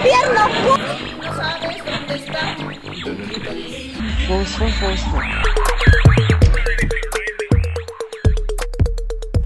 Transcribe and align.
gobierno. 0.00 0.48
No 1.22 1.34
sabes 1.34 1.84
dónde 1.84 2.14
está. 2.14 2.56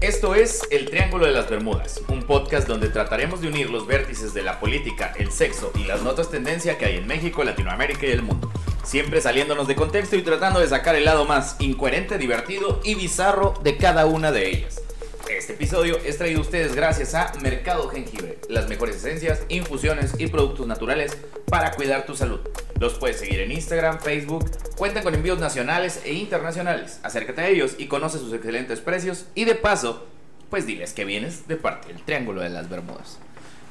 Esto 0.01 0.35
es 0.35 0.67
El 0.69 0.85
Triángulo 0.89 1.25
de 1.25 1.31
las 1.31 1.49
Bermudas, 1.49 2.01
un 2.07 2.23
podcast 2.23 2.67
donde 2.67 2.89
trataremos 2.89 3.41
de 3.41 3.47
unir 3.47 3.69
los 3.69 3.87
vértices 3.87 4.33
de 4.33 4.43
la 4.43 4.59
política, 4.59 5.13
el 5.17 5.31
sexo 5.31 5.71
y 5.75 5.83
las 5.85 6.03
notas 6.03 6.29
tendencia 6.29 6.77
que 6.77 6.85
hay 6.85 6.97
en 6.97 7.07
México, 7.07 7.43
Latinoamérica 7.43 8.05
y 8.05 8.11
el 8.11 8.21
mundo. 8.21 8.51
Siempre 8.83 9.19
saliéndonos 9.19 9.67
de 9.67 9.75
contexto 9.75 10.15
y 10.15 10.21
tratando 10.21 10.59
de 10.59 10.67
sacar 10.67 10.95
el 10.95 11.05
lado 11.05 11.25
más 11.25 11.55
incoherente, 11.59 12.17
divertido 12.19 12.79
y 12.83 12.93
bizarro 12.93 13.55
de 13.63 13.77
cada 13.77 14.05
una 14.05 14.31
de 14.31 14.49
ellas. 14.49 14.81
Este 15.29 15.53
episodio 15.53 15.97
es 16.05 16.19
traído 16.19 16.39
a 16.39 16.43
ustedes 16.43 16.75
gracias 16.75 17.15
a 17.15 17.33
Mercado 17.41 17.89
Jengibre, 17.89 18.34
las 18.49 18.67
mejores 18.67 18.97
esencias, 18.97 19.43
infusiones 19.49 20.13
y 20.17 20.27
productos 20.27 20.67
naturales 20.67 21.17
para 21.47 21.71
cuidar 21.71 22.05
tu 22.05 22.15
salud. 22.15 22.39
Los 22.79 22.95
puedes 22.95 23.19
seguir 23.19 23.39
en 23.39 23.51
Instagram, 23.51 23.99
Facebook, 23.99 24.49
cuentan 24.75 25.03
con 25.03 25.15
envíos 25.15 25.39
nacionales 25.39 26.01
e 26.05 26.13
internacionales. 26.13 26.99
Acércate 27.03 27.41
a 27.41 27.47
ellos 27.47 27.75
y 27.77 27.87
conoce 27.87 28.19
sus 28.19 28.33
excelentes 28.33 28.81
precios 28.81 29.25
y 29.35 29.45
de 29.45 29.55
paso, 29.55 30.05
pues 30.49 30.65
diles 30.65 30.93
que 30.93 31.05
vienes 31.05 31.47
de 31.47 31.55
parte 31.55 31.89
del 31.89 32.03
Triángulo 32.03 32.41
de 32.41 32.49
las 32.49 32.69
Bermudas. 32.69 33.19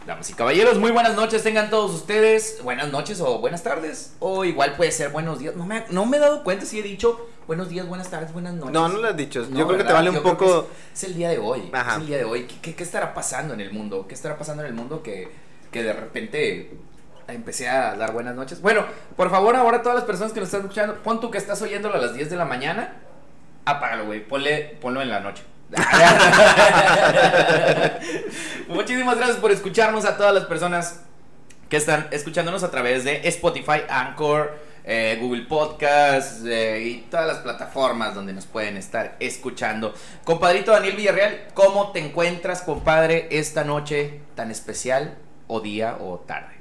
Damas 0.06 0.28
y 0.28 0.34
caballeros, 0.34 0.78
muy 0.78 0.90
buenas 0.90 1.16
noches 1.16 1.42
tengan 1.42 1.70
todos 1.70 1.94
ustedes. 1.94 2.60
Buenas 2.62 2.92
noches 2.92 3.22
o 3.22 3.38
buenas 3.38 3.62
tardes. 3.62 4.14
O 4.20 4.44
igual 4.44 4.76
puede 4.76 4.92
ser 4.92 5.08
buenos 5.08 5.38
días. 5.38 5.56
No 5.56 5.64
me, 5.64 5.84
no 5.88 6.04
me 6.04 6.18
he 6.18 6.20
dado 6.20 6.44
cuenta 6.44 6.66
si 6.66 6.78
he 6.78 6.82
dicho 6.82 7.26
buenos 7.46 7.70
días, 7.70 7.88
buenas 7.88 8.10
tardes, 8.10 8.30
buenas 8.34 8.52
noches. 8.52 8.72
No, 8.74 8.86
no 8.88 8.98
lo 8.98 9.08
has 9.08 9.16
dicho. 9.16 9.46
No, 9.48 9.58
Yo 9.58 9.66
creo 9.66 9.78
que 9.78 9.84
te 9.84 9.94
vale 9.94 10.10
un 10.10 10.16
Yo 10.16 10.22
poco. 10.22 10.68
Es, 10.92 11.04
es 11.04 11.10
el 11.10 11.16
día 11.16 11.30
de 11.30 11.38
hoy. 11.38 11.70
Ajá. 11.72 11.92
Es 11.92 12.00
el 12.02 12.06
día 12.06 12.18
de 12.18 12.24
hoy. 12.24 12.44
¿Qué, 12.44 12.56
qué, 12.60 12.74
qué 12.74 12.82
estará 12.82 13.14
pasando 13.14 13.54
en 13.54 13.62
el 13.62 13.72
mundo? 13.72 14.06
¿Qué 14.06 14.14
estará 14.14 14.36
pasando 14.36 14.62
en 14.62 14.68
el 14.68 14.74
mundo 14.74 15.02
que, 15.02 15.30
que 15.72 15.82
de 15.82 15.94
repente 15.94 16.76
empecé 17.26 17.70
a 17.70 17.96
dar 17.96 18.12
buenas 18.12 18.34
noches? 18.34 18.60
Bueno, 18.60 18.84
por 19.16 19.30
favor, 19.30 19.56
ahora 19.56 19.80
todas 19.80 19.96
las 19.96 20.04
personas 20.04 20.34
que 20.34 20.40
nos 20.40 20.48
están 20.48 20.60
escuchando, 20.60 21.02
pon 21.02 21.18
tú 21.18 21.30
que 21.30 21.38
estás 21.38 21.62
oyéndolo 21.62 21.94
a 21.94 21.98
las 21.98 22.14
10 22.14 22.28
de 22.28 22.36
la 22.36 22.44
mañana, 22.44 22.98
apágalo, 23.64 24.04
güey. 24.04 24.22
Ponle, 24.28 24.76
ponlo 24.82 25.00
en 25.00 25.08
la 25.08 25.20
noche. 25.20 25.44
Muchísimas 28.68 29.16
gracias 29.16 29.38
por 29.38 29.50
escucharnos 29.50 30.04
a 30.04 30.16
todas 30.16 30.34
las 30.34 30.44
personas 30.44 31.00
que 31.68 31.76
están 31.76 32.08
escuchándonos 32.10 32.62
a 32.62 32.70
través 32.70 33.04
de 33.04 33.20
Spotify, 33.28 33.82
Anchor, 33.88 34.58
eh, 34.84 35.18
Google 35.20 35.42
Podcast 35.42 36.44
eh, 36.46 36.82
y 36.84 36.96
todas 37.10 37.26
las 37.26 37.38
plataformas 37.38 38.14
donde 38.14 38.32
nos 38.32 38.46
pueden 38.46 38.76
estar 38.76 39.16
escuchando. 39.20 39.94
Compadrito 40.24 40.72
Daniel 40.72 40.96
Villarreal, 40.96 41.46
¿cómo 41.54 41.92
te 41.92 42.00
encuentras, 42.00 42.62
compadre, 42.62 43.28
esta 43.30 43.64
noche 43.64 44.20
tan 44.34 44.50
especial 44.50 45.16
o 45.46 45.60
día 45.60 45.96
o 46.00 46.18
tarde? 46.26 46.54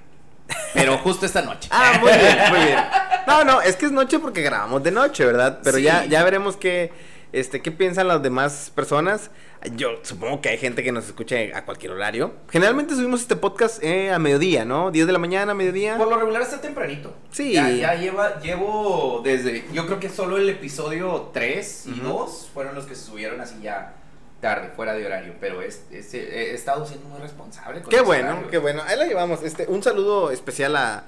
Pero 0.74 0.98
justo 1.00 1.26
esta 1.26 1.42
noche. 1.42 1.70
Ah, 1.72 1.94
muy 2.02 2.12
bien, 2.12 2.38
muy 2.50 2.60
bien. 2.60 2.80
No, 3.26 3.46
no, 3.46 3.62
es 3.62 3.78
que 3.78 3.86
es 3.86 3.92
noche 3.94 4.20
porque 4.20 4.42
grabamos 4.42 4.84
de 4.84 4.92
noche, 4.92 5.26
¿verdad? 5.26 5.60
Pero 5.64 5.78
Sí. 5.78 5.84
ya, 5.84 6.04
ya 6.04 6.22
veremos 6.26 6.58
qué, 6.58 6.92
este, 7.34 7.62
qué 7.62 7.72
piensan 7.72 8.08
las 8.08 8.22
demás 8.24 8.72
personas. 8.74 9.30
Yo 9.76 9.90
supongo 10.04 10.40
que 10.42 10.50
hay 10.50 10.58
gente 10.58 10.84
que 10.84 10.92
nos 10.92 11.06
escuche 11.06 11.54
a 11.54 11.66
cualquier 11.66 11.92
horario. 11.94 12.34
Generalmente 12.50 12.96
subimos 12.96 13.22
este 13.22 13.36
podcast 13.36 13.84
eh, 13.84 14.12
a 14.12 14.20
mediodía, 14.20 14.66
¿no? 14.66 14.92
10 14.92 15.08
de 15.08 15.14
la 15.14 15.20
mañana, 15.20 15.54
mediodía. 15.54 15.98
Por 15.98 16.10
lo 16.10 16.18
regular 16.18 16.42
está 16.42 16.62
tempranito. 16.62 17.16
Sí. 17.32 17.54
Ya, 17.54 17.70
ya 17.70 17.96
lleva, 17.96 18.40
llevo 18.40 19.22
desde. 19.24 19.66
Yo 19.74 19.86
creo 19.86 20.00
que 20.00 20.10
solo 20.10 20.38
el 20.38 20.50
episodio 20.50 21.30
3 21.34 21.86
y 21.88 21.92
Ujú. 22.00 22.02
2 22.10 22.50
fueron 22.54 22.76
los 22.76 22.86
que 22.86 22.96
se 22.96 23.04
subieron 23.06 23.40
así 23.42 23.56
ya 23.62 23.96
tarde, 24.42 24.72
fuera 24.76 24.94
de 24.94 25.06
horario. 25.06 25.36
Pero 25.40 25.62
es, 25.62 25.84
es- 25.92 26.14
he 26.14 26.54
estado 26.54 26.86
siendo 26.86 27.08
muy 27.08 27.20
responsable 27.22 27.82
con 27.82 27.90
Qué 27.90 28.02
bueno, 28.02 28.32
horario. 28.32 28.50
qué 28.52 28.58
bueno. 28.58 28.84
Ahí 28.86 28.98
la 28.98 29.06
llevamos. 29.06 29.42
Este, 29.44 29.66
un 29.68 29.82
saludo 29.82 30.32
especial 30.32 30.76
a. 30.76 31.06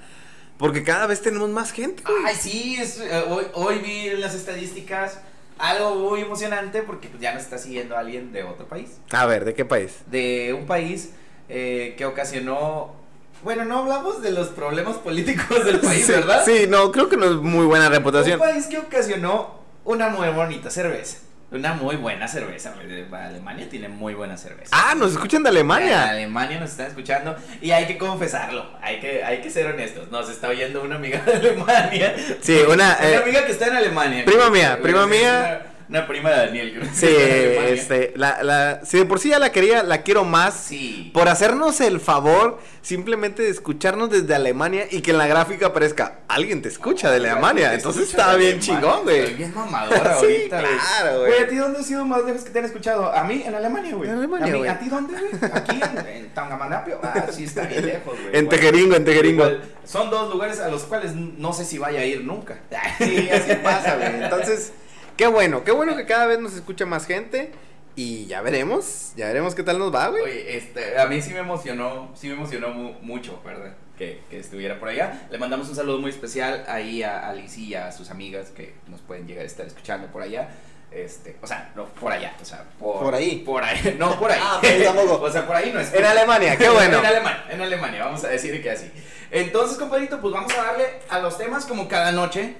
Porque 0.58 0.82
cada 0.82 1.06
vez 1.06 1.20
tenemos 1.20 1.50
más 1.50 1.70
gente, 1.72 2.02
güey. 2.02 2.16
Ay, 2.24 2.34
sí, 2.34 2.78
es, 2.80 2.98
eh, 2.98 3.24
hoy, 3.28 3.44
hoy 3.52 3.78
vi 3.80 4.08
las 4.16 4.34
estadísticas 4.34 5.20
algo 5.58 5.94
muy 5.94 6.20
emocionante 6.20 6.82
porque 6.82 7.08
pues, 7.08 7.20
ya 7.20 7.32
nos 7.32 7.42
está 7.42 7.58
siguiendo 7.58 7.96
alguien 7.96 8.32
de 8.32 8.42
otro 8.42 8.66
país. 8.66 8.98
A 9.10 9.26
ver, 9.26 9.44
¿de 9.44 9.54
qué 9.54 9.64
país? 9.64 9.98
De 10.06 10.54
un 10.58 10.66
país 10.66 11.12
eh, 11.48 11.94
que 11.96 12.04
ocasionó. 12.04 12.94
Bueno, 13.42 13.64
no 13.64 13.78
hablamos 13.78 14.22
de 14.22 14.32
los 14.32 14.48
problemas 14.48 14.96
políticos 14.96 15.64
del 15.64 15.80
país, 15.80 16.06
sí, 16.06 16.12
¿verdad? 16.12 16.42
Sí, 16.44 16.66
no, 16.68 16.90
creo 16.90 17.08
que 17.08 17.16
no 17.16 17.26
es 17.26 17.36
muy 17.36 17.66
buena 17.66 17.88
reputación. 17.88 18.40
Un 18.40 18.46
país 18.46 18.66
que 18.66 18.78
ocasionó 18.78 19.60
una 19.84 20.08
muy 20.08 20.28
bonita 20.30 20.70
cerveza. 20.70 21.18
Una 21.50 21.74
muy 21.74 21.94
buena 21.94 22.26
cerveza. 22.26 22.74
Alemania 23.12 23.68
tiene 23.68 23.88
muy 23.88 24.14
buena 24.14 24.36
cerveza. 24.36 24.70
Ah, 24.72 24.94
nos 24.96 25.12
escuchan 25.12 25.44
de 25.44 25.50
En 25.50 25.56
Alemania. 25.56 26.10
Alemania 26.10 26.58
nos 26.58 26.70
están 26.70 26.88
escuchando 26.88 27.36
y 27.60 27.70
hay 27.70 27.86
que 27.86 27.96
confesarlo, 27.96 28.72
hay 28.82 28.98
que, 28.98 29.22
hay 29.22 29.40
que 29.40 29.48
ser 29.50 29.66
honestos. 29.66 30.10
Nos 30.10 30.28
está 30.28 30.48
oyendo 30.48 30.82
una 30.82 30.96
amiga 30.96 31.20
de 31.20 31.34
Alemania. 31.34 32.16
Sí, 32.40 32.58
una, 32.68 32.94
eh, 33.00 33.16
amiga 33.16 33.46
que 33.46 33.52
está 33.52 33.68
en 33.68 33.76
Alemania. 33.76 34.24
prima 34.24 34.50
mía, 34.50 34.78
prima 34.82 35.06
mía. 35.06 35.75
Una, 35.88 36.06
prima 36.06 36.30
de 36.30 36.36
Daniel. 36.46 36.72
que 36.80 36.86
Sí, 36.94 37.06
está 37.06 37.68
este, 37.68 38.12
la, 38.16 38.42
la, 38.42 38.80
si 38.84 38.98
de 38.98 39.04
por 39.04 39.20
sí 39.20 39.30
ya 39.30 39.38
la 39.38 39.52
quería, 39.52 39.82
la 39.82 40.02
quiero 40.02 40.24
más. 40.24 40.54
Sí. 40.54 41.10
Por 41.14 41.28
hacernos 41.28 41.80
el 41.80 42.00
favor 42.00 42.58
simplemente 42.82 43.42
de 43.42 43.50
escucharnos 43.50 44.10
desde 44.10 44.34
Alemania 44.34 44.86
y 44.90 45.00
que 45.00 45.10
en 45.10 45.18
la 45.18 45.26
gráfica 45.26 45.66
aparezca, 45.66 46.20
alguien 46.28 46.62
te 46.62 46.68
escucha 46.68 47.10
de 47.10 47.16
Alemania. 47.16 47.74
Entonces 47.74 48.10
de 48.10 48.16
bien 48.16 48.28
Alemania. 48.28 48.60
chingón, 48.60 49.02
güey. 49.04 49.34
bien 49.34 49.52
mamadora 49.54 50.16
Sí, 50.20 50.26
ahorita, 50.26 50.60
claro, 50.60 51.18
güey. 51.20 51.30
Güey, 51.32 51.42
¿a 51.42 51.48
ti 51.48 51.56
dónde 51.56 51.78
ha 51.80 51.82
sido 51.82 52.04
más 52.04 52.24
lejos 52.24 52.42
que 52.44 52.50
te 52.50 52.58
han 52.58 52.64
escuchado? 52.64 53.12
¿A 53.12 53.24
mí? 53.24 53.42
En 53.44 53.54
Alemania, 53.54 53.94
güey. 53.94 54.08
En 54.10 54.16
Alemania, 54.18 54.54
¿A, 54.54 54.56
mí? 54.56 54.66
¿A 54.68 54.78
ti 54.78 54.88
dónde, 54.88 55.14
güey? 55.18 55.50
Aquí 55.52 55.80
en, 55.80 56.06
en 56.06 56.28
Tangamandapio. 56.30 57.00
Ah, 57.02 57.26
sí, 57.32 57.44
está 57.44 57.62
bien 57.62 57.86
lejos, 57.86 58.14
güey. 58.20 58.36
En 58.36 58.48
Tejeringo, 58.48 58.94
en 58.96 59.04
Tejeringo. 59.04 59.44
igual, 59.44 59.62
son 59.84 60.10
dos 60.10 60.32
lugares 60.32 60.60
a 60.60 60.68
los 60.68 60.84
cuales 60.84 61.14
no 61.14 61.52
sé 61.52 61.64
si 61.64 61.78
vaya 61.78 62.00
a 62.00 62.04
ir 62.04 62.24
nunca. 62.24 62.58
Sí, 62.98 63.28
así 63.30 63.54
pasa, 63.62 63.96
güey. 63.96 64.22
Entonces, 64.22 64.72
qué 65.16 65.26
bueno, 65.26 65.64
qué 65.64 65.72
bueno 65.72 65.96
que 65.96 66.06
cada 66.06 66.26
vez 66.26 66.38
nos 66.38 66.54
escucha 66.54 66.86
más 66.86 67.06
gente. 67.06 67.52
Y 67.98 68.26
ya 68.26 68.42
veremos, 68.42 69.12
ya 69.16 69.26
veremos 69.26 69.54
qué 69.54 69.62
tal 69.62 69.78
nos 69.78 69.94
va, 69.94 70.08
güey. 70.08 70.22
Oye, 70.22 70.56
este, 70.58 70.98
a 70.98 71.06
mí 71.06 71.22
sí 71.22 71.32
me 71.32 71.38
emocionó, 71.38 72.10
sí 72.14 72.28
me 72.28 72.34
emocionó 72.34 72.68
mu- 72.68 72.92
mucho, 73.00 73.40
¿verdad? 73.42 73.72
Que, 73.96 74.20
que 74.28 74.38
estuviera 74.38 74.78
por 74.78 74.90
allá. 74.90 75.26
Le 75.30 75.38
mandamos 75.38 75.70
un 75.70 75.74
saludo 75.76 75.98
muy 75.98 76.10
especial 76.10 76.66
ahí 76.68 77.02
a 77.02 77.26
Alice 77.30 77.58
y 77.58 77.74
a 77.74 77.90
sus 77.92 78.10
amigas 78.10 78.50
que 78.50 78.74
nos 78.88 79.00
pueden 79.00 79.26
llegar 79.26 79.44
a 79.44 79.46
estar 79.46 79.64
escuchando 79.66 80.08
por 80.08 80.20
allá. 80.20 80.50
Este, 80.92 81.36
o 81.42 81.46
sea, 81.46 81.72
no 81.74 81.86
por 81.86 82.12
allá, 82.12 82.34
o 82.40 82.44
sea, 82.44 82.64
por, 82.78 83.00
Por 83.02 83.14
ahí. 83.14 83.42
Por 83.46 83.64
ahí, 83.64 83.96
no 83.98 84.18
por 84.20 84.30
ahí. 84.30 84.40
Ah, 84.42 84.58
por 84.60 84.70
ahí 84.70 84.82
tampoco. 84.84 85.20
o 85.24 85.30
sea, 85.30 85.46
por 85.46 85.56
ahí 85.56 85.70
no 85.72 85.80
es. 85.80 85.94
En 85.94 86.04
Alemania, 86.04 86.56
qué 86.58 86.68
bueno. 86.68 86.98
en 87.00 87.06
Alemania, 87.06 87.44
en 87.48 87.60
Alemania, 87.62 88.04
vamos 88.04 88.22
a 88.24 88.28
decir 88.28 88.62
que 88.62 88.70
así. 88.72 88.90
Entonces, 89.30 89.78
compadrito, 89.78 90.20
pues 90.20 90.34
vamos 90.34 90.52
a 90.52 90.62
darle 90.62 90.84
a 91.08 91.18
los 91.20 91.38
temas 91.38 91.64
como 91.64 91.88
cada 91.88 92.12
noche. 92.12 92.56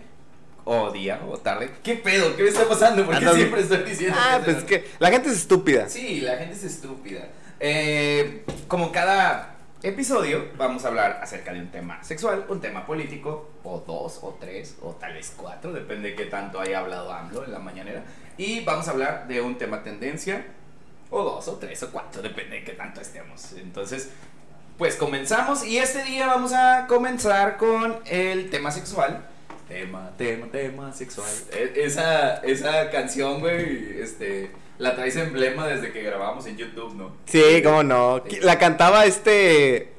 O 0.69 0.91
día, 0.91 1.21
o 1.31 1.39
tarde. 1.39 1.71
¿Qué 1.85 1.95
pedo? 1.95 2.35
¿Qué 2.37 2.43
me 2.43 2.49
está 2.49 2.69
pasando? 2.69 3.07
Porque 3.07 3.25
siempre 3.35 3.61
estoy 3.61 3.85
diciendo 3.85 4.19
Ah, 4.21 4.39
es 4.39 4.45
pues 4.45 4.57
noche? 4.57 4.67
que 4.67 4.91
la 4.99 5.11
gente 5.11 5.29
es 5.29 5.37
estúpida. 5.37 5.89
Sí, 5.89 6.21
la 6.23 6.37
gente 6.39 6.55
es 6.55 6.65
estúpida. 6.65 7.29
Eh, 7.61 8.45
como 8.67 8.91
cada 8.91 9.55
episodio, 9.85 10.49
vamos 10.57 10.85
a 10.85 10.89
hablar 10.89 11.21
acerca 11.23 11.53
de 11.53 11.61
un 11.61 11.71
tema 11.71 12.03
sexual, 12.03 12.47
un 12.49 12.61
tema 12.61 12.85
político, 12.85 13.49
o 13.63 13.79
dos, 13.87 14.19
o 14.23 14.37
tres, 14.41 14.75
o 14.83 14.91
tal 14.97 15.13
vez 15.15 15.33
cuatro, 15.37 15.73
depende 15.73 16.11
de 16.11 16.17
qué 16.17 16.25
tanto 16.25 16.59
haya 16.61 16.81
hablado 16.81 17.13
AMLO 17.13 17.45
en 17.45 17.53
la 17.53 17.61
mañanera. 17.61 18.03
Y 18.37 18.65
vamos 18.65 18.89
a 18.89 18.91
hablar 18.91 19.29
de 19.29 19.41
un 19.41 19.57
tema 19.59 19.85
tendencia, 19.85 20.47
o 21.11 21.23
dos, 21.23 21.47
o 21.47 21.53
tres, 21.59 21.81
o 21.85 21.91
cuatro, 21.93 22.21
depende 22.23 22.57
de 22.57 22.65
qué 22.65 22.73
tanto 22.73 23.01
estemos. 23.01 23.53
Entonces, 23.53 24.11
pues 24.79 24.97
comenzamos, 24.97 25.65
y 25.65 25.79
este 25.79 26.03
día 26.03 26.27
vamos 26.27 26.53
a 26.53 26.87
comenzar 26.89 27.57
con 27.57 27.97
el 28.07 28.51
tema 28.51 28.73
sexual. 28.73 29.25
Tema, 29.69 30.13
tema, 30.17 30.47
tema 30.53 30.93
sexual. 30.93 31.27
E- 31.53 31.73
Esa, 31.85 32.37
esa 32.37 32.89
canción, 32.91 33.41
güey, 33.41 34.01
este, 34.01 34.51
la 34.79 34.95
traes 34.95 35.17
emblema 35.17 35.67
desde 35.67 35.93
que 35.93 36.03
grabamos 36.03 36.47
en 36.47 36.57
YouTube, 36.57 36.95
¿no? 36.95 37.17
Sí, 37.27 37.63
cómo 37.65 37.83
no. 37.83 38.23
La 38.43 38.59
cantaba 38.59 39.07
este 39.07 39.93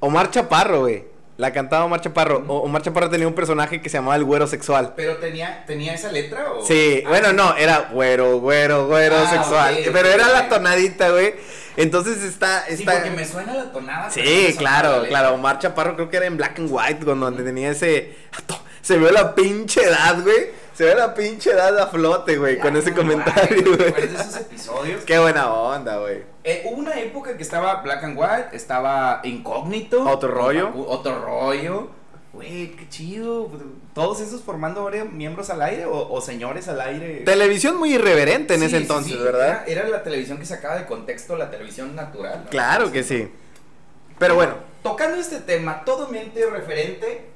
Omar 0.00 0.30
Chaparro, 0.30 0.80
güey. 0.80 1.04
La 1.36 1.52
cantaba 1.52 1.84
Omar 1.84 2.00
Chaparro. 2.00 2.44
O- 2.48 2.62
Omar 2.62 2.82
Chaparro 2.82 3.08
tenía 3.08 3.28
un 3.28 3.34
personaje 3.34 3.80
que 3.80 3.88
se 3.88 3.98
llamaba 3.98 4.16
el 4.16 4.24
güero 4.24 4.48
sexual. 4.48 4.94
Pero 4.96 5.18
tenía, 5.18 5.62
tenía 5.64 5.94
esa 5.94 6.10
letra 6.10 6.50
o. 6.52 6.66
Sí, 6.66 7.04
Ah, 7.06 7.08
bueno, 7.10 7.32
no, 7.32 7.56
era 7.56 7.90
güero, 7.92 8.40
güero, 8.40 8.88
güero 8.88 9.14
Ah, 9.16 9.30
sexual. 9.30 9.78
pero 9.92 10.08
era 10.08 10.26
la 10.28 10.48
tonadita, 10.48 11.10
güey. 11.10 11.34
Entonces 11.76 12.24
está. 12.24 12.64
Sí, 12.66 12.74
está... 12.82 12.94
porque 12.94 13.10
me 13.10 13.24
suena 13.24 13.54
la 13.54 13.70
tonada. 13.70 14.10
Sí, 14.10 14.56
claro, 14.58 15.04
claro. 15.06 15.34
Omar 15.34 15.60
Chaparro 15.60 15.94
creo 15.94 16.10
que 16.10 16.16
era 16.16 16.26
en 16.26 16.36
black 16.36 16.58
and 16.58 16.68
white 16.72 17.04
cuando 17.04 17.32
tenía 17.32 17.70
ese. 17.70 18.16
Se 18.82 18.98
ve 18.98 19.10
la 19.12 19.34
pinche 19.34 19.82
edad, 19.84 20.22
güey. 20.22 20.50
Se 20.74 20.84
ve 20.84 20.94
la 20.94 21.12
pinche 21.12 21.50
edad 21.50 21.76
a 21.78 21.88
flote, 21.88 22.36
güey, 22.36 22.56
Ya, 22.56 22.62
con 22.62 22.76
ese 22.76 22.94
comentario, 22.94 23.62
güey, 23.64 23.76
¿te 23.76 23.76
güey. 23.76 23.88
acuerdas 23.90 24.10
de 24.10 24.22
esos 24.30 24.36
episodios? 24.40 25.04
Qué 25.04 25.18
buena 25.18 25.52
onda, 25.52 25.98
güey. 25.98 26.22
Eh, 26.44 26.62
hubo 26.66 26.76
una 26.76 26.98
época 27.00 27.36
que 27.36 27.42
estaba 27.42 27.82
Black 27.82 28.04
and 28.04 28.16
White, 28.18 28.48
estaba 28.56 29.20
Incógnito. 29.24 30.08
Otro 30.08 30.28
rollo. 30.30 30.70
Otro 30.86 31.20
rollo. 31.20 31.88
Güey, 32.32 32.76
qué 32.76 32.88
chido. 32.88 33.50
Todos 33.94 34.20
esos 34.20 34.42
formando 34.42 34.82
ahora 34.82 35.04
miembros 35.04 35.50
al 35.50 35.62
aire 35.62 35.86
o, 35.86 36.12
o 36.12 36.20
señores 36.20 36.68
al 36.68 36.80
aire. 36.80 37.22
Televisión 37.24 37.76
muy 37.76 37.94
irreverente 37.94 38.54
en 38.54 38.60
Sí, 38.60 38.66
ese 38.66 38.76
entonces, 38.76 39.12
sí, 39.14 39.18
¿verdad? 39.18 39.64
Era, 39.66 39.80
era 39.82 39.88
la 39.88 40.02
televisión 40.04 40.38
que 40.38 40.44
sacaba 40.46 40.76
de 40.76 40.86
contexto 40.86 41.36
la 41.36 41.50
televisión 41.50 41.96
natural. 41.96 42.42
¿no? 42.44 42.50
Claro 42.50 42.92
que 42.92 43.02
sí. 43.02 43.28
Pero 44.20 44.36
bueno, 44.36 44.54
tocando 44.84 45.16
este 45.16 45.40
tema, 45.40 45.82
todo 45.84 46.06
mente 46.08 46.46
referente 46.48 47.30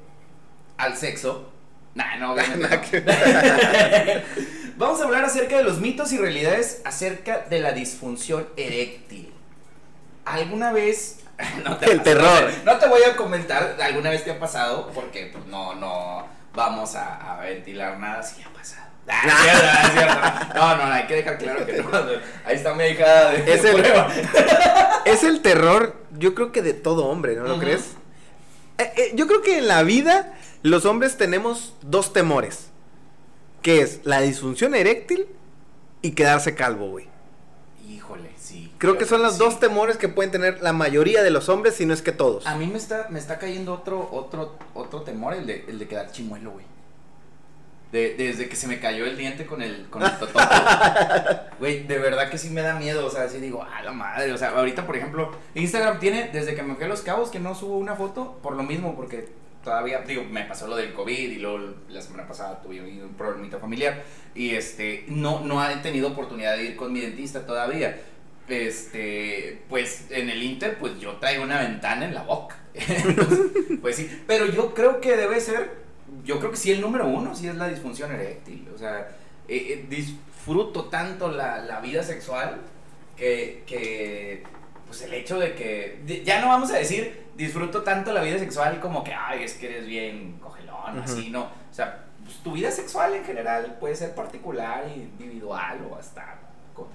al 0.83 0.97
sexo. 0.97 1.51
Nah, 1.95 2.17
no, 2.17 2.33
obviamente 2.33 3.01
no. 3.07 4.43
Vamos 4.77 5.01
a 5.01 5.05
hablar 5.05 5.25
acerca 5.25 5.57
de 5.59 5.65
los 5.65 5.79
mitos 5.81 6.13
y 6.13 6.19
realidades 6.19 6.81
acerca 6.85 7.41
de 7.51 7.61
la 7.61 7.73
disfunción 7.73 8.49
eréctil. 8.57 9.33
¿Alguna 10.25 10.73
vez 10.73 11.21
no 11.65 11.77
te 11.77 11.91
El 11.93 12.03
terror. 12.03 12.51
No 12.65 12.79
te 12.79 12.87
voy 12.89 13.03
a 13.03 13.17
comentar 13.17 13.77
alguna 13.81 14.11
vez 14.11 14.25
te 14.25 14.31
ha 14.31 14.39
pasado 14.39 14.91
porque 14.95 15.31
pues, 15.33 15.45
no, 15.47 15.75
no 15.75 16.27
vamos 16.55 16.95
a, 16.95 17.35
a 17.37 17.41
ventilar 17.41 17.99
nada 17.99 18.23
si 18.23 18.43
ha 18.43 18.49
pasado. 18.49 18.83
Ah, 19.09 19.23
es 19.27 19.35
cierto, 19.43 19.67
es 19.83 19.93
cierto. 19.93 20.55
No, 20.55 20.77
no, 20.77 20.83
hay 20.93 21.07
que 21.07 21.15
dejar 21.17 21.37
claro 21.39 21.67
que 21.67 21.73
no. 21.83 21.89
Ahí 22.45 22.55
está 22.57 22.73
mi 22.75 22.85
hija 22.85 23.31
de, 23.31 23.53
Es 23.55 23.63
de 23.63 23.71
el- 23.71 23.77
prueba. 23.83 24.09
Es 25.05 25.25
el 25.25 25.41
terror, 25.43 25.97
yo 26.19 26.35
creo 26.35 26.53
que 26.53 26.63
de 26.63 26.73
todo 26.73 27.07
hombre, 27.07 27.35
¿no 27.35 27.43
lo 27.45 27.59
crees? 27.59 27.83
Eh, 28.79 28.93
eh, 28.97 29.11
yo 29.15 29.27
creo 29.27 29.43
que 29.43 29.59
en 29.59 29.67
la 29.69 29.83
vida 29.83 30.33
los 30.63 30.85
hombres 30.85 31.17
tenemos 31.17 31.75
dos 31.83 32.13
temores. 32.13 32.69
Que 33.63 33.81
es 33.81 34.01
la 34.05 34.21
disfunción 34.21 34.75
eréctil 34.75 35.27
y 36.03 36.13
quedarse 36.13 36.55
calvo, 36.57 36.91
güey. 36.91 37.07
Híjole, 37.89 38.31
sí. 38.37 38.73
Creo 38.79 38.99
que 38.99 39.05
son 39.05 39.23
los 39.23 39.35
sí. 39.35 39.39
dos 39.39 39.61
temores 39.61 39.97
que 39.97 40.09
pueden 40.09 40.33
tener 40.33 40.61
la 40.63 40.73
mayoría 40.73 41.23
de 41.23 41.31
los 41.31 41.49
hombres, 41.49 41.75
si 41.75 41.87
no 41.87 41.95
es 41.95 42.03
que 42.03 42.11
todos. 42.11 42.45
A 42.47 42.57
mí 42.57 42.67
me 42.67 42.79
está, 42.79 43.07
me 43.11 43.21
está 43.21 43.39
cayendo 43.39 43.73
otro, 43.75 44.09
otro, 44.11 44.57
otro 44.75 45.03
temor, 45.03 45.35
el 45.35 45.47
de, 45.47 45.65
el 45.69 45.79
de 45.79 45.87
quedar 45.87 46.11
chimuelo, 46.11 46.51
güey. 46.53 46.65
De- 47.93 48.15
desde 48.17 48.49
que 48.49 48.57
se 48.57 48.67
me 48.67 48.81
cayó 48.81 49.05
el 49.05 49.17
diente 49.17 49.47
con 49.47 49.63
el, 49.63 49.89
con 49.91 50.03
el 50.03 50.11
totopo. 50.19 50.41
Güey, 51.61 51.87
de 51.87 51.99
verdad 51.99 52.31
que 52.31 52.39
sí 52.39 52.51
me 52.51 52.63
da 52.63 52.75
miedo. 52.75 53.07
O 53.07 53.11
sea, 53.11 53.29
sí 53.29 53.39
digo, 53.39 53.63
a 53.63 53.83
la 53.83 53.93
madre. 53.93 54.33
O 54.33 54.39
sea, 54.39 54.49
ahorita, 54.51 54.87
por 54.87 54.97
ejemplo, 54.97 55.31
Instagram 55.55 56.01
tiene, 56.01 56.31
desde 56.33 56.55
que 56.57 56.63
me 56.65 56.75
fui 56.75 56.85
a 56.85 56.89
Los 56.89 57.03
Cabos, 57.03 57.29
que 57.31 57.39
no 57.39 57.55
subo 57.55 57.77
una 57.79 57.95
foto, 57.95 58.39
por 58.43 58.57
lo 58.57 58.63
mismo, 58.65 58.97
porque 58.97 59.29
todavía, 59.63 60.01
digo, 60.01 60.25
me 60.25 60.45
pasó 60.45 60.67
lo 60.67 60.77
del 60.77 60.93
COVID 60.93 61.31
y 61.31 61.37
luego 61.37 61.75
la 61.89 62.01
semana 62.01 62.27
pasada 62.27 62.61
tuve 62.61 62.81
un 62.81 63.15
problemita 63.15 63.59
familiar. 63.59 64.03
Y 64.35 64.55
este, 64.55 65.05
no, 65.09 65.41
no 65.41 65.69
he 65.69 65.77
tenido 65.77 66.09
oportunidad 66.09 66.57
de 66.57 66.65
ir 66.65 66.77
con 66.77 66.93
mi 66.93 67.01
dentista 67.01 67.47
todavía. 67.47 68.01
Este, 68.49 69.63
pues 69.69 70.07
en 70.11 70.29
el 70.29 70.43
Inter, 70.43 70.79
pues 70.79 70.99
yo 70.99 71.13
traigo 71.17 71.45
una 71.45 71.61
ventana 71.61 72.05
en 72.05 72.15
la 72.15 72.23
boca. 72.23 72.59
Entonces, 72.75 73.79
pues 73.81 73.97
sí, 73.97 74.23
pero 74.27 74.47
yo 74.47 74.75
creo 74.75 75.01
que 75.01 75.17
debe 75.17 75.41
ser, 75.41 75.71
yo 76.25 76.39
creo 76.39 76.51
que 76.51 76.57
sí 76.57 76.73
el 76.73 76.81
número 76.81 77.07
uno, 77.07 77.35
sí 77.35 77.49
es 77.49 77.55
la 77.55 77.69
disfunción 77.69 78.13
eréctil. 78.13 78.69
O 78.75 78.79
sea, 78.79 79.09
eh, 79.49 79.67
eh, 79.69 79.87
disfruto 79.89 80.87
tanto 80.87 81.31
la, 81.31 81.59
la 81.59 81.81
vida 81.81 82.03
sexual 82.03 82.61
que, 83.17 83.63
que, 83.67 84.43
pues 84.87 85.03
el 85.03 85.15
hecho 85.15 85.39
de 85.39 85.55
que, 85.55 86.23
ya 86.25 86.41
no 86.41 86.49
vamos 86.49 86.71
a 86.71 86.77
decir 86.77 87.22
disfruto 87.37 87.83
tanto 87.83 88.13
la 88.13 88.23
vida 88.23 88.39
sexual 88.39 88.81
como 88.81 89.05
que, 89.05 89.15
ay, 89.15 89.45
es 89.45 89.55
que 89.55 89.67
eres 89.67 89.87
bien 89.87 90.39
cogelón, 90.41 90.99
así, 90.99 91.31
no. 91.31 91.43
O 91.43 91.75
sea, 91.75 92.05
pues, 92.25 92.37
tu 92.39 92.53
vida 92.53 92.71
sexual 92.71 93.15
en 93.15 93.25
general 93.25 93.77
puede 93.81 93.97
ser 93.97 94.15
particular, 94.15 94.85
individual 94.95 95.79
o 95.91 95.97
hasta 95.97 96.39
con 96.75 96.87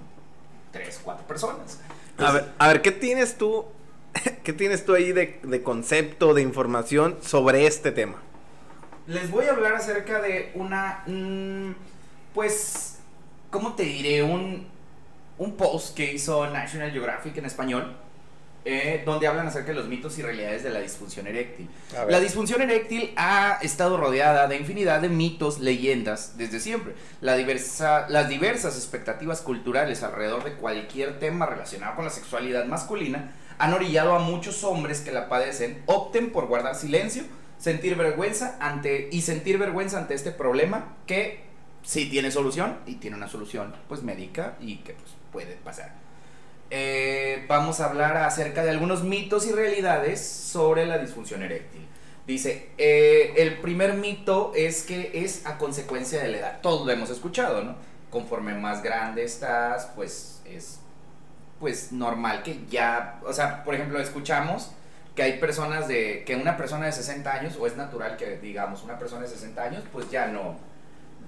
tres, 0.72 1.00
cuatro 1.02 1.26
personas. 1.26 1.80
A 2.18 2.32
ver, 2.32 2.48
a 2.58 2.68
ver, 2.68 2.82
¿qué 2.82 2.92
tienes 2.92 3.36
tú? 3.36 3.66
¿Qué 4.44 4.52
tienes 4.52 4.84
tú 4.84 4.94
ahí 4.94 5.12
de, 5.12 5.40
de 5.42 5.62
concepto, 5.62 6.34
de 6.34 6.42
información 6.42 7.16
sobre 7.22 7.66
este 7.66 7.92
tema? 7.92 8.16
Les 9.06 9.30
voy 9.30 9.46
a 9.46 9.52
hablar 9.52 9.74
acerca 9.74 10.20
de 10.20 10.52
una, 10.54 11.02
mm, 11.06 11.72
pues, 12.34 12.98
¿cómo 13.50 13.74
te 13.74 13.84
diré? 13.84 14.22
Un, 14.22 14.66
un 15.38 15.56
post 15.56 15.96
que 15.96 16.12
hizo 16.12 16.46
National 16.48 16.90
Geographic 16.90 17.36
en 17.38 17.44
español, 17.46 17.96
eh, 18.64 19.02
donde 19.06 19.26
hablan 19.26 19.46
acerca 19.46 19.68
de 19.68 19.74
los 19.74 19.88
mitos 19.88 20.18
y 20.18 20.22
realidades 20.22 20.62
de 20.62 20.70
la 20.70 20.80
disfunción 20.80 21.26
eréctil. 21.26 21.68
La 22.08 22.20
disfunción 22.20 22.60
eréctil 22.60 23.12
ha 23.16 23.58
estado 23.62 23.96
rodeada 23.96 24.46
de 24.46 24.56
infinidad 24.56 25.00
de 25.00 25.08
mitos, 25.08 25.60
leyendas, 25.60 26.36
desde 26.36 26.60
siempre. 26.60 26.94
La 27.20 27.36
diversa, 27.36 28.06
las 28.08 28.28
diversas 28.28 28.76
expectativas 28.76 29.40
culturales 29.40 30.02
alrededor 30.02 30.44
de 30.44 30.54
cualquier 30.54 31.18
tema 31.18 31.46
relacionado 31.46 31.96
con 31.96 32.04
la 32.04 32.10
sexualidad 32.10 32.66
masculina 32.66 33.32
han 33.58 33.74
orillado 33.74 34.14
a 34.14 34.18
muchos 34.20 34.62
hombres 34.64 35.00
que 35.00 35.12
la 35.12 35.28
padecen 35.28 35.82
opten 35.86 36.30
por 36.30 36.46
guardar 36.46 36.74
silencio, 36.74 37.24
sentir 37.58 37.96
vergüenza 37.96 38.56
ante 38.60 39.08
y 39.10 39.22
sentir 39.22 39.58
vergüenza 39.58 39.98
ante 39.98 40.14
este 40.14 40.30
problema 40.30 40.96
que 41.06 41.44
sí 41.82 42.08
tiene 42.08 42.30
solución 42.30 42.78
y 42.86 42.96
tiene 42.96 43.16
una 43.16 43.28
solución 43.28 43.74
pues 43.88 44.02
médica 44.02 44.56
y 44.60 44.76
que 44.78 44.92
pues 44.92 45.10
puede 45.32 45.56
pasar. 45.56 46.07
Eh, 46.70 47.46
vamos 47.48 47.80
a 47.80 47.86
hablar 47.86 48.16
acerca 48.18 48.62
de 48.62 48.70
algunos 48.70 49.02
mitos 49.02 49.46
y 49.46 49.52
realidades 49.52 50.26
sobre 50.26 50.86
la 50.86 50.98
disfunción 50.98 51.42
eréctil. 51.42 51.86
Dice, 52.26 52.68
eh, 52.76 53.32
el 53.38 53.58
primer 53.58 53.94
mito 53.94 54.52
es 54.54 54.82
que 54.82 55.10
es 55.24 55.46
a 55.46 55.56
consecuencia 55.56 56.22
de 56.22 56.28
la 56.28 56.38
edad. 56.38 56.60
Todos 56.60 56.86
lo 56.86 56.92
hemos 56.92 57.08
escuchado, 57.08 57.64
¿no? 57.64 57.74
Conforme 58.10 58.54
más 58.54 58.82
grande 58.82 59.24
estás, 59.24 59.86
pues 59.96 60.42
es 60.44 60.80
pues 61.58 61.90
normal 61.90 62.42
que 62.42 62.60
ya, 62.70 63.18
o 63.24 63.32
sea, 63.32 63.64
por 63.64 63.74
ejemplo, 63.74 63.98
escuchamos 63.98 64.70
que 65.16 65.22
hay 65.22 65.38
personas 65.38 65.88
de, 65.88 66.22
que 66.24 66.36
una 66.36 66.56
persona 66.56 66.86
de 66.86 66.92
60 66.92 67.32
años, 67.32 67.56
o 67.58 67.66
es 67.66 67.76
natural 67.76 68.16
que 68.16 68.38
digamos 68.38 68.84
una 68.84 68.98
persona 68.98 69.22
de 69.22 69.28
60 69.28 69.62
años, 69.62 69.84
pues 69.92 70.10
ya 70.10 70.28
no, 70.28 70.56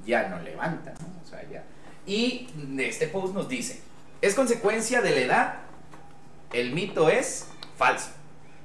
ya 0.07 0.29
no 0.29 0.39
levanta, 0.41 0.93
¿no? 1.01 1.09
O 1.25 1.29
sea, 1.29 1.43
ya. 1.51 1.65
Y 2.07 2.49
este 2.79 3.09
post 3.09 3.35
nos 3.35 3.49
dice, 3.49 3.81
es 4.23 4.35
consecuencia 4.35 5.01
de 5.03 5.11
la 5.11 5.21
edad, 5.21 5.55
el 6.53 6.73
mito 6.73 7.09
es 7.09 7.49
falso. 7.77 8.11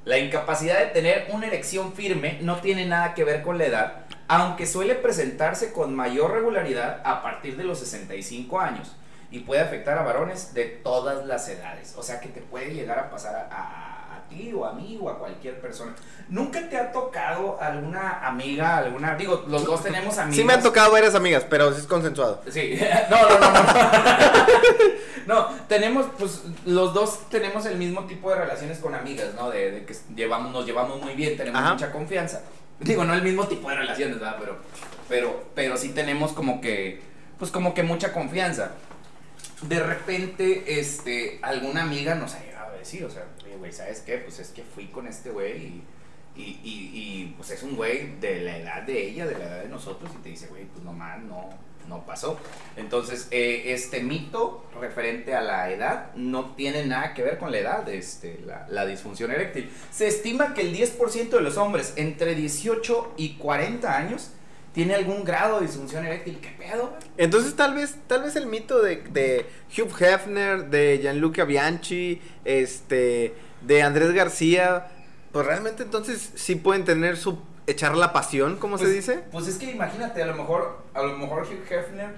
La 0.04 0.18
incapacidad 0.20 0.78
de 0.80 0.88
tener 0.88 1.28
una 1.32 1.48
erección 1.48 1.94
firme 1.94 2.38
no 2.42 2.58
tiene 2.62 2.86
nada 2.86 3.14
que 3.16 3.24
ver 3.24 3.42
con 3.42 3.58
la 3.58 3.66
edad, 3.66 3.94
aunque 4.28 4.68
suele 4.68 4.94
presentarse 4.96 5.72
con 5.74 5.96
mayor 5.96 6.32
regularidad 6.32 7.02
a 7.04 7.24
partir 7.24 7.58
de 7.58 7.64
los 7.64 7.80
65 7.80 8.60
años 8.60 8.96
y 9.32 9.40
puede 9.40 9.62
afectar 9.62 9.98
a 9.98 10.04
varones 10.04 10.54
de 10.54 10.66
todas 10.66 11.26
las 11.26 11.48
edades. 11.50 11.96
O 11.98 12.04
sea 12.04 12.20
que 12.20 12.30
te 12.30 12.42
puede 12.42 12.74
llegar 12.74 13.00
a 13.00 13.10
pasar 13.10 13.36
a, 13.36 13.48
a- 13.56 13.95
a 14.36 14.38
ti 14.38 14.54
o 14.54 14.66
a 14.66 14.74
mí 14.74 14.98
o 15.02 15.10
a 15.10 15.18
cualquier 15.18 15.60
persona. 15.60 15.96
¿Nunca 16.30 16.68
te 16.70 16.78
ha 16.78 16.92
tocado 16.92 17.58
alguna 17.62 18.26
amiga, 18.26 18.78
alguna... 18.78 19.16
Digo, 19.16 19.46
los 19.48 19.66
dos 19.66 19.84
tenemos 19.84 20.18
amigas. 20.18 20.36
Sí 20.36 20.44
me 20.44 20.54
han 20.54 20.64
tocado 20.64 20.92
varias 20.92 21.16
amigas, 21.16 21.46
pero 21.50 21.72
sí 21.74 21.82
es 21.82 21.88
consensuado. 21.88 22.42
Sí, 22.50 22.80
no, 23.10 23.30
no, 23.30 23.40
no, 23.40 23.52
no. 23.52 23.66
No, 25.26 25.48
tenemos, 25.68 26.06
pues, 26.20 26.44
los 26.66 26.94
dos 26.94 27.28
tenemos 27.32 27.66
el 27.66 27.78
mismo 27.78 28.04
tipo 28.06 28.30
de 28.30 28.36
relaciones 28.36 28.78
con 28.78 28.94
amigas, 28.94 29.34
¿no? 29.34 29.50
De, 29.50 29.72
de 29.72 29.84
que 29.84 29.96
llevamos, 30.16 30.52
nos 30.52 30.68
llevamos 30.68 31.02
muy 31.02 31.16
bien, 31.16 31.36
tenemos 31.36 31.60
Ajá. 31.60 31.74
mucha 31.74 31.92
confianza. 31.92 32.44
Digo, 32.80 33.04
no 33.06 33.14
el 33.16 33.24
mismo 33.24 33.48
tipo 33.48 33.68
de 33.70 33.76
relaciones, 33.76 34.20
¿verdad? 34.20 34.38
Pero, 34.40 34.58
pero, 35.10 35.44
pero 35.56 35.78
sí 35.78 35.94
tenemos 35.94 36.32
como 36.34 36.62
que, 36.62 37.02
pues, 37.40 37.50
como 37.50 37.74
que 37.74 37.82
mucha 37.82 38.14
confianza. 38.14 38.74
De 39.64 39.80
repente, 39.80 40.80
este, 40.80 41.40
alguna 41.42 41.82
amiga 41.82 42.14
nos 42.14 42.36
ha 42.36 42.44
decir, 42.86 43.06
o 43.06 43.10
sea, 43.10 43.26
güey, 43.60 43.72
¿sabes 43.72 44.02
qué? 44.02 44.18
Pues 44.18 44.40
es 44.40 44.50
que 44.50 44.64
fui 44.64 44.88
con 44.88 45.08
este 45.08 45.32
güey 45.32 45.58
y, 45.58 45.84
y, 46.36 46.60
y, 46.64 46.92
y, 46.94 47.34
pues 47.38 47.52
es 47.52 47.64
un 47.64 47.76
güey 47.76 48.20
de 48.20 48.42
la 48.42 48.58
edad 48.58 48.84
de 48.84 49.10
ella, 49.10 49.26
de 49.26 49.38
la 49.38 49.46
edad 49.46 49.64
de 49.64 49.70
nosotros, 49.70 50.12
y 50.20 50.24
te 50.24 50.30
dice, 50.30 50.48
güey, 50.48 50.66
pues 50.66 50.84
nomás 50.84 51.22
no, 51.22 51.50
no 51.88 52.06
pasó. 52.06 52.40
Entonces, 52.76 53.28
eh, 53.32 53.64
este 53.68 54.02
mito 54.02 54.66
referente 54.80 55.34
a 55.34 55.42
la 55.42 55.72
edad 55.72 56.14
no 56.16 56.56
tiene 56.56 56.86
nada 56.86 57.14
que 57.14 57.24
ver 57.24 57.38
con 57.38 57.52
la 57.52 57.60
edad, 57.60 57.90
este, 57.90 58.42
la, 58.46 58.68
la 58.70 58.86
disfunción 58.86 59.32
eréctil. 59.32 59.72
Se 59.92 60.08
estima 60.08 60.54
que 60.54 60.62
el 60.62 60.76
10% 60.76 61.30
de 61.30 61.42
los 61.42 61.58
hombres 61.58 61.94
entre 61.96 62.36
18 62.36 63.14
y 63.18 63.36
40 63.36 63.98
años 63.98 64.32
tiene 64.76 64.94
algún 64.94 65.24
grado 65.24 65.60
de 65.60 65.66
disfunción 65.66 66.06
eréctil. 66.06 66.38
¿Qué 66.40 66.50
pedo, 66.50 66.90
güey? 66.90 67.02
Entonces 67.18 67.56
tal 67.56 67.74
vez, 67.74 67.96
tal 68.08 68.22
vez 68.24 68.36
el 68.36 68.46
mito 68.46 68.82
de, 68.84 68.98
de 68.98 69.46
Hugh 69.76 69.92
Hefner, 70.00 70.70
de 70.70 71.00
Gianluca 71.02 71.46
Bianchi, 71.46 72.22
este, 72.44 73.34
de 73.62 73.82
Andrés 73.82 74.12
García, 74.14 74.88
pues 75.32 75.46
realmente 75.46 75.84
entonces 75.84 76.32
sí 76.36 76.56
pueden 76.56 76.86
tener 76.86 77.18
su 77.18 77.40
echar 77.68 77.98
la 77.98 78.14
pasión, 78.14 78.58
¿cómo 78.58 78.78
se 78.78 78.84
Pues- 78.84 78.96
dice? 78.96 79.24
Pues 79.32 79.48
es 79.48 79.58
que 79.58 79.72
imagínate, 79.72 80.22
a 80.22 80.28
lo 80.28 80.36
mejor, 80.36 80.84
a 80.94 81.02
lo 81.02 81.18
mejor 81.18 81.44
Hugh 81.48 81.66
Hefner, 81.72 82.10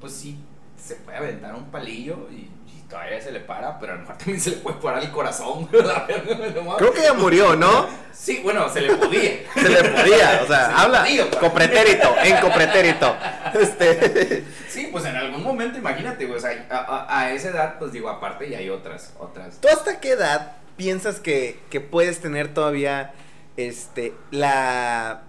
pues 0.00 0.12
sí, 0.14 0.38
se 0.82 0.94
puede 0.96 1.18
aventar 1.18 1.54
un 1.54 1.64
palillo 1.66 2.28
y 2.30 2.48
todavía 2.94 3.20
se 3.20 3.32
le 3.32 3.40
para, 3.40 3.76
pero 3.80 3.92
a 3.92 3.96
lo 3.96 4.02
mejor 4.02 4.16
también 4.18 4.40
se 4.40 4.50
le 4.50 4.56
puede 4.58 4.76
parar 4.76 5.02
el 5.02 5.10
corazón. 5.10 5.66
Creo 5.66 6.92
que 6.92 7.02
ya 7.02 7.12
murió, 7.12 7.56
¿no? 7.56 7.88
Sí, 8.12 8.38
bueno, 8.44 8.68
se 8.72 8.82
le 8.82 8.94
podía. 8.94 9.30
Se 9.54 9.68
le 9.68 9.82
podía, 9.82 10.40
o 10.44 10.46
sea, 10.46 10.66
Se 10.66 10.72
habla 10.72 11.00
podía, 11.02 11.26
pues. 11.28 11.36
copretérito, 11.40 12.14
en 12.22 12.36
copretérito. 12.40 13.16
Este, 13.60 14.44
Sí, 14.68 14.88
pues 14.92 15.04
en 15.06 15.16
algún 15.16 15.42
momento, 15.42 15.76
imagínate, 15.78 16.28
a, 16.70 16.76
a- 16.76 17.18
a 17.20 17.32
esa 17.32 17.48
edad, 17.48 17.74
pues 17.80 17.90
digo, 17.90 18.08
aparte 18.08 18.46
y 18.48 18.54
hay 18.54 18.70
otras, 18.70 19.12
otras. 19.18 19.60
¿Tú 19.60 19.66
hasta 19.68 19.98
qué 19.98 20.10
edad 20.12 20.52
piensas 20.76 21.18
que, 21.18 21.58
que 21.70 21.80
puedes 21.80 22.20
tener 22.20 22.54
todavía 22.54 23.12
este 23.56 24.14
la, 24.30 25.22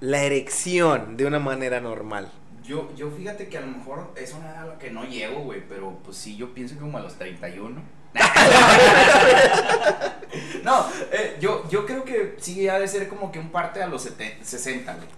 la 0.00 0.22
erección 0.22 1.16
de 1.16 1.26
una 1.26 1.40
manera 1.40 1.80
normal? 1.80 2.30
Yo, 2.68 2.94
yo 2.94 3.10
fíjate 3.10 3.48
que 3.48 3.56
a 3.56 3.62
lo 3.62 3.68
mejor 3.68 4.12
es 4.14 4.34
una 4.34 4.50
edad 4.50 4.64
a 4.64 4.66
la 4.66 4.78
que 4.78 4.90
no 4.90 5.04
llego, 5.04 5.40
güey, 5.40 5.62
pero 5.66 5.98
pues 6.04 6.18
sí, 6.18 6.36
yo 6.36 6.52
pienso 6.52 6.74
que 6.74 6.82
como 6.82 6.98
a 6.98 7.00
los 7.00 7.14
31. 7.14 7.80
no, 10.64 10.86
eh, 11.10 11.38
yo, 11.40 11.66
yo 11.70 11.86
creo 11.86 12.04
que 12.04 12.34
sí 12.36 12.68
ha 12.68 12.78
de 12.78 12.86
ser 12.86 13.08
como 13.08 13.32
que 13.32 13.38
un 13.38 13.48
parte 13.48 13.82
a 13.82 13.86
los 13.86 14.02
70, 14.02 14.44
60, 14.44 14.94
güey. 14.96 15.08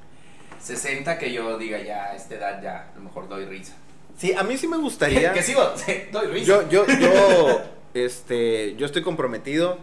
60 0.60 1.18
que 1.18 1.32
yo 1.32 1.58
diga 1.58 1.82
ya, 1.82 2.04
a 2.04 2.14
esta 2.14 2.36
edad 2.36 2.62
ya, 2.62 2.90
a 2.92 2.94
lo 2.94 3.02
mejor 3.02 3.28
doy 3.28 3.46
risa. 3.46 3.74
Sí, 4.16 4.32
a 4.32 4.44
mí 4.44 4.56
sí 4.56 4.68
me 4.68 4.76
gustaría. 4.76 5.32
que 5.32 5.42
sigo, 5.42 5.74
doy 6.12 6.28
risa. 6.28 6.46
Yo, 6.46 6.68
yo, 6.68 6.86
yo, 6.86 7.62
este, 7.94 8.76
yo 8.76 8.86
estoy 8.86 9.02
comprometido, 9.02 9.78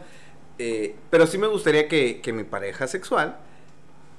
eh, 0.57 0.95
pero 1.09 1.27
sí 1.27 1.38
me 1.38 1.47
gustaría 1.47 1.89
que, 1.89 2.21
que 2.21 2.31
mi 2.31 2.45
pareja 2.45 2.88
sexual 2.88 3.39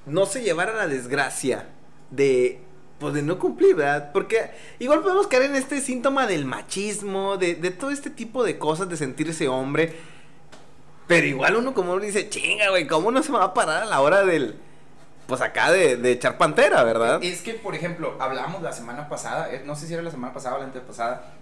no 0.04 0.26
se 0.26 0.42
llevara 0.42 0.74
la 0.74 0.86
desgracia 0.86 1.64
de, 2.10 2.67
pues, 2.98 3.14
de 3.14 3.22
no 3.22 3.38
cumplir, 3.38 3.76
¿verdad? 3.76 4.10
Porque 4.12 4.50
igual 4.78 5.00
podemos 5.00 5.26
caer 5.26 5.44
en 5.44 5.56
este 5.56 5.80
síntoma 5.80 6.26
del 6.26 6.44
machismo, 6.44 7.36
de, 7.36 7.54
de 7.54 7.70
todo 7.70 7.90
este 7.90 8.10
tipo 8.10 8.44
de 8.44 8.58
cosas, 8.58 8.88
de 8.88 8.96
sentirse 8.96 9.48
hombre. 9.48 9.94
Pero 11.06 11.26
igual 11.26 11.56
uno 11.56 11.74
como 11.74 11.92
uno 11.92 12.02
dice, 12.02 12.28
chinga, 12.28 12.68
güey, 12.70 12.86
¿cómo 12.86 13.10
no 13.10 13.22
se 13.22 13.32
me 13.32 13.38
va 13.38 13.44
a 13.44 13.54
parar 13.54 13.82
a 13.82 13.86
la 13.86 14.00
hora 14.00 14.24
del, 14.24 14.56
pues 15.26 15.42
acá 15.42 15.70
de, 15.70 15.96
de 15.96 16.12
echar 16.12 16.38
pantera, 16.38 16.82
¿verdad? 16.84 17.22
Es 17.22 17.42
que, 17.42 17.52
por 17.52 17.74
ejemplo, 17.74 18.16
hablamos 18.18 18.62
la 18.62 18.72
semana 18.72 19.08
pasada, 19.08 19.52
eh, 19.52 19.62
no 19.64 19.76
sé 19.76 19.86
si 19.86 19.94
era 19.94 20.02
la 20.02 20.10
semana 20.10 20.32
pasada 20.32 20.56
o 20.56 20.58
la 20.58 20.64
antepasada, 20.64 21.34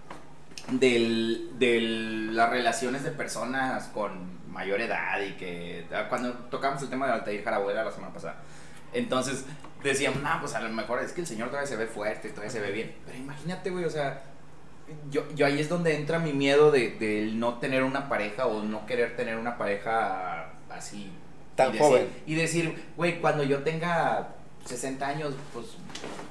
de 0.69 2.29
las 2.33 2.49
relaciones 2.49 3.03
de 3.03 3.11
personas 3.11 3.85
con 3.93 4.37
mayor 4.51 4.81
edad 4.81 5.21
y 5.21 5.33
que 5.33 5.85
ah, 5.93 6.07
cuando 6.09 6.33
tocamos 6.33 6.81
el 6.81 6.89
tema 6.89 7.07
de 7.07 7.13
Altair 7.13 7.43
Jarabuela 7.43 7.83
la 7.83 7.91
semana 7.91 8.13
pasada. 8.13 8.35
Entonces 8.97 9.45
decíamos, 9.83 10.21
no, 10.21 10.29
pues 10.39 10.53
a 10.55 10.61
lo 10.61 10.69
mejor 10.69 11.01
es 11.01 11.11
que 11.11 11.21
el 11.21 11.27
señor 11.27 11.49
todavía 11.49 11.67
se 11.67 11.75
ve 11.75 11.87
fuerte, 11.87 12.29
todavía 12.29 12.51
se 12.51 12.59
ve 12.59 12.71
bien. 12.71 12.95
Pero 13.05 13.17
imagínate, 13.17 13.69
güey, 13.69 13.85
o 13.85 13.89
sea, 13.89 14.23
yo, 15.11 15.23
yo 15.35 15.45
ahí 15.45 15.59
es 15.59 15.69
donde 15.69 15.95
entra 15.95 16.19
mi 16.19 16.33
miedo 16.33 16.71
de, 16.71 16.91
de 16.91 17.31
no 17.33 17.55
tener 17.59 17.83
una 17.83 18.09
pareja 18.09 18.47
o 18.47 18.63
no 18.63 18.85
querer 18.85 19.15
tener 19.15 19.37
una 19.37 19.57
pareja 19.57 20.49
así. 20.69 21.11
Tan 21.55 21.69
y 21.69 21.71
decir, 21.73 21.87
joven. 21.87 22.09
Y 22.25 22.35
decir, 22.35 22.85
güey, 22.95 23.19
cuando 23.19 23.43
yo 23.43 23.63
tenga 23.63 24.29
60 24.65 25.07
años, 25.07 25.33
pues 25.53 25.65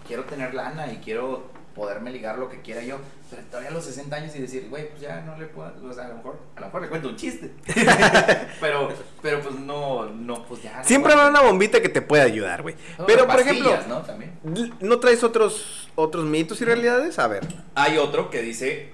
quiero 0.07 0.25
tener 0.25 0.55
lana 0.55 0.93
y 0.93 0.99
quiero 0.99 1.51
poderme 1.77 2.11
ligar 2.11 2.39
lo 2.39 2.49
que 2.49 2.63
quiera 2.63 2.83
yo. 2.83 2.99
Pero 3.29 3.43
todavía 3.43 3.69
a 3.69 3.73
los 3.73 3.85
60 3.85 4.17
años 4.17 4.35
y 4.35 4.41
decir, 4.41 4.69
güey, 4.71 4.89
pues 4.89 5.03
ya 5.03 5.21
no 5.21 5.39
le 5.39 5.47
puedo, 5.47 5.71
o 5.87 5.93
sea, 5.93 6.07
a 6.07 6.09
lo 6.09 6.15
mejor, 6.17 6.41
a 6.57 6.61
lo 6.61 6.67
mejor 6.67 6.83
le 6.83 6.89
cuento 6.89 7.09
un 7.09 7.17
chiste. 7.17 7.53
pero, 8.61 8.89
pero 9.21 9.43
pues 9.43 9.55
no, 9.57 10.07
no, 10.07 10.47
pues 10.47 10.63
ya. 10.63 10.83
Siempre 10.83 11.13
habrá 11.13 11.29
una 11.29 11.43
bombita 11.43 11.83
que 11.83 11.91
te 11.91 12.01
puede 12.01 12.23
ayudar, 12.23 12.63
güey. 12.63 12.75
No, 12.99 13.07
Pero, 13.07 13.27
por 13.27 13.39
ejemplo, 13.39 13.77
¿no? 13.89 14.01
También. 14.01 14.33
¿no 14.81 14.99
traes 14.99 15.23
otros, 15.23 15.91
otros 15.95 16.25
mitos 16.25 16.61
y 16.63 16.65
realidades? 16.65 17.19
A 17.19 17.29
ver. 17.29 17.47
Hay 17.75 17.99
otro 17.99 18.31
que 18.31 18.41
dice 18.41 18.93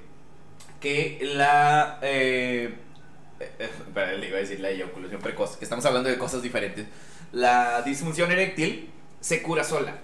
que 0.80 1.20
la. 1.34 2.00
Eh, 2.02 2.74
eh, 3.38 3.50
espera, 3.60 4.12
le 4.14 4.26
iba 4.26 4.38
a 4.38 4.40
decir 4.40 4.58
la 4.58 4.70
eyaculación 4.70 5.20
precoz, 5.20 5.56
que 5.56 5.64
estamos 5.64 5.84
hablando 5.84 6.08
de 6.08 6.18
cosas 6.18 6.42
diferentes. 6.42 6.86
La 7.30 7.82
disfunción 7.82 8.32
eréctil 8.32 8.90
se 9.20 9.40
cura 9.40 9.62
sola. 9.62 9.94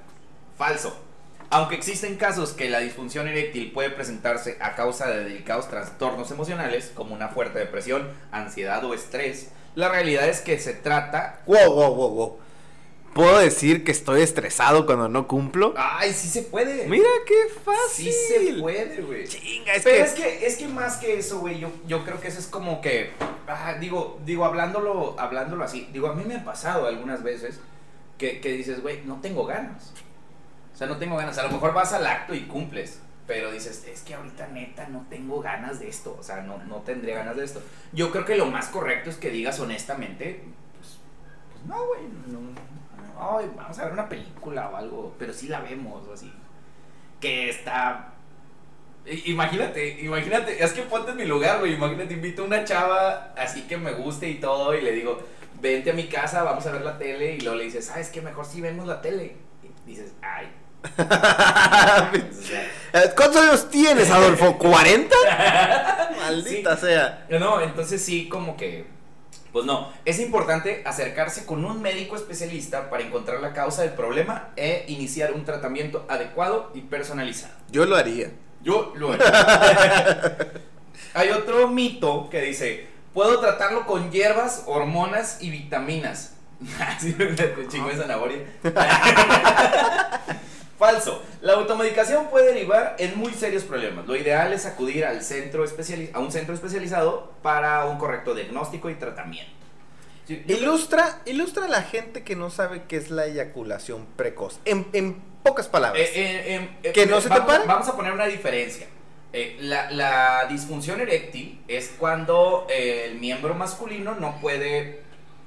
Falso. 0.57 1.08
Aunque 1.51 1.77
existen 1.77 2.17
casos 2.17 2.53
que 2.53 2.69
la 2.69 2.81
disfunción 2.81 3.27
eréctil 3.27 3.73
puede 3.73 3.89
presentarse 3.89 4.59
a 4.61 4.75
causa 4.75 5.09
de 5.09 5.25
delicados 5.25 5.69
trastornos 5.69 6.31
emocionales, 6.31 6.93
como 6.95 7.15
una 7.15 7.29
fuerte 7.29 7.59
depresión, 7.59 8.07
ansiedad 8.31 8.85
o 8.85 8.93
estrés, 8.93 9.49
la 9.75 9.89
realidad 9.89 10.29
es 10.29 10.43
que 10.43 10.59
se 10.59 10.75
trata. 10.75 11.41
Wow, 11.47 11.73
wow, 11.73 11.95
wow, 11.95 12.11
wow. 12.11 12.39
¿Puedo 13.15 13.39
decir 13.39 13.83
que 13.83 13.93
estoy 13.93 14.21
estresado 14.21 14.85
cuando 14.85 15.09
no 15.09 15.27
cumplo? 15.27 15.73
¡Ay, 15.77 16.13
sí 16.13 16.29
se 16.29 16.43
puede! 16.43 16.87
Mira 16.87 17.09
qué 17.27 17.35
fácil. 17.65 18.13
Sí 18.13 18.13
se 18.13 18.53
puede, 18.61 19.01
güey. 19.01 19.27
Chinga, 19.27 19.73
es 19.73 19.83
Pero 19.83 19.97
que... 19.97 20.03
es 20.03 20.13
que, 20.13 20.47
es 20.47 20.57
que 20.59 20.69
más 20.69 20.99
que 20.99 21.19
eso, 21.19 21.39
güey, 21.39 21.59
yo, 21.59 21.71
yo 21.87 22.05
creo 22.05 22.21
que 22.21 22.29
eso 22.29 22.39
es 22.39 22.47
como 22.47 22.83
que, 22.83 23.13
ah, 23.47 23.75
digo, 23.81 24.21
digo, 24.27 24.45
hablándolo, 24.45 25.17
hablándolo 25.19 25.65
así, 25.65 25.89
digo, 25.95 26.09
a 26.09 26.15
mí 26.15 26.25
me 26.27 26.37
ha 26.37 26.45
pasado 26.45 26.87
algunas 26.87 27.23
veces 27.23 27.59
que, 28.19 28.41
que 28.41 28.53
dices, 28.53 28.83
güey, 28.83 29.01
no 29.07 29.21
tengo 29.23 29.47
ganas. 29.47 29.95
O 30.79 30.81
sea, 30.81 30.87
no 30.87 30.97
tengo 30.97 31.17
ganas. 31.17 31.37
A 31.39 31.43
lo 31.43 31.51
mejor 31.51 31.75
vas 31.75 31.93
al 31.93 32.07
acto 32.07 32.37
y 32.37 32.43
cumples, 32.43 33.01
pero 33.27 33.51
dices, 33.51 33.85
es 33.89 34.03
que 34.03 34.15
ahorita 34.15 34.47
neta 34.47 34.87
no 34.87 35.05
tengo 35.11 35.41
ganas 35.41 35.81
de 35.81 35.89
esto. 35.89 36.17
O 36.17 36.23
sea, 36.23 36.43
no, 36.43 36.59
no 36.67 36.77
tendría 36.83 37.17
ganas 37.17 37.37
de 37.37 37.45
esto. 37.45 37.61
Yo 37.93 38.13
creo 38.13 38.25
que 38.25 38.37
lo 38.37 38.47
más 38.47 38.69
correcto 38.69 39.11
es 39.11 39.17
que 39.17 39.31
digas 39.31 39.59
honestamente, 39.59 40.45
pues, 40.79 40.99
pues 41.51 41.65
no, 41.67 41.85
güey, 41.85 42.03
no, 42.29 42.39
no, 42.39 43.39
ay, 43.39 43.51
vamos 43.57 43.77
a 43.77 43.85
ver 43.87 43.93
una 43.93 44.09
película 44.09 44.71
o 44.71 44.77
algo, 44.77 45.17
pero 45.19 45.33
sí 45.33 45.49
la 45.49 45.63
vemos 45.63 46.07
o 46.07 46.13
así. 46.13 46.33
Que 47.21 47.51
está 47.51 48.13
Imagínate, 49.05 50.01
imagínate, 50.01 50.63
es 50.63 50.73
que 50.73 50.83
ponte 50.83 51.11
en 51.11 51.17
mi 51.17 51.25
lugar, 51.25 51.59
güey. 51.59 51.75
Imagínate, 51.75 52.15
invito 52.15 52.43
a 52.43 52.45
una 52.45 52.65
chava 52.65 53.33
así 53.37 53.63
que 53.63 53.79
me 53.79 53.95
guste 53.95 54.29
y 54.29 54.37
todo, 54.37 54.77
y 54.77 54.81
le 54.83 54.93
digo, 54.93 55.19
vente 55.61 55.91
a 55.91 55.95
mi 55.95 56.07
casa, 56.07 56.45
vamos 56.45 56.65
a 56.67 56.71
ver 56.71 56.83
la 56.83 56.99
tele, 56.99 57.35
y 57.35 57.41
luego 57.41 57.57
le 57.57 57.65
dices, 57.65 57.87
¿sabes 57.87 58.11
qué? 58.11 58.23
Mejor 58.23 58.47
si 58.47 58.61
vemos 58.61 58.87
la 58.87 59.03
tele. 59.03 59.35
Y 59.85 59.91
dices, 59.91 60.13
ay. 60.23 60.47
¿Cuántos 63.17 63.43
años 63.43 63.71
tienes, 63.71 64.11
Adolfo? 64.11 64.59
¿40? 64.59 65.09
Maldita 66.21 66.77
Sí. 66.77 66.87
sea. 66.87 67.27
No, 67.31 67.61
entonces 67.61 68.05
sí, 68.05 68.29
como 68.29 68.57
que. 68.57 68.87
Pues 69.53 69.65
no, 69.65 69.91
es 70.05 70.21
importante 70.21 70.83
acercarse 70.85 71.47
con 71.47 71.65
un 71.65 71.81
médico 71.81 72.17
especialista 72.17 72.91
para 72.91 73.03
encontrar 73.03 73.41
la 73.41 73.55
causa 73.55 73.83
del 73.83 73.93
problema 73.93 74.51
e 74.57 74.85
iniciar 74.89 75.33
un 75.33 75.45
tratamiento 75.45 76.05
adecuado 76.09 76.71
y 76.75 76.83
personalizado. 76.83 77.55
Yo 77.71 77.87
lo 77.87 77.97
haría. 77.97 78.31
Yo 78.63 78.93
lo 78.95 79.13
haré. 79.13 79.25
Hay 81.15 81.31
otro 81.31 81.67
mito 81.69 82.29
que 82.31 82.43
dice, 82.43 82.89
puedo 83.15 83.41
tratarlo 83.41 83.87
con 83.87 84.11
hierbas, 84.11 84.65
hormonas 84.67 85.39
y 85.41 85.51
vitaminas. 85.51 86.35
Así, 86.81 87.17
chingo 87.69 87.89
de 87.89 87.97
zanahoria. 87.97 88.39
Falso. 90.79 91.23
La 91.41 91.55
automedicación 91.55 92.29
puede 92.29 92.53
derivar 92.55 92.95
en 92.99 93.19
muy 93.19 93.33
serios 93.35 93.65
problemas. 93.65 94.07
Lo 94.07 94.15
ideal 94.15 94.53
es 94.53 94.65
acudir 94.65 95.05
al 95.05 95.23
centro 95.23 95.65
a 95.65 96.19
un 96.21 96.31
centro 96.33 96.55
especializado 96.55 97.33
para 97.43 97.85
un 97.87 97.99
correcto 97.99 98.35
diagnóstico 98.35 98.89
y 98.89 98.95
tratamiento. 98.95 99.51
Sí, 100.27 100.45
Ilustra, 100.47 101.21
ilustra 101.25 101.65
a 101.65 101.69
la 101.69 101.83
gente 101.83 102.23
que 102.23 102.37
no 102.37 102.51
sabe 102.51 102.83
qué 102.87 102.97
es 102.97 103.11
la 103.11 103.27
eyaculación 103.27 104.07
precoz. 104.15 104.61
En, 104.67 104.87
en 104.93 105.15
pocas 105.43 105.67
palabras. 105.69 106.01
Eh, 106.03 106.13
eh, 106.15 106.45
eh, 106.55 106.71
eh, 106.85 106.93
¿Que 106.93 107.07
no 107.07 107.21
se 107.21 107.29
te 107.29 107.35
vamos, 107.39 107.47
pare? 107.53 107.67
Vamos 107.67 107.89
a 107.89 107.97
poner 107.97 108.13
una 108.13 108.27
diferencia. 108.27 108.87
Eh, 109.33 109.57
la, 109.61 109.91
la 109.91 110.47
disfunción 110.49 111.01
eréctil 111.01 111.61
es 111.67 111.95
cuando 111.99 112.67
eh, 112.71 113.07
el 113.11 113.19
miembro 113.19 113.55
masculino 113.55 114.15
no 114.15 114.41
puede 114.41 115.01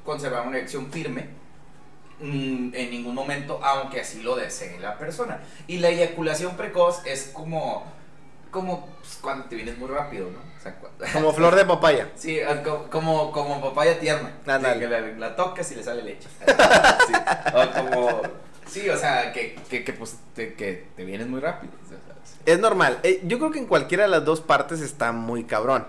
conservar 0.03 0.45
una 0.47 0.57
erección 0.57 0.91
firme 0.91 1.40
mm, 2.21 2.73
en 2.75 2.91
ningún 2.91 3.15
momento, 3.15 3.59
aunque 3.63 4.01
así 4.01 4.21
lo 4.21 4.35
desee 4.35 4.79
la 4.79 4.97
persona. 4.97 5.39
Y 5.67 5.77
la 5.77 5.89
eyaculación 5.89 6.55
precoz 6.55 7.05
es 7.05 7.31
como, 7.33 7.83
como 8.51 8.87
pues, 8.99 9.17
cuando 9.21 9.45
te 9.45 9.55
vienes 9.55 9.77
muy 9.77 9.89
rápido, 9.89 10.29
¿no? 10.31 10.39
O 10.39 10.61
sea, 10.63 10.75
cu- 10.75 10.87
Como 11.13 11.33
flor 11.33 11.55
de 11.55 11.65
papaya. 11.65 12.09
Sí, 12.15 12.39
ah, 12.41 12.61
co- 12.63 12.87
como, 12.91 13.31
como 13.31 13.59
papaya 13.61 13.99
tierna. 13.99 14.31
Ándale. 14.45 14.73
Sí, 14.75 14.79
que 14.81 14.87
la, 14.87 15.01
la 15.29 15.35
tocas 15.35 15.71
y 15.71 15.75
le 15.75 15.83
sale 15.83 16.03
leche. 16.03 16.27
Sí. 17.07 17.13
O 17.53 17.71
como. 17.71 18.21
Sí, 18.67 18.87
o 18.89 18.97
sea, 18.97 19.33
que, 19.33 19.55
que, 19.69 19.83
que, 19.83 19.91
pues, 19.93 20.17
te, 20.35 20.53
que 20.53 20.85
te 20.95 21.03
vienes 21.03 21.27
muy 21.27 21.39
rápido. 21.41 21.73
o 21.85 21.89
sea, 21.89 21.97
sí. 22.23 22.35
Es 22.45 22.59
normal. 22.59 22.99
Eh, 23.03 23.19
yo 23.25 23.37
creo 23.39 23.51
que 23.51 23.59
en 23.59 23.65
cualquiera 23.65 24.03
de 24.03 24.09
las 24.09 24.23
dos 24.23 24.39
partes 24.39 24.79
está 24.81 25.11
muy 25.11 25.43
cabrón. 25.43 25.85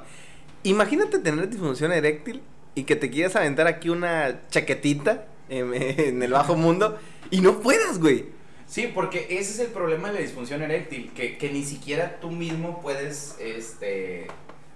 Imagínate 0.64 1.18
tener 1.18 1.48
disfunción 1.48 1.92
eréctil 1.92 2.42
y 2.74 2.84
que 2.84 2.96
te 2.96 3.10
quieras 3.10 3.36
aventar 3.36 3.66
aquí 3.66 3.88
una 3.90 4.40
chaquetita 4.48 5.24
en, 5.58 6.22
el 6.22 6.32
bajo 6.32 6.56
mundo 6.56 6.98
y 7.30 7.40
no 7.40 7.60
puedas, 7.60 7.98
güey. 7.98 8.26
Sí, 8.66 8.90
porque 8.94 9.26
ese 9.30 9.52
es 9.52 9.58
el 9.58 9.68
problema 9.68 10.08
de 10.08 10.14
la 10.14 10.20
disfunción 10.20 10.62
eréctil, 10.62 11.12
que, 11.14 11.36
que 11.36 11.50
ni 11.50 11.62
siquiera 11.64 12.20
tú 12.20 12.30
mismo 12.30 12.80
puedes, 12.80 13.36
este... 13.38 14.28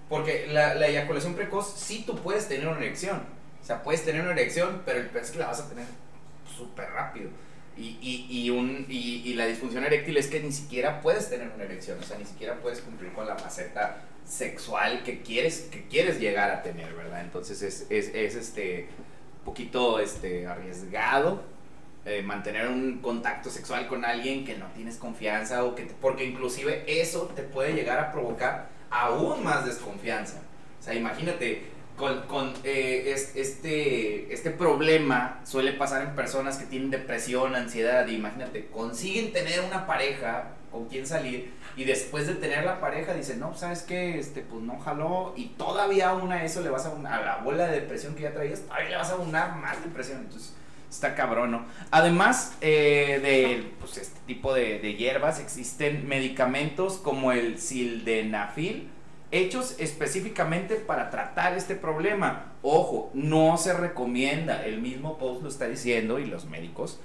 Porque 0.07 0.47
la, 0.47 0.75
la 0.75 0.87
eyaculación 0.87 1.33
precoz, 1.33 1.73
sí 1.75 2.03
tú 2.05 2.15
puedes 2.17 2.47
tener 2.47 2.67
una 2.67 2.77
erección. 2.77 3.23
O 3.61 3.65
sea, 3.65 3.83
puedes 3.83 4.05
tener 4.05 4.21
una 4.21 4.31
erección, 4.31 4.83
pero 4.85 4.99
el 4.99 5.09
es 5.13 5.31
que 5.31 5.39
la 5.39 5.47
vas 5.47 5.59
a 5.59 5.67
tener 5.67 5.85
súper 6.55 6.89
rápido. 6.91 7.29
Y, 7.75 7.97
y, 8.01 8.27
y, 8.29 8.49
un, 8.49 8.85
y, 8.87 9.23
y 9.25 9.33
la 9.33 9.45
disfunción 9.45 9.83
eréctil 9.83 10.17
es 10.17 10.27
que 10.27 10.39
ni 10.39 10.51
siquiera 10.51 11.01
puedes 11.01 11.29
tener 11.29 11.51
una 11.53 11.63
erección, 11.63 11.99
o 11.99 12.03
sea, 12.03 12.17
ni 12.17 12.25
siquiera 12.25 12.55
puedes 12.59 12.81
cumplir 12.81 13.11
con 13.13 13.27
la 13.27 13.35
faceta 13.35 14.03
sexual 14.27 15.03
que 15.03 15.21
quieres, 15.21 15.67
que 15.71 15.87
quieres 15.87 16.19
llegar 16.19 16.51
a 16.51 16.63
tener, 16.63 16.93
¿verdad? 16.93 17.21
Entonces 17.21 17.61
es, 17.61 17.85
es, 17.89 18.13
es 18.13 18.35
este 18.35 18.87
poquito 19.47 19.99
este, 19.99 20.45
arriesgado 20.47 21.41
eh, 22.05 22.21
mantener 22.21 22.67
un 22.67 22.99
contacto 22.99 23.49
sexual 23.49 23.87
con 23.87 24.05
alguien 24.05 24.45
que 24.45 24.55
no 24.57 24.65
tienes 24.75 24.95
confianza 24.97 25.63
o 25.65 25.75
que 25.75 25.83
porque 26.01 26.23
inclusive 26.23 26.83
eso 27.01 27.31
te 27.35 27.43
puede 27.43 27.73
llegar 27.73 27.99
a 27.99 28.11
provocar 28.11 28.69
aún 28.89 29.43
más 29.43 29.65
desconfianza. 29.65 30.37
O 30.79 30.83
sea, 30.83 30.93
imagínate, 30.93 31.63
con, 31.97 32.21
con, 32.27 32.53
eh, 32.63 33.11
es- 33.13 33.35
este, 33.35 34.31
este 34.33 34.51
problema 34.51 35.41
suele 35.43 35.73
pasar 35.73 36.01
en 36.03 36.15
personas 36.15 36.57
que 36.57 36.65
tienen 36.65 36.91
depresión, 36.91 37.55
ansiedad, 37.55 38.07
y 38.07 38.15
imagínate, 38.15 38.67
consiguen 38.67 39.33
tener 39.33 39.59
una 39.61 39.85
pareja 39.85 40.51
con 40.71 40.85
quién 40.87 41.05
salir. 41.05 41.51
Y 41.77 41.83
después 41.83 42.25
de 42.25 42.33
tener 42.33 42.65
la 42.65 42.81
pareja, 42.81 43.13
dice, 43.13 43.37
no, 43.37 43.53
¿sabes 43.55 43.83
qué? 43.83 44.17
Este, 44.17 44.41
pues 44.41 44.63
no 44.63 44.79
jaló. 44.79 45.33
Y 45.37 45.49
todavía 45.49 46.09
aún 46.09 46.31
a 46.31 46.43
eso 46.43 46.61
le 46.61 46.71
vas 46.71 46.87
a 46.87 46.89
unar, 46.89 47.21
a 47.21 47.25
la 47.25 47.37
bola 47.37 47.67
de 47.67 47.81
depresión 47.81 48.15
que 48.15 48.23
ya 48.23 48.33
traías, 48.33 48.61
todavía 48.61 48.89
le 48.89 48.95
vas 48.97 49.11
a 49.11 49.17
unar 49.17 49.55
más 49.57 49.83
depresión. 49.83 50.21
Entonces, 50.21 50.55
está 50.89 51.13
cabrón, 51.13 51.51
¿no? 51.51 51.65
Además 51.91 52.57
eh, 52.61 53.19
de 53.21 53.73
pues, 53.79 53.97
este 53.97 54.19
tipo 54.25 54.55
de, 54.55 54.79
de 54.79 54.95
hierbas, 54.95 55.39
existen 55.39 56.07
medicamentos 56.07 56.97
como 56.97 57.31
el 57.31 57.59
sildenafil, 57.59 58.89
hechos 59.29 59.75
específicamente 59.77 60.77
para 60.77 61.11
tratar 61.11 61.55
este 61.55 61.75
problema. 61.75 62.53
Ojo, 62.63 63.11
no 63.13 63.55
se 63.57 63.73
recomienda, 63.73 64.65
el 64.65 64.81
mismo 64.81 65.19
post 65.19 65.43
lo 65.43 65.49
está 65.49 65.67
diciendo 65.67 66.17
y 66.17 66.25
los 66.25 66.45
médicos 66.45 66.99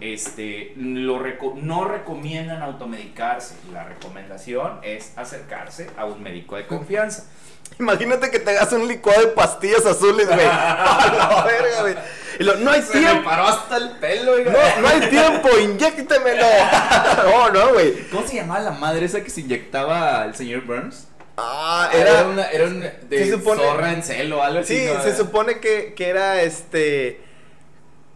este, 0.00 0.72
lo 0.76 1.18
reco- 1.18 1.54
no 1.54 1.84
recomiendan 1.84 2.62
automedicarse. 2.62 3.54
La 3.72 3.84
recomendación 3.84 4.78
es 4.82 5.12
acercarse 5.16 5.88
a 5.96 6.04
un 6.04 6.22
médico 6.22 6.56
de 6.56 6.66
confianza. 6.66 7.24
Imagínate 7.80 8.30
que 8.30 8.38
te 8.38 8.50
hagas 8.50 8.72
un 8.72 8.86
licuado 8.86 9.20
de 9.22 9.26
pastillas 9.28 9.84
azules, 9.86 10.26
güey. 10.26 10.40
A 10.50 11.12
la 11.36 11.44
verga, 11.44 11.80
güey. 11.82 11.94
Y 12.38 12.44
lo, 12.44 12.54
no 12.56 12.70
hay 12.70 12.82
Se 12.82 12.94
me 12.94 13.00
tiempo. 13.00 13.24
paró 13.28 13.44
hasta 13.48 13.76
el 13.78 13.90
pelo, 13.92 14.32
oiga. 14.32 14.52
No, 14.52 14.80
no 14.82 14.88
hay 14.88 15.00
tiempo, 15.10 15.48
inyéctemelo. 15.58 16.46
No, 17.24 17.50
no, 17.50 17.72
güey. 17.72 18.08
¿Cómo 18.10 18.26
se 18.26 18.36
llamaba 18.36 18.60
la 18.60 18.70
madre 18.72 19.06
esa 19.06 19.22
que 19.24 19.30
se 19.30 19.40
inyectaba 19.40 20.22
al 20.22 20.34
señor 20.36 20.64
Burns? 20.66 21.08
Ah, 21.38 21.90
Era, 21.92 22.10
era. 22.20 22.28
una, 22.28 22.44
era 22.50 22.64
un 22.66 22.80
de 22.80 23.24
Sí, 23.24 23.30
supone- 23.30 23.62
zorra 23.62 23.92
en 23.92 24.02
celo 24.02 24.38
o 24.38 24.42
algo 24.42 24.60
así. 24.60 24.76
Sí, 24.86 24.86
¿no? 24.94 25.02
se 25.02 25.16
supone 25.16 25.58
que, 25.58 25.92
que 25.94 26.08
era 26.08 26.40
este. 26.42 27.20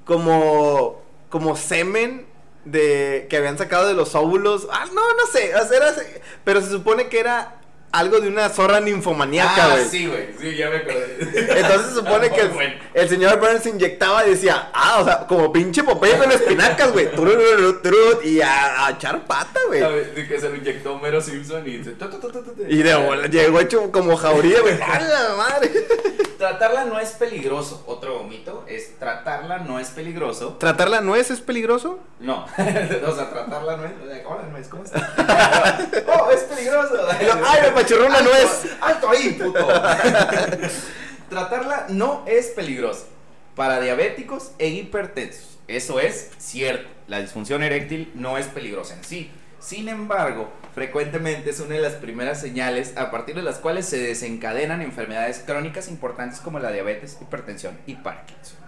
Como. 0.05 1.03
Como 1.31 1.57
semen 1.57 2.27
de. 2.67 3.27
Que 3.31 3.39
habían 3.39 3.57
sacado 3.57 3.89
de 3.89 3.95
los 3.95 4.15
óvulos. 4.15 4.69
Ah, 4.71 4.85
no, 4.93 5.01
no 5.15 5.27
sé. 5.33 5.55
o 5.57 5.67
sea, 5.67 5.77
era- 5.79 5.95
pero 6.45 6.61
se 6.61 6.69
supone 6.71 7.09
que 7.09 7.21
era 7.21 7.57
algo 7.93 8.21
de 8.21 8.29
una 8.29 8.49
zorra 8.51 8.79
ninfomaníaca, 8.79 9.65
Ah, 9.65 9.71
güey. 9.73 9.85
sí, 9.89 10.07
güey. 10.07 10.29
Sí, 10.41 10.55
ya 10.57 10.71
me 10.71 10.77
acordé. 10.77 11.17
Entonces 11.61 11.89
se 11.89 11.95
supone 11.95 12.31
que 12.35 12.49
el, 12.95 13.09
señor 13.09 13.41
Burns 13.41 13.65
se 13.65 13.71
inyectaba 13.71 14.25
y 14.27 14.31
decía, 14.31 14.71
ah, 14.73 14.99
o 15.01 15.05
sea, 15.05 15.27
como 15.27 15.53
pinche 15.53 15.83
Popeye 15.83 16.17
con 16.17 16.31
espinacas, 16.31 16.93
güey. 16.93 17.09
Y 18.25 18.41
a, 18.41 18.87
a 18.87 18.91
echar 18.93 19.25
pata, 19.27 19.59
güey. 19.67 19.81
Que 20.29 20.39
se 20.39 20.49
lo 20.51 20.55
inyectó 20.55 20.95
Homero 20.95 21.21
Simpson 21.21 21.67
y 21.67 21.79
dice... 21.79 21.97
Y 22.69 22.77
de 22.83 22.95
bola, 22.95 23.27
llegó 23.27 23.59
hecho 23.59 23.91
como 23.91 24.17
jauría, 24.17 24.61
güey. 24.61 24.75
¡A 24.83 25.01
la 25.01 25.35
madre! 25.37 25.71
Tratarla 26.40 26.87
no 26.87 26.99
es 26.99 27.11
peligroso. 27.11 27.85
Otro 27.87 28.25
mito 28.25 28.64
es 28.66 28.99
tratarla 28.99 29.59
no 29.59 29.78
es 29.78 29.90
peligroso. 29.90 30.54
¿Tratar 30.54 30.88
la 30.88 31.02
nuez 31.02 31.30
es 31.30 31.38
peligroso? 31.42 31.99
No. 32.18 32.44
o 33.06 33.14
sea, 33.14 33.28
tratarla 33.28 33.76
no 33.76 33.85
es... 33.85 33.92
Hola, 34.25 34.44
no 34.50 34.56
es... 34.56 34.68
¿Cómo 34.68 34.82
está? 34.82 35.06
¡Oh, 36.09 36.30
es 36.30 36.40
peligroso! 36.44 36.94
¡Ay, 37.11 37.61
me 37.61 37.68
apachurró 37.68 38.06
una 38.06 38.23
nuez! 38.23 38.75
¡Alto 38.80 39.11
ahí, 39.11 39.32
puto! 39.32 39.66
Tratarla 41.28 41.85
no 41.90 42.25
es 42.26 42.47
peligrosa 42.47 43.04
para 43.54 43.78
diabéticos 43.78 44.52
e 44.59 44.68
hipertensos. 44.68 45.59
Eso 45.68 46.00
es 46.00 46.30
cierto. 46.38 46.88
La 47.06 47.20
disfunción 47.20 47.62
eréctil 47.62 48.11
no 48.14 48.38
es 48.38 48.47
peligrosa 48.47 48.94
en 48.94 49.04
sí. 49.04 49.30
Sin 49.61 49.88
embargo, 49.88 50.50
frecuentemente 50.75 51.50
es 51.50 51.61
una 51.61 51.75
de 51.75 51.83
las 51.83 51.93
primeras 51.95 52.40
señales 52.40 52.97
a 52.97 53.11
partir 53.11 53.35
de 53.37 53.43
las 53.43 53.59
cuales 53.59 53.87
se 53.87 53.99
desencadenan 53.99 54.81
enfermedades 54.81 55.43
crónicas 55.47 55.88
importantes 55.88 56.40
como 56.40 56.59
la 56.59 56.73
diabetes, 56.73 57.19
hipertensión 57.21 57.79
y 57.87 57.95
Parkinson. 57.97 58.59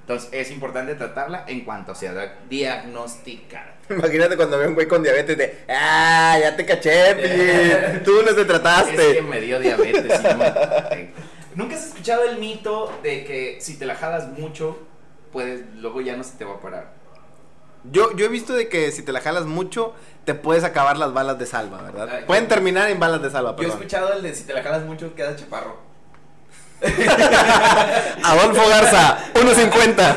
Entonces 0.00 0.28
es 0.32 0.50
importante 0.50 0.96
tratarla 0.96 1.44
en 1.46 1.60
cuanto 1.60 1.94
sea 1.94 2.36
diagnosticada. 2.48 3.74
Imagínate 3.88 4.36
cuando 4.36 4.58
ve 4.58 4.66
un 4.66 4.74
güey 4.74 4.88
con 4.88 5.04
diabetes 5.04 5.38
de, 5.38 5.58
ah, 5.68 6.36
ya 6.40 6.56
te 6.56 6.66
caché. 6.66 8.00
Tú 8.04 8.22
no 8.22 8.24
te 8.24 8.30
Es 8.30 8.36
que 8.36 8.44
trataste. 8.44 9.22
me 9.22 9.40
dio 9.40 9.60
diabetes. 9.60 10.20
y 10.20 10.24
no. 10.34 11.30
¿Nunca 11.54 11.76
has 11.76 11.86
escuchado 11.86 12.24
el 12.24 12.38
mito 12.38 12.92
de 13.02 13.24
que 13.24 13.58
si 13.60 13.76
te 13.76 13.86
la 13.86 13.94
jalas 13.94 14.28
mucho, 14.28 14.78
puedes, 15.32 15.62
luego 15.76 16.00
ya 16.00 16.16
no 16.16 16.24
se 16.24 16.36
te 16.38 16.44
va 16.44 16.54
a 16.54 16.60
parar? 16.60 16.99
Yo, 17.84 18.14
yo 18.16 18.26
he 18.26 18.28
visto 18.28 18.52
de 18.52 18.68
que 18.68 18.92
si 18.92 19.02
te 19.02 19.12
la 19.12 19.20
jalas 19.20 19.46
mucho, 19.46 19.94
te 20.24 20.34
puedes 20.34 20.64
acabar 20.64 20.96
las 20.98 21.12
balas 21.14 21.38
de 21.38 21.46
salva, 21.46 21.82
¿verdad? 21.82 22.26
Pueden 22.26 22.44
yo- 22.44 22.48
terminar 22.48 22.90
en 22.90 22.98
balas 23.00 23.22
de 23.22 23.30
salva, 23.30 23.56
Yo 23.56 23.62
he 23.64 23.66
escuchado 23.68 24.12
el 24.12 24.22
de 24.22 24.34
si 24.34 24.44
te 24.44 24.52
la 24.52 24.62
jalas 24.62 24.82
mucho, 24.84 25.14
queda 25.14 25.34
chaparro. 25.36 25.88
Adolfo 28.24 28.68
Garza, 28.68 29.18
1.50. 29.34 30.16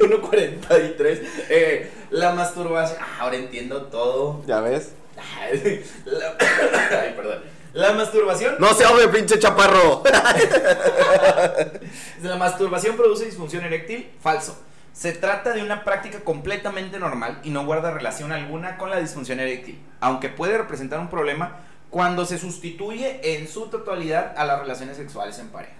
1.43. 0.00 1.20
Eh, 1.48 1.90
la 2.10 2.32
masturbación. 2.34 2.98
Ah, 3.00 3.16
ahora 3.20 3.36
entiendo 3.36 3.82
todo. 3.86 4.42
¿Ya 4.46 4.60
ves? 4.60 4.92
La- 6.04 6.36
Ay, 7.02 7.14
perdón. 7.16 7.42
La 7.72 7.92
masturbación. 7.92 8.56
No 8.58 8.72
se 8.74 8.84
ahogue, 8.84 9.08
pinche 9.08 9.38
chaparro. 9.38 10.02
La 12.22 12.36
masturbación 12.36 12.96
produce 12.96 13.24
disfunción 13.26 13.64
eréctil. 13.64 14.10
Falso. 14.20 14.56
Se 14.94 15.12
trata 15.12 15.52
de 15.52 15.62
una 15.62 15.82
práctica 15.82 16.20
completamente 16.20 17.00
normal 17.00 17.40
y 17.42 17.50
no 17.50 17.66
guarda 17.66 17.90
relación 17.90 18.30
alguna 18.30 18.78
con 18.78 18.90
la 18.90 19.00
disfunción 19.00 19.40
eréctil, 19.40 19.82
aunque 19.98 20.28
puede 20.28 20.56
representar 20.56 21.00
un 21.00 21.08
problema 21.08 21.56
cuando 21.90 22.24
se 22.24 22.38
sustituye 22.38 23.36
en 23.36 23.48
su 23.48 23.66
totalidad 23.66 24.34
a 24.36 24.44
las 24.44 24.60
relaciones 24.60 24.96
sexuales 24.96 25.36
en 25.40 25.48
pareja. 25.48 25.74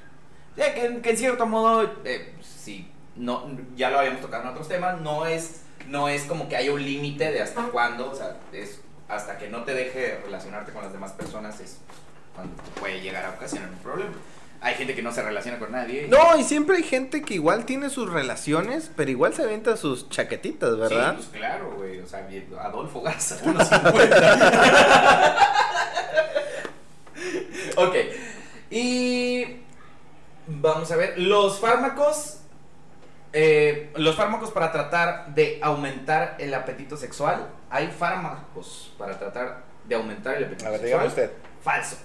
Ya 0.57 0.75
que, 0.75 1.01
que 1.01 1.11
en 1.11 1.17
cierto 1.17 1.47
modo, 1.47 1.89
eh, 2.05 2.35
sí, 2.43 2.91
no, 3.15 3.49
ya 3.77 3.91
lo 3.91 4.01
habíamos 4.01 4.21
tocado 4.21 4.43
en 4.43 4.49
otros 4.49 4.67
temas, 4.67 5.01
no 5.01 5.27
es, 5.27 5.63
no 5.87 6.09
es 6.09 6.25
como 6.25 6.49
que 6.49 6.57
haya 6.57 6.73
un 6.73 6.85
límite 6.85 7.31
de 7.31 7.41
hasta 7.41 7.63
cuándo, 7.67 8.11
o 8.11 8.15
sea, 8.17 8.37
es 8.53 8.81
hasta 9.09 9.39
que 9.39 9.49
no 9.49 9.63
te 9.63 9.75
deje 9.75 10.21
relacionarte 10.25 10.73
con 10.73 10.83
las 10.83 10.93
demás 10.93 11.13
personas 11.13 11.61
es 11.61 11.79
cuando 12.35 12.61
te 12.61 12.81
puede 12.81 13.01
llegar 13.01 13.25
a 13.25 13.31
ocasionar 13.31 13.71
un 13.71 13.79
problema. 13.79 14.15
Hay 14.65 14.75
gente 14.77 14.95
que 14.95 15.03
no 15.03 15.13
se 15.13 15.21
relaciona 15.23 15.59
con 15.59 15.73
nadie. 15.73 16.09
No, 16.09 16.39
y 16.39 16.43
siempre 16.43 16.79
hay 16.79 16.83
gente 16.85 17.21
que 17.21 17.35
igual 17.35 17.67
tiene 17.67 17.91
sus 17.91 18.11
relaciones, 18.11 18.91
pero 18.97 19.11
igual 19.11 19.35
se 19.35 19.43
aventa 19.43 19.77
sus 19.77 20.09
chaquetitas, 20.09 20.79
¿verdad? 20.79 21.17
Sí, 21.19 21.27
pues 21.31 21.39
claro, 21.39 21.75
güey. 21.77 22.01
O 22.01 22.07
sea, 22.07 22.27
Adolfo 22.63 23.03
Garza, 23.03 23.37
1.50. 23.45 25.37
ok. 27.77 27.95
Y 28.71 29.57
vamos 30.47 30.91
a 30.91 30.97
ver. 30.97 31.19
Los 31.19 31.61
fármacos. 31.61 32.39
eh, 33.35 33.93
los 33.97 34.17
fármacos 34.17 34.51
para 34.51 34.73
tratar 34.73 35.35
de 35.35 35.59
aumentar 35.63 36.37
el 36.39 36.55
apetito 36.55 36.97
sexual. 36.97 37.49
Hay 37.69 37.89
fármacos 37.89 38.95
para 38.97 39.19
tratar 39.19 39.63
de 39.87 39.95
aumentar 39.95 40.37
el 40.37 40.45
apetito 40.45 40.69
A 40.69 40.71
ver, 40.71 40.81
sexual. 40.81 41.01
dígame 41.03 41.09
usted. 41.27 41.33
Falso. 41.63 41.97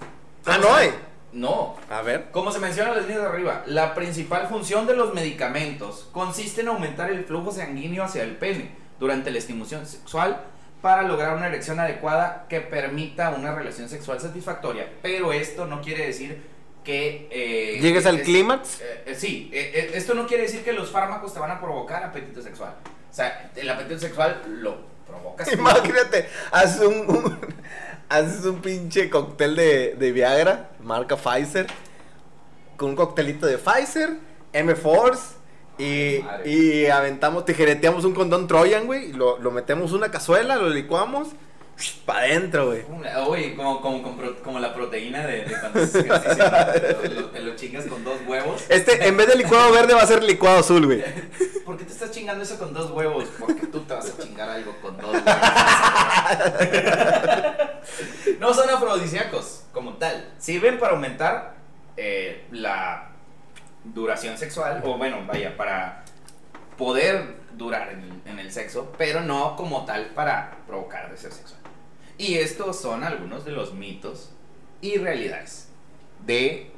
Ah, 0.46 0.58
no 0.58 0.74
hay. 0.74 0.92
No, 1.32 1.78
A 1.90 2.02
ver. 2.02 2.32
como 2.32 2.52
se 2.52 2.60
menciona 2.60 2.90
en 2.90 2.96
las 2.98 3.06
líneas 3.06 3.22
de 3.24 3.28
arriba, 3.30 3.64
la 3.68 3.94
principal 3.94 4.48
función 4.48 4.88
de 4.88 4.96
los 4.96 5.14
medicamentos 5.14 6.08
consiste 6.12 6.62
en 6.62 6.70
aumentar 6.70 7.12
el 7.12 7.24
flujo 7.26 7.52
sanguíneo 7.52 8.04
hacia 8.04 8.24
el 8.24 8.36
pene 8.38 8.72
durante 9.00 9.30
la 9.32 9.38
estimulación 9.38 9.86
sexual 9.86 10.42
para 10.82 11.04
lograr 11.04 11.36
una 11.36 11.48
erección 11.48 11.80
adecuada 11.80 12.46
que 12.50 12.62
permita 12.62 13.30
una 13.32 13.54
relación 13.54 13.90
sexual 13.90 14.20
satisfactoria. 14.20 14.90
Pero 15.02 15.32
esto 15.34 15.66
no 15.68 15.82
quiere 15.82 16.08
decir 16.08 16.42
que... 16.84 17.28
eh, 17.30 17.80
¿Llegues 17.82 18.06
al 18.06 18.22
clímax? 18.22 18.82
eh, 18.82 19.04
eh, 19.08 19.16
sí, 19.16 19.52
eh, 19.54 19.92
esto 19.94 20.14
no 20.16 20.26
quiere 20.26 20.44
decir 20.44 20.64
que 20.64 20.74
los 20.74 20.90
fármacos 20.90 21.34
te 21.34 21.40
van 21.40 21.52
a 21.52 21.60
provocar 21.60 22.04
apetito 22.04 22.42
sexual. 22.42 22.74
O 23.12 23.14
sea, 23.14 23.52
el 23.56 23.70
apetito 23.70 24.00
sexual 24.00 24.42
lo 24.48 24.78
provocas. 25.06 25.52
Imagínate, 25.52 26.28
un, 26.80 26.94
un- 27.10 27.40
haces 28.10 28.46
un 28.46 28.62
pinche 28.62 29.10
cóctel 29.10 29.56
de, 29.56 29.96
de 29.96 30.12
Viagra, 30.12 30.72
marca 30.84 31.16
Pfizer, 31.16 31.68
con 32.76 32.90
un 32.90 32.96
coctelito 32.96 33.46
de 33.46 33.58
Pfizer, 33.58 34.18
M-Force, 34.52 35.36
y, 35.78 36.26
y 36.46 36.88
aventamos, 36.88 37.46
tijereteamos 37.46 38.04
un 38.04 38.14
condón 38.14 38.48
Trojan, 38.48 38.86
güey, 38.86 39.12
y 39.12 39.14
lo, 39.14 39.40
lo 39.40 39.52
metemos 39.52 39.92
en 39.92 39.98
una 39.98 40.12
cazuela, 40.12 40.58
lo 40.58 40.70
licuamos, 40.70 41.30
para 42.06 42.20
adentro, 42.20 42.68
güey. 42.68 42.84
Oye, 43.28 43.56
como, 43.56 43.82
como, 43.82 44.04
como, 44.44 44.60
la 44.60 44.74
proteína 44.74 45.26
de, 45.26 45.46
de 45.46 45.60
cuando 45.60 45.80
ejercicio, 45.82 46.14
lo- 46.14 47.22
lo- 47.22 47.26
te 47.30 47.40
lo 47.42 47.56
chingas 47.56 47.86
con 47.86 48.04
dos 48.04 48.20
huevos. 48.28 48.64
Este, 48.70 49.08
en 49.08 49.18
vez 49.18 49.28
de 49.28 49.36
licuado 49.36 49.72
verde, 49.72 49.94
va 49.94 50.02
a 50.02 50.08
ser 50.08 50.24
licuado 50.24 50.60
azul, 50.60 50.86
güey. 50.86 51.04
¿Por 51.66 51.78
qué 51.78 51.86
te 51.86 51.94
estás 51.94 52.12
chingando 52.12 52.44
eso 52.44 52.58
con 52.58 52.74
dos 52.74 52.92
huevos? 52.92 53.26
Porque 53.40 53.68
tú 53.68 53.82
te 53.82 53.94
vas 53.94 54.10
a 54.10 54.22
chingar 54.22 54.50
algo 54.50 54.76
con 54.82 54.98
dos 54.98 55.14
huevos. 55.14 55.24
no 58.40 58.54
son 58.54 58.70
afrodisíacos 58.70 59.64
como 59.74 59.94
tal. 59.94 60.30
Sirven 60.40 60.80
para 60.80 60.94
aumentar 60.94 61.56
eh, 61.98 62.46
la 62.52 63.10
duración 63.84 64.38
sexual, 64.38 64.82
o 64.84 64.98
bueno, 64.98 65.18
vaya, 65.28 65.56
para 65.56 66.04
poder 66.78 67.36
durar 67.54 67.92
en 67.92 68.00
el, 68.04 68.22
en 68.26 68.40
el 68.40 68.52
sexo, 68.52 68.92
pero 68.98 69.22
no 69.22 69.56
como 69.56 69.86
tal 69.86 70.08
para 70.08 70.58
provocar 70.68 71.10
deseo 71.12 71.32
sexual. 71.32 71.60
Y 72.20 72.36
estos 72.36 72.80
son 72.80 73.04
algunos 73.04 73.46
de 73.46 73.52
los 73.52 73.74
mitos 73.74 74.30
y 74.82 74.98
realidades 74.98 75.70
de 76.28 76.72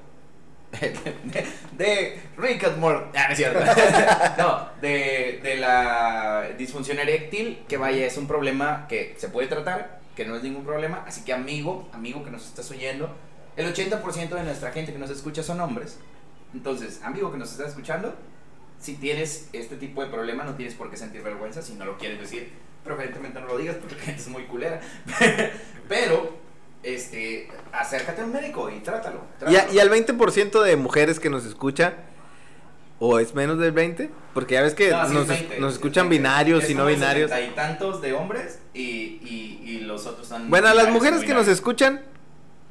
de, 0.80 1.46
de 1.78 2.20
Rick 2.38 2.64
and 2.64 2.78
Morty. 2.78 3.18
Ah, 3.18 3.26
no 3.28 3.34
es 3.34 3.38
cierto. 3.38 3.60
no, 4.38 4.70
de, 4.82 5.42
de 5.44 5.58
la 5.58 6.50
disfunción 6.58 6.98
eréctil, 6.98 7.64
que 7.68 7.76
vaya, 7.76 8.06
es 8.06 8.18
un 8.18 8.26
problema 8.26 8.86
que 8.88 9.16
se 9.18 9.28
puede 9.28 9.48
tratar, 9.48 10.00
que 10.16 10.26
no 10.26 10.36
es 10.38 10.44
ningún 10.44 10.64
problema. 10.64 11.04
Así 11.06 11.26
que, 11.26 11.34
amigo, 11.34 11.90
amigo 11.92 12.24
que 12.24 12.32
nos 12.32 12.46
estás 12.46 12.72
oyendo, 12.72 13.14
el 13.58 13.74
80% 13.74 14.30
de 14.30 14.44
nuestra 14.44 14.72
gente 14.72 14.94
que 14.94 15.00
nos 15.00 15.10
escucha 15.10 15.44
son 15.44 15.60
hombres. 15.60 16.00
Entonces, 16.54 17.02
amigo 17.04 17.32
que 17.32 17.38
nos 17.38 17.52
estás 17.52 17.70
escuchando, 17.70 18.16
si 18.82 18.96
tienes 18.96 19.48
este 19.54 19.78
tipo 19.78 20.04
de 20.04 20.10
problema, 20.10 20.44
no 20.44 20.56
tienes 20.56 20.74
por 20.76 20.90
qué 20.92 20.98
sentir 20.98 21.22
vergüenza. 21.22 21.62
Si 21.62 21.74
no 21.76 21.86
lo 21.86 21.98
quieres 21.98 22.20
decir, 22.20 22.52
preferentemente 22.84 23.40
no 23.40 23.48
lo 23.48 23.58
digas 23.58 23.76
porque 23.78 23.96
la 23.96 24.02
gente 24.02 24.22
es 24.22 24.28
muy 24.28 24.44
culera. 24.44 24.82
Pero, 25.88 26.36
este, 26.84 27.48
acércate 27.72 28.22
a 28.22 28.26
un 28.26 28.34
médico 28.34 28.70
y 28.70 28.80
trátalo. 28.80 29.22
Y, 29.50 29.56
a- 29.56 29.72
y 29.72 29.80
al 29.80 29.90
20% 29.90 30.62
de 30.64 30.76
mujeres 30.76 31.20
que 31.20 31.30
nos 31.30 31.46
escucha, 31.46 31.94
o 33.00 33.20
es 33.20 33.34
menos 33.34 33.58
del 33.60 33.72
20, 33.72 34.10
porque 34.34 34.56
ya 34.56 34.62
ves 34.62 34.74
que 34.76 34.92
No, 34.92 35.08
nos, 35.10 35.24
es 35.24 35.28
20, 35.30 35.60
nos 35.60 35.70
es 35.74 35.76
escuchan 35.78 36.08
20. 36.10 36.18
binarios 36.18 36.70
y 36.70 36.76
no 36.76 36.86
binarios. 36.86 37.30
70 37.32 37.52
y 37.52 37.56
tantos 37.56 38.02
de 38.02 38.14
hombres 38.14 38.60
y, 38.74 38.82
y, 38.82 39.62
y 39.64 39.80
los 39.82 40.06
otros 40.06 40.28
son. 40.28 40.50
Bueno, 40.50 40.68
a 40.68 40.74
las 40.74 40.90
mujeres 40.90 41.24
que 41.24 41.34
nos 41.34 41.48
escuchan, 41.48 42.02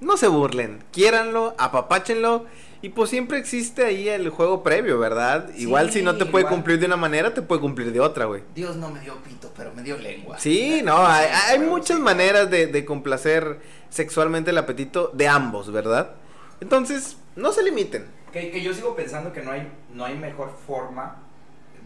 no 0.00 0.16
se 0.16 0.28
burlen, 0.28 0.82
quiéranlo, 0.92 1.54
apapáchenlo. 1.58 2.46
Y 2.82 2.88
pues 2.90 3.10
siempre 3.10 3.38
existe 3.38 3.84
ahí 3.84 4.08
el 4.08 4.30
juego 4.30 4.62
previo, 4.62 4.98
¿verdad? 4.98 5.50
Sí, 5.54 5.62
igual 5.62 5.92
si 5.92 6.02
no 6.02 6.16
te 6.16 6.24
puede 6.24 6.44
igual. 6.44 6.54
cumplir 6.54 6.78
de 6.78 6.86
una 6.86 6.96
manera, 6.96 7.34
te 7.34 7.42
puede 7.42 7.60
cumplir 7.60 7.92
de 7.92 8.00
otra, 8.00 8.24
güey. 8.24 8.42
Dios 8.54 8.76
no 8.76 8.90
me 8.90 9.00
dio 9.00 9.16
pito, 9.16 9.52
pero 9.54 9.72
me 9.74 9.82
dio 9.82 9.98
lengua. 9.98 10.38
Sí, 10.38 10.80
no, 10.82 11.06
hay, 11.06 11.58
muchas 11.58 11.98
sí. 11.98 12.02
maneras 12.02 12.50
de, 12.50 12.68
de 12.68 12.84
complacer 12.86 13.60
sexualmente 13.90 14.50
el 14.50 14.58
apetito 14.58 15.10
de 15.12 15.28
ambos, 15.28 15.70
¿verdad? 15.70 16.12
Entonces, 16.60 17.18
no 17.36 17.52
se 17.52 17.62
limiten. 17.62 18.06
Que, 18.32 18.50
que 18.50 18.62
yo 18.62 18.72
sigo 18.72 18.96
pensando 18.96 19.32
que 19.32 19.42
no 19.42 19.50
hay, 19.50 19.70
no 19.92 20.04
hay 20.04 20.16
mejor 20.16 20.56
forma 20.66 21.16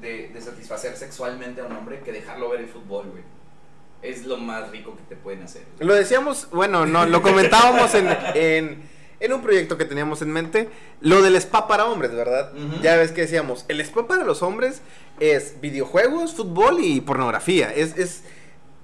de, 0.00 0.28
de 0.28 0.40
satisfacer 0.40 0.96
sexualmente 0.96 1.60
a 1.60 1.64
un 1.64 1.72
hombre 1.72 2.00
que 2.00 2.12
dejarlo 2.12 2.50
ver 2.50 2.60
el 2.60 2.68
fútbol, 2.68 3.06
güey. 3.10 3.22
Es 4.02 4.26
lo 4.26 4.36
más 4.36 4.70
rico 4.70 4.94
que 4.94 5.02
te 5.08 5.16
pueden 5.16 5.42
hacer. 5.44 5.62
Lo 5.78 5.94
decíamos, 5.94 6.48
bueno, 6.50 6.84
no, 6.84 7.06
lo 7.06 7.22
comentábamos 7.22 7.94
en, 7.94 8.06
en, 8.34 8.82
en 9.20 9.32
un 9.32 9.42
proyecto 9.42 9.78
que 9.78 9.84
teníamos 9.84 10.22
en 10.22 10.30
mente, 10.30 10.68
lo 11.00 11.22
del 11.22 11.36
spa 11.36 11.66
para 11.68 11.86
hombres, 11.86 12.12
¿verdad? 12.12 12.52
Ya 12.82 12.96
ves 12.96 13.12
que 13.12 13.22
decíamos, 13.22 13.64
el 13.68 13.80
spa 13.80 14.06
para 14.06 14.24
los 14.24 14.42
hombres 14.42 14.80
es 15.20 15.60
videojuegos, 15.60 16.34
fútbol 16.34 16.78
y 16.80 17.00
pornografía. 17.00 17.72
Es, 17.72 17.96
es, 17.96 18.24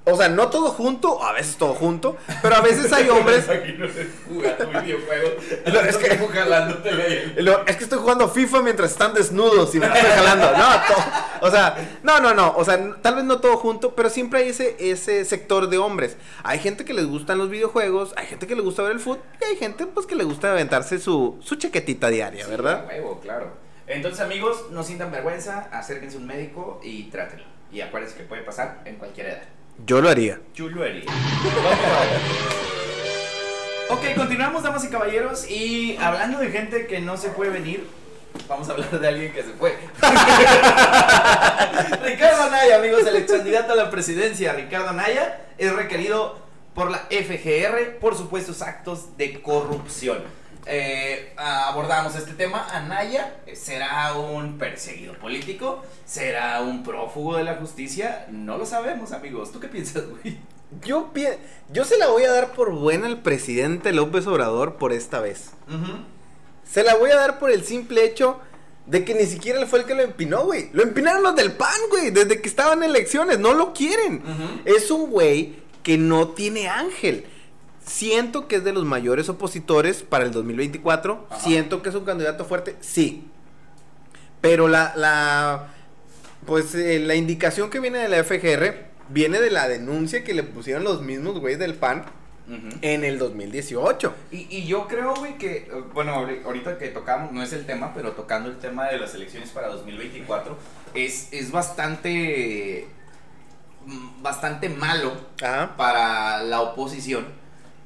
o 0.05 0.17
sea, 0.17 0.29
no 0.29 0.49
todo 0.49 0.69
junto, 0.71 1.23
a 1.23 1.33
veces 1.33 1.57
todo 1.57 1.75
junto, 1.75 2.17
pero 2.43 2.57
a 2.57 2.61
veces 2.61 2.93
hay 2.93 3.09
hombres... 3.09 3.47
No, 5.73 5.81
es 5.81 5.97
que-. 5.97 7.35
Lo- 7.43 7.67
es 7.67 7.77
que 7.77 7.85
estoy 7.85 7.99
jugando 7.99 8.29
FIFA 8.29 8.63
mientras 8.63 8.93
están 8.93 9.15
desnudos 9.15 9.75
y 9.75 9.81
me 9.81 9.87
estoy 9.87 10.01
jalando. 10.03 10.51
No, 10.53 10.69
to- 10.87 11.47
o 11.47 11.51
sea, 11.51 11.99
no, 12.03 12.21
no, 12.21 12.35
no. 12.35 12.55
O 12.57 12.65
sea, 12.65 12.79
tal 13.03 13.17
vez 13.17 13.25
no 13.25 13.41
todo 13.41 13.57
junto, 13.57 13.95
pero 13.95 14.11
siempre 14.11 14.41
hay 14.41 14.49
ese, 14.51 14.77
ese 14.79 15.25
sector 15.25 15.69
de 15.69 15.79
hombres. 15.79 16.17
Hay 16.43 16.59
gente 16.59 16.85
que 16.85 16.95
les 16.95 17.07
gustan 17.07 17.39
los 17.39 17.51
videojuegos, 17.51 18.13
hay 18.17 18.27
gente 18.27 18.47
que 18.47 18.55
le 18.57 18.63
gusta 18.63 18.83
ver 18.83 18.93
el 18.93 19.01
fútbol 19.01 19.21
y 19.41 19.45
hay 19.45 19.57
gente 19.57 19.87
pues 19.87 20.07
que 20.07 20.15
le 20.15 20.25
gusta 20.25 20.51
aventarse 20.53 20.99
su, 20.99 21.39
su 21.43 21.57
chaquetita 21.57 22.09
diaria, 22.09 22.45
Sí, 22.45 22.51
¿verdad? 22.51 22.87
huevo, 22.89 23.21
claro. 23.21 23.53
Entonces, 23.87 24.21
amigos, 24.21 24.67
no 24.71 24.83
sientan 24.85 25.11
vergüenza, 25.11 25.69
acérquense 25.73 26.17
a 26.17 26.21
un 26.21 26.27
médico 26.27 26.81
y 26.83 27.05
trátenlo. 27.05 27.45
Y 27.73 27.81
acuérdense 27.81 28.17
que 28.17 28.23
puede 28.25 28.43
pasar 28.43 28.83
en 28.85 28.97
cualquier 28.97 29.27
edad. 29.27 29.43
Yo 29.87 30.01
lo 30.01 30.09
haría. 30.09 30.41
Chulería. 30.55 31.05
ok, 33.89 34.05
continuamos, 34.17 34.63
damas 34.63 34.85
y 34.85 34.89
caballeros. 34.89 35.51
Y 35.51 35.97
hablando 35.97 36.39
de 36.39 36.51
gente 36.51 36.87
que 36.87 37.01
no 37.01 37.17
se 37.17 37.31
puede 37.31 37.51
venir, 37.51 37.87
vamos 38.49 38.69
a 38.69 38.73
hablar 38.73 39.01
de 39.01 39.09
alguien 39.09 39.33
que 39.33 39.43
se 39.43 39.51
fue. 39.51 39.71
Ricardo 42.05 42.43
Anaya, 42.43 42.77
amigos, 42.77 43.07
el 43.07 43.17
ex 43.17 43.33
candidato 43.33 43.73
a 43.73 43.77
la 43.77 43.91
presidencia, 43.91 44.53
Ricardo 44.53 44.91
Anaya, 44.91 45.47
es 45.59 45.73
requerido 45.73 46.39
por 46.75 46.91
la 46.91 47.07
FGR 47.11 47.99
por 48.01 48.17
supuestos 48.17 48.63
actos 48.63 49.17
de 49.17 49.41
corrupción. 49.41 50.19
Eh, 50.71 51.33
abordamos 51.37 52.15
este 52.15 52.33
tema. 52.35 52.67
Anaya 52.73 53.35
será 53.55 54.15
un 54.15 54.57
perseguido 54.59 55.15
político, 55.15 55.83
será 56.07 56.61
un 56.63 56.83
prófugo 56.85 57.37
de 57.37 57.45
la 57.45 57.57
justicia. 57.57 58.27
No 58.31 58.57
lo 58.57 58.65
sabemos, 58.67 59.13
amigos. 59.13 59.51
¿Tú 59.53 59.59
qué 59.61 59.69
piensas, 59.69 60.05
güey? 60.09 60.39
Yo, 60.85 61.13
pi- 61.13 61.27
yo 61.73 61.85
se 61.85 61.99
la 61.99 62.07
voy 62.09 62.23
a 62.23 62.31
dar 62.33 62.53
por 62.53 62.71
buena 62.73 63.07
al 63.09 63.19
presidente 63.23 63.93
López 63.93 64.27
Obrador 64.29 64.77
por 64.77 64.93
esta 64.93 65.19
vez. 65.19 65.51
Se 66.65 66.85
la 66.85 66.95
voy 66.95 67.11
a 67.11 67.17
dar 67.17 67.41
por 67.41 67.51
el 67.51 67.65
simple 67.65 68.05
hecho 68.05 68.39
de 68.87 69.05
que 69.05 69.15
ni 69.15 69.27
siquiera 69.27 69.61
él 69.61 69.67
fue 69.67 69.81
el 69.81 69.85
que 69.85 69.95
lo 69.97 70.03
empinó, 70.03 70.45
güey. 70.45 70.71
Lo 70.73 70.85
empinaron 70.85 71.23
los 71.25 71.35
del 71.35 71.53
PAN, 71.53 71.75
güey, 71.91 72.11
desde 72.11 72.41
que 72.41 72.49
estaban 72.49 72.83
en 72.85 72.91
elecciones. 72.91 73.41
No 73.41 73.55
lo 73.55 73.73
quieren. 73.73 74.23
Es 74.65 74.91
un 74.93 75.11
güey 75.11 75.57
que 75.83 75.99
no 75.99 76.29
tiene 76.29 76.69
ángel. 76.69 77.27
Siento 77.91 78.47
que 78.47 78.57
es 78.57 78.65
de 78.65 78.73
los 78.73 78.85
mayores 78.85 79.29
opositores 79.29 80.05
para 80.05 80.25
el 80.25 80.31
2024. 80.31 81.27
Ajá. 81.29 81.41
Siento 81.41 81.83
que 81.83 81.89
es 81.89 81.95
un 81.97 82.05
candidato 82.05 82.45
fuerte, 82.45 82.77
sí. 82.81 83.27
Pero 84.41 84.69
la, 84.69 84.93
la, 84.95 85.69
pues 86.47 86.73
eh, 86.77 87.01
la 87.01 87.17
indicación 87.17 87.69
que 87.69 87.81
viene 87.81 87.99
de 87.99 88.09
la 88.09 88.23
FGR 88.23 88.87
viene 89.09 89.41
de 89.41 89.51
la 89.51 89.67
denuncia 89.69 90.23
que 90.23 90.35
le 90.35 90.45
pusieron 90.45 90.85
los 90.85 91.03
mismos 91.03 91.41
güeyes 91.41 91.59
del 91.59 91.75
PAN 91.75 92.05
en 92.83 93.05
el 93.05 93.19
2018. 93.19 94.15
Y, 94.31 94.47
y 94.57 94.67
yo 94.67 94.87
creo, 94.89 95.15
güey, 95.17 95.37
que, 95.37 95.57
eh, 95.59 95.71
bueno, 95.93 96.15
ahori- 96.15 96.45
ahorita 96.45 96.79
que 96.79 96.89
tocamos, 96.89 97.33
no 97.33 97.43
es 97.43 97.53
el 97.53 97.67
tema, 97.67 97.93
pero 97.95 98.13
tocando 98.13 98.49
el 98.49 98.59
tema 98.59 98.87
de 98.89 98.99
las 98.99 99.15
elecciones 99.15 99.51
para 99.51 99.69
2024, 99.69 100.57
es, 100.95 101.29
es 101.33 101.51
bastante, 101.53 102.87
mm, 103.87 104.23
bastante 104.23 104.69
malo 104.69 105.13
Ajá. 105.43 105.77
para 105.77 106.43
la 106.45 106.61
oposición 106.63 107.27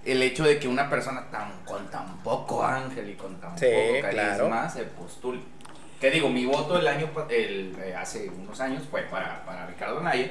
el 0.04 0.22
hecho 0.22 0.44
de 0.44 0.58
que 0.58 0.68
una 0.68 0.88
persona 0.90 1.24
tan, 1.30 1.52
con 1.64 1.88
tan 1.90 2.18
poco 2.22 2.64
ángel 2.64 3.08
y 3.10 3.14
con 3.14 3.40
tan 3.40 3.58
Sí, 3.58 3.66
poco 3.66 4.00
carisma 4.02 4.10
claro. 4.10 4.70
se 4.70 4.82
postule. 4.84 5.40
Que 6.00 6.10
digo, 6.10 6.28
mi 6.28 6.44
voto 6.44 6.78
el 6.78 6.86
año, 6.86 7.10
el, 7.30 7.74
eh, 7.82 7.94
hace 7.96 8.28
unos 8.28 8.60
años 8.60 8.82
fue 8.90 9.02
para, 9.02 9.44
para 9.46 9.66
Ricardo 9.66 10.00
Naya, 10.00 10.30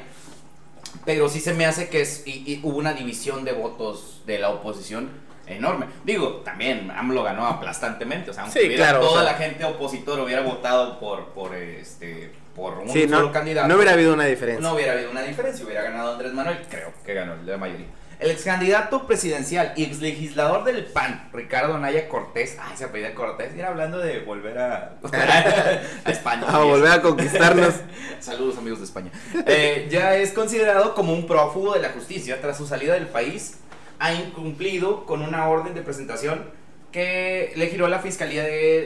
pero 1.06 1.28
sí 1.30 1.40
se 1.40 1.54
me 1.54 1.66
hace 1.66 1.90
que 1.90 2.02
es, 2.02 2.24
y, 2.28 2.44
y 2.46 2.60
hubo 2.64 2.78
una 2.78 2.94
división 2.94 3.44
de 3.44 3.54
votos 3.54 4.22
de 4.26 4.38
la 4.40 4.50
oposición 4.50 5.10
enorme. 5.48 5.88
Digo, 6.04 6.42
también 6.46 6.92
AMLO 6.92 7.24
ganó 7.24 7.48
aplastantemente, 7.48 8.30
o 8.32 8.34
sea, 8.34 8.44
aunque 8.44 8.60
Sí, 8.60 8.68
hubiera 8.68 8.90
claro, 8.90 9.00
o 9.02 9.10
toda 9.10 9.24
sea. 9.24 9.32
la 9.32 9.38
gente 9.38 9.66
opositora 9.66 10.22
hubiera 10.24 10.42
votado 10.42 11.00
por, 11.00 11.30
por 11.30 11.56
este, 11.56 12.32
por 12.56 12.78
un 12.78 12.90
Sí, 12.90 13.04
solo 13.10 13.24
no, 13.24 13.32
candidato. 13.32 13.68
no 13.68 13.76
hubiera 13.76 13.94
habido 13.94 14.14
una 14.14 14.26
diferencia. 14.26 14.62
No 14.62 14.76
hubiera 14.76 14.94
habido 14.94 15.10
una 15.12 15.22
diferencia, 15.24 15.66
hubiera 15.66 15.82
ganado 15.84 16.14
Andrés 16.14 16.34
Manuel, 16.34 16.60
creo 16.70 16.94
que 17.04 17.14
ganó 17.16 17.36
la 17.44 17.58
mayoría. 17.58 17.88
El 18.24 18.32
ex 18.32 18.46
candidato 18.46 19.06
presidencial 19.06 19.74
y 19.76 19.84
ex 19.84 20.00
legislador 20.00 20.64
del 20.64 20.86
PAN, 20.86 21.28
Ricardo 21.34 21.78
Naya 21.78 22.08
Cortés, 22.08 22.58
ay, 22.58 22.78
se 22.78 22.86
apellida 22.86 23.14
Cortés, 23.14 23.54
ir 23.54 23.66
hablando 23.66 23.98
de 23.98 24.22
volver 24.22 24.58
a, 24.60 24.94
a 25.04 25.82
España. 26.10 26.46
A 26.48 26.60
volver 26.60 26.90
a 26.90 27.02
conquistarnos. 27.02 27.74
Saludos 28.22 28.58
amigos 28.58 28.80
de 28.80 28.86
España. 28.86 29.12
Eh, 29.46 29.90
ya 29.92 30.16
es 30.16 30.32
considerado 30.32 30.96
como 30.96 31.12
un 31.12 31.28
prófugo 31.28 31.74
de 31.74 31.82
la 31.82 31.90
justicia 31.90 32.40
tras 32.40 32.58
su 32.58 32.66
salida 32.66 32.94
del 32.94 33.08
país. 33.08 33.58
Ha 34.00 34.14
incumplido 34.14 35.06
con 35.06 35.22
una 35.22 35.50
orden 35.50 35.74
de 35.74 35.82
presentación 35.82 36.46
que 36.94 37.52
le 37.58 37.68
giró 37.68 37.90
la 37.90 38.00
Fiscalía 38.00 38.46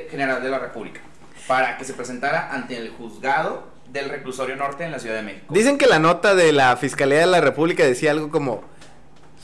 General 0.10 0.41
de 0.41 0.50
la 0.50 0.58
República 0.58 1.02
para 1.47 1.78
que 1.78 1.86
se 1.86 1.93
presentara 1.93 2.52
ante 2.52 2.76
el 2.76 2.89
juzgado 2.89 3.67
del 3.91 4.10
reclusorio 4.10 4.56
norte 4.56 4.84
en 4.84 4.91
la 4.91 4.97
Ciudad 4.97 5.17
de 5.17 5.21
México. 5.21 5.54
Dicen 5.54 5.78
que 5.78 5.86
la 5.86 6.00
nota 6.00 6.34
de 6.34 6.54
la 6.54 6.76
Fiscalía 6.78 7.19
de 7.19 7.28
la 7.28 7.39
República 7.39 7.84
decía 7.86 8.10
algo 8.10 8.32
como, 8.32 8.63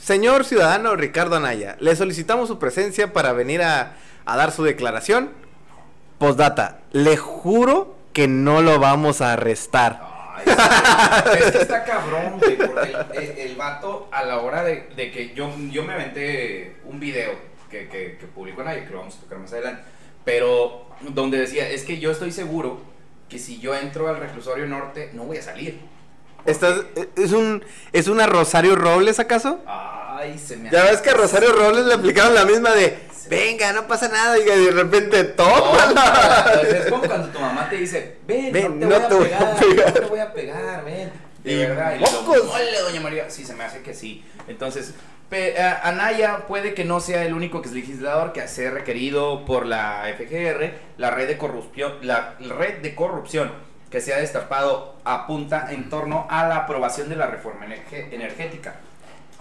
señor 0.04 0.44
ciudadano 0.44 0.96
Ricardo 0.96 1.36
Anaya, 1.36 1.76
le 1.80 1.96
solicitamos 1.96 2.48
su 2.48 2.58
presencia 2.58 3.12
para 3.12 3.32
venir 3.32 3.62
a, 3.62 3.94
a 4.24 4.36
dar 4.36 4.52
su 4.52 4.62
declaración. 4.64 5.30
Postdata, 6.18 6.80
le 6.92 7.16
juro 7.16 7.96
que 8.12 8.28
no 8.28 8.62
lo 8.62 8.78
vamos 8.78 9.20
a 9.20 9.32
arrestar. 9.32 10.00
Ay, 10.36 10.44
es, 10.46 11.46
es 11.46 11.52
que 11.52 11.58
está 11.62 11.84
cabrón, 11.84 12.38
güey, 12.38 12.56
porque 12.56 12.90
el, 13.14 13.22
el- 13.22 13.38
el 13.50 13.56
vato 13.56 14.08
a 14.12 14.24
la 14.24 14.40
hora 14.40 14.62
de, 14.62 14.88
de 14.96 15.10
que 15.10 15.34
yo, 15.34 15.50
yo 15.70 15.82
me 15.84 15.94
aventé 15.94 16.76
un 16.84 17.00
video 17.00 17.32
que, 17.70 17.88
que, 17.88 18.16
que 18.18 18.26
publicó 18.26 18.62
nadie, 18.62 18.84
que 18.84 18.90
lo 18.90 18.98
vamos 18.98 19.16
a 19.16 19.20
tocar 19.20 19.38
más 19.38 19.52
adelante, 19.52 19.82
pero 20.24 20.86
donde 21.00 21.38
decía, 21.38 21.68
es 21.68 21.82
que 21.82 21.98
yo 21.98 22.10
estoy 22.10 22.30
seguro 22.30 22.80
que 23.28 23.38
si 23.38 23.58
yo 23.58 23.74
entro 23.74 24.08
al 24.08 24.18
reclusorio 24.18 24.66
norte 24.66 25.10
no 25.14 25.24
voy 25.24 25.38
a 25.38 25.42
salir. 25.42 25.80
¿Estás, 26.46 26.82
es, 27.16 27.32
un, 27.32 27.64
¿Es 27.92 28.08
una 28.08 28.26
Rosario 28.26 28.76
Robles 28.76 29.18
acaso? 29.18 29.60
Ay, 29.66 30.38
se 30.38 30.56
me 30.56 30.70
Ya 30.70 30.84
ves 30.84 31.00
que 31.00 31.10
a 31.10 31.14
Rosario 31.14 31.52
Robles 31.52 31.86
le 31.86 31.94
aplicaron 31.94 32.34
la 32.34 32.44
misma 32.44 32.70
de, 32.72 32.98
venga, 33.28 33.72
no 33.72 33.86
pasa 33.86 34.08
nada, 34.08 34.38
y 34.38 34.44
de 34.44 34.70
repente, 34.70 35.24
Tómala. 35.24 36.60
Es 36.62 36.86
como 36.90 37.02
cuando 37.04 37.28
tu 37.28 37.40
mamá 37.40 37.68
te 37.68 37.76
dice, 37.76 38.16
ven, 38.26 38.52
Ven, 38.52 38.80
no 38.80 38.88
te 38.88 39.08
no 39.08 39.16
voy 39.16 39.28
te 39.28 39.34
a 39.34 39.38
voy 39.38 39.50
a 39.50 39.54
pegar, 39.54 39.58
pegar". 39.58 39.86
no 39.86 39.92
te 40.00 40.06
voy 40.06 40.18
a 40.20 40.32
pegar, 40.32 40.84
ven. 40.84 41.12
De 41.42 41.52
Y 41.52 41.56
verdad. 41.58 41.96
mocos. 42.00 42.44
Mole, 42.46 42.80
doña 42.80 43.00
María. 43.02 43.28
Sí, 43.30 43.44
se 43.44 43.52
me 43.54 43.64
hace 43.64 43.82
que 43.82 43.92
sí. 43.92 44.24
Entonces, 44.48 44.94
pe- 45.28 45.60
a- 45.60 45.80
Anaya 45.88 46.46
puede 46.46 46.72
que 46.72 46.84
no 46.84 47.00
sea 47.00 47.22
el 47.24 47.34
único 47.34 47.60
que 47.60 47.68
es 47.68 47.74
legislador 47.74 48.32
que 48.32 48.46
sea 48.48 48.70
requerido 48.70 49.44
por 49.44 49.66
la 49.66 50.04
FGR, 50.16 50.72
la 50.96 51.10
red 51.10 51.28
de 51.28 51.36
corrupción, 51.36 51.94
la 52.00 52.36
red 52.40 52.78
de 52.78 52.94
corrupción 52.94 53.52
que 53.94 54.00
se 54.00 54.12
ha 54.12 54.18
destapado 54.18 54.96
apunta 55.04 55.68
en 55.70 55.88
torno 55.88 56.26
a 56.28 56.48
la 56.48 56.56
aprobación 56.56 57.08
de 57.08 57.14
la 57.14 57.28
reforma 57.28 57.64
energética. 57.64 58.74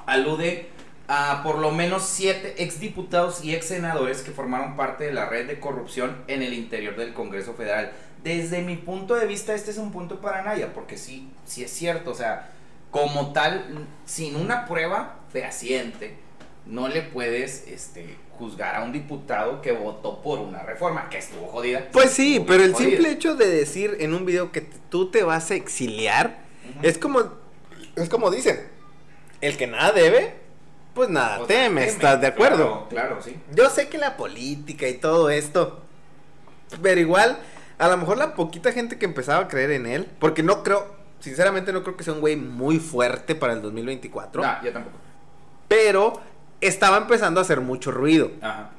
Alude 0.05 0.69
a 1.07 1.41
por 1.41 1.57
lo 1.57 1.71
menos 1.71 2.03
siete 2.03 2.61
exdiputados 2.61 3.43
y 3.43 3.55
exsenadores 3.55 4.21
que 4.21 4.29
formaron 4.29 4.75
parte 4.75 5.05
de 5.05 5.11
la 5.11 5.25
red 5.25 5.47
de 5.47 5.59
corrupción 5.59 6.23
en 6.27 6.43
el 6.43 6.53
interior 6.53 6.95
del 6.95 7.15
Congreso 7.15 7.55
Federal. 7.55 7.93
Desde 8.23 8.61
mi 8.61 8.75
punto 8.75 9.15
de 9.15 9.25
vista, 9.25 9.55
este 9.55 9.71
es 9.71 9.79
un 9.79 9.91
punto 9.91 10.21
para 10.21 10.41
Anaya, 10.41 10.71
porque 10.71 10.99
sí, 10.99 11.31
sí 11.45 11.63
es 11.63 11.71
cierto, 11.71 12.11
o 12.11 12.15
sea, 12.15 12.51
como 12.91 13.33
tal, 13.33 13.87
sin 14.05 14.35
una 14.35 14.67
prueba 14.67 15.15
fehaciente, 15.31 16.15
no 16.65 16.87
le 16.87 17.01
puedes 17.01 17.67
este, 17.67 18.17
juzgar 18.37 18.75
a 18.75 18.83
un 18.83 18.91
diputado 18.91 19.61
que 19.61 19.71
votó 19.71 20.21
por 20.21 20.39
una 20.39 20.63
reforma, 20.63 21.09
que 21.09 21.17
estuvo 21.17 21.47
jodida. 21.47 21.89
Pues 21.91 22.11
sí, 22.11 22.43
pero 22.45 22.63
el 22.63 22.73
jodida. 22.73 22.89
simple 22.89 23.11
hecho 23.11 23.35
de 23.35 23.47
decir 23.47 23.97
en 23.99 24.13
un 24.13 24.25
video 24.25 24.51
que 24.51 24.61
tú 24.61 25.11
te 25.11 25.23
vas 25.23 25.51
a 25.51 25.55
exiliar 25.55 26.37
es 26.81 26.97
como 26.97 27.21
es 27.95 28.09
como 28.09 28.31
dicen, 28.31 28.59
el 29.41 29.57
que 29.57 29.67
nada 29.67 29.91
debe, 29.91 30.33
pues 30.95 31.09
nada 31.09 31.35
O 31.41 31.47
sea, 31.47 31.47
teme, 31.47 31.81
teme, 31.81 31.85
¿estás 31.85 32.21
de 32.21 32.27
acuerdo? 32.27 32.87
Claro, 32.89 33.09
claro, 33.09 33.21
sí. 33.21 33.35
Yo 33.53 33.69
sé 33.69 33.89
que 33.89 33.97
la 33.97 34.17
política 34.17 34.87
y 34.87 34.95
todo 34.95 35.29
esto, 35.29 35.81
pero 36.81 36.99
igual, 36.99 37.37
a 37.77 37.87
lo 37.89 37.97
mejor 37.97 38.17
la 38.17 38.33
poquita 38.35 38.71
gente 38.71 38.97
que 38.97 39.05
empezaba 39.05 39.43
a 39.43 39.47
creer 39.47 39.71
en 39.71 39.85
él, 39.85 40.07
porque 40.19 40.41
no 40.41 40.63
creo, 40.63 40.95
sinceramente 41.19 41.71
no 41.73 41.83
creo 41.83 41.97
que 41.97 42.03
sea 42.03 42.13
un 42.13 42.21
güey 42.21 42.35
muy 42.35 42.79
fuerte 42.79 43.35
para 43.35 43.53
el 43.53 43.61
2024, 43.61 44.41
No, 44.41 44.63
yo 44.63 44.71
tampoco. 44.73 44.97
pero 45.67 46.13
estaba 46.67 46.97
empezando 46.97 47.39
a 47.39 47.43
hacer 47.43 47.61
mucho 47.61 47.91
ruido. 47.91 48.31
Ajá. 48.41 48.69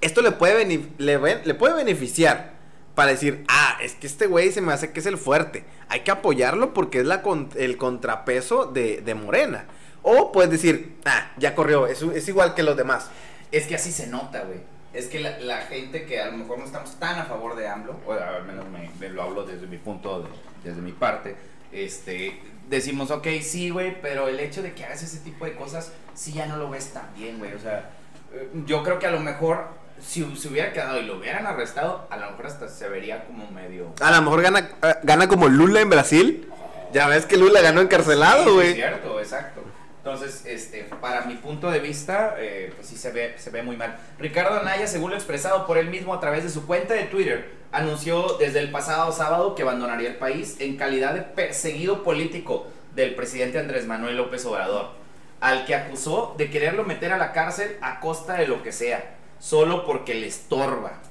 Esto 0.00 0.22
le 0.22 0.32
puede, 0.32 0.64
le, 0.98 1.18
le 1.44 1.54
puede 1.54 1.74
beneficiar 1.74 2.52
para 2.94 3.10
decir, 3.12 3.44
ah, 3.48 3.76
es 3.82 3.94
que 3.94 4.06
este 4.06 4.26
güey 4.26 4.50
se 4.52 4.60
me 4.60 4.72
hace 4.72 4.92
que 4.92 5.00
es 5.00 5.06
el 5.06 5.18
fuerte. 5.18 5.64
Hay 5.88 6.00
que 6.00 6.10
apoyarlo 6.10 6.72
porque 6.74 7.00
es 7.00 7.06
la 7.06 7.22
con- 7.22 7.50
el 7.56 7.76
contrapeso 7.76 8.64
de, 8.66 9.00
de 9.02 9.14
Morena. 9.14 9.64
O 10.02 10.32
puedes 10.32 10.50
decir, 10.50 10.96
ah, 11.04 11.30
ya 11.36 11.54
corrió, 11.54 11.86
es, 11.86 12.00
es 12.02 12.28
igual 12.28 12.54
que 12.54 12.62
los 12.62 12.76
demás. 12.76 13.10
Es 13.52 13.66
que 13.66 13.74
así 13.74 13.92
se 13.92 14.06
nota, 14.06 14.42
güey. 14.44 14.60
Es 14.92 15.06
que 15.06 15.20
la, 15.20 15.38
la 15.38 15.58
gente 15.58 16.04
que 16.06 16.20
a 16.20 16.26
lo 16.30 16.38
mejor 16.38 16.58
no 16.58 16.64
estamos 16.64 16.98
tan 16.98 17.18
a 17.18 17.24
favor 17.24 17.54
de 17.56 17.68
AMLO, 17.68 18.00
o 18.06 18.12
al 18.12 18.44
menos 18.44 18.64
me, 18.70 18.90
me 18.98 19.08
lo 19.10 19.22
hablo 19.22 19.44
desde 19.44 19.66
mi 19.66 19.76
punto, 19.76 20.22
de- 20.22 20.28
desde 20.68 20.80
mi 20.82 20.92
parte, 20.92 21.36
este, 21.72 22.40
decimos, 22.70 23.10
ok, 23.10 23.26
sí, 23.42 23.70
güey, 23.70 24.00
pero 24.00 24.28
el 24.28 24.38
hecho 24.40 24.62
de 24.62 24.72
que 24.72 24.84
hagas 24.84 25.02
ese 25.02 25.18
tipo 25.18 25.44
de 25.44 25.54
cosas, 25.54 25.92
sí 26.14 26.32
ya 26.32 26.46
no 26.46 26.56
lo 26.56 26.70
ves 26.70 26.92
tan 26.92 27.12
bien, 27.14 27.38
güey. 27.38 27.52
O 27.52 27.58
sea, 27.58 27.90
eh, 28.32 28.48
yo 28.64 28.82
creo 28.82 28.98
que 28.98 29.06
a 29.06 29.10
lo 29.10 29.20
mejor, 29.20 29.66
si 30.00 30.24
se 30.36 30.48
hubiera 30.48 30.72
quedado 30.72 31.00
y 31.00 31.04
lo 31.04 31.18
hubieran 31.18 31.46
arrestado, 31.46 32.06
a 32.10 32.16
lo 32.16 32.30
mejor 32.30 32.46
hasta 32.46 32.68
se 32.68 32.88
vería 32.88 33.24
como 33.26 33.50
medio... 33.50 33.92
A 34.00 34.12
lo 34.12 34.22
mejor 34.22 34.42
gana, 34.42 34.70
eh, 34.82 34.94
gana 35.02 35.28
como 35.28 35.48
Lula 35.48 35.80
en 35.80 35.90
Brasil. 35.90 36.48
Ya 36.92 37.08
ves 37.08 37.26
que 37.26 37.36
Lula 37.36 37.60
ganó 37.60 37.80
Sí, 37.80 37.86
encarcelado, 37.86 38.44
sí, 38.44 38.50
güey. 38.50 38.68
Es 38.68 38.74
cierto, 38.76 39.20
exacto. 39.20 39.62
Entonces, 40.02 40.46
este, 40.46 40.84
para 40.84 41.26
mi 41.26 41.34
punto 41.34 41.70
de 41.70 41.78
vista, 41.78 42.34
eh, 42.38 42.72
pues 42.74 42.88
sí 42.88 42.96
se 42.96 43.10
ve, 43.10 43.34
se 43.36 43.50
ve 43.50 43.62
muy 43.62 43.76
mal. 43.76 43.98
Ricardo 44.18 44.58
Anaya, 44.58 44.86
según 44.86 45.10
lo 45.10 45.16
expresado 45.16 45.66
por 45.66 45.76
él 45.76 45.90
mismo 45.90 46.14
a 46.14 46.20
través 46.20 46.42
de 46.42 46.48
su 46.48 46.66
cuenta 46.66 46.94
de 46.94 47.04
Twitter, 47.04 47.50
anunció 47.70 48.38
desde 48.38 48.60
el 48.60 48.70
pasado 48.70 49.12
sábado 49.12 49.54
que 49.54 49.60
abandonaría 49.60 50.08
el 50.08 50.16
país 50.16 50.56
en 50.58 50.78
calidad 50.78 51.12
de 51.12 51.20
perseguido 51.20 52.02
político 52.02 52.66
del 52.94 53.14
presidente 53.14 53.58
Andrés 53.58 53.86
Manuel 53.86 54.16
López 54.16 54.42
Obrador, 54.46 54.92
al 55.38 55.66
que 55.66 55.74
acusó 55.74 56.34
de 56.38 56.48
quererlo 56.48 56.84
meter 56.84 57.12
a 57.12 57.18
la 57.18 57.32
cárcel 57.32 57.76
a 57.82 58.00
costa 58.00 58.34
de 58.34 58.48
lo 58.48 58.62
que 58.62 58.72
sea, 58.72 59.16
solo 59.38 59.84
porque 59.84 60.14
le 60.14 60.28
estorba. 60.28 61.02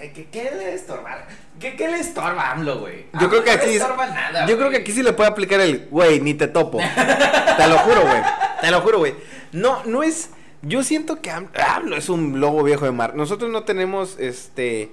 ¿Qué, 0.00 0.12
qué, 0.12 0.26
qué 0.30 0.50
le 0.56 0.74
estorba? 0.74 1.26
¿Qué, 1.58 1.74
qué 1.76 1.88
le 1.88 1.98
estorba 1.98 2.42
a 2.42 2.52
AMLO, 2.52 2.78
güey? 2.80 3.06
Yo 3.20 3.28
creo 3.28 3.42
que 3.42 3.50
no 3.56 3.62
aquí 3.62 3.78
nada, 3.78 4.46
Yo 4.46 4.56
creo 4.58 4.70
que 4.70 4.76
aquí 4.78 4.92
sí 4.92 5.02
le 5.02 5.12
puede 5.12 5.28
aplicar 5.28 5.60
el, 5.60 5.88
güey, 5.90 6.20
ni 6.20 6.34
te 6.34 6.46
topo. 6.48 6.78
te 6.78 7.66
lo 7.68 7.78
juro, 7.78 8.02
güey. 8.02 8.22
Te 8.60 8.70
lo 8.70 8.80
juro, 8.80 8.98
güey. 8.98 9.14
No, 9.52 9.82
no 9.84 10.02
es. 10.02 10.30
Yo 10.62 10.82
siento 10.82 11.20
que 11.20 11.30
Am- 11.30 11.48
AMLO 11.54 11.96
es 11.96 12.08
un 12.08 12.40
lobo 12.40 12.62
viejo 12.62 12.84
de 12.84 12.92
mar. 12.92 13.14
Nosotros 13.14 13.50
no 13.50 13.64
tenemos 13.64 14.16
este. 14.18 14.90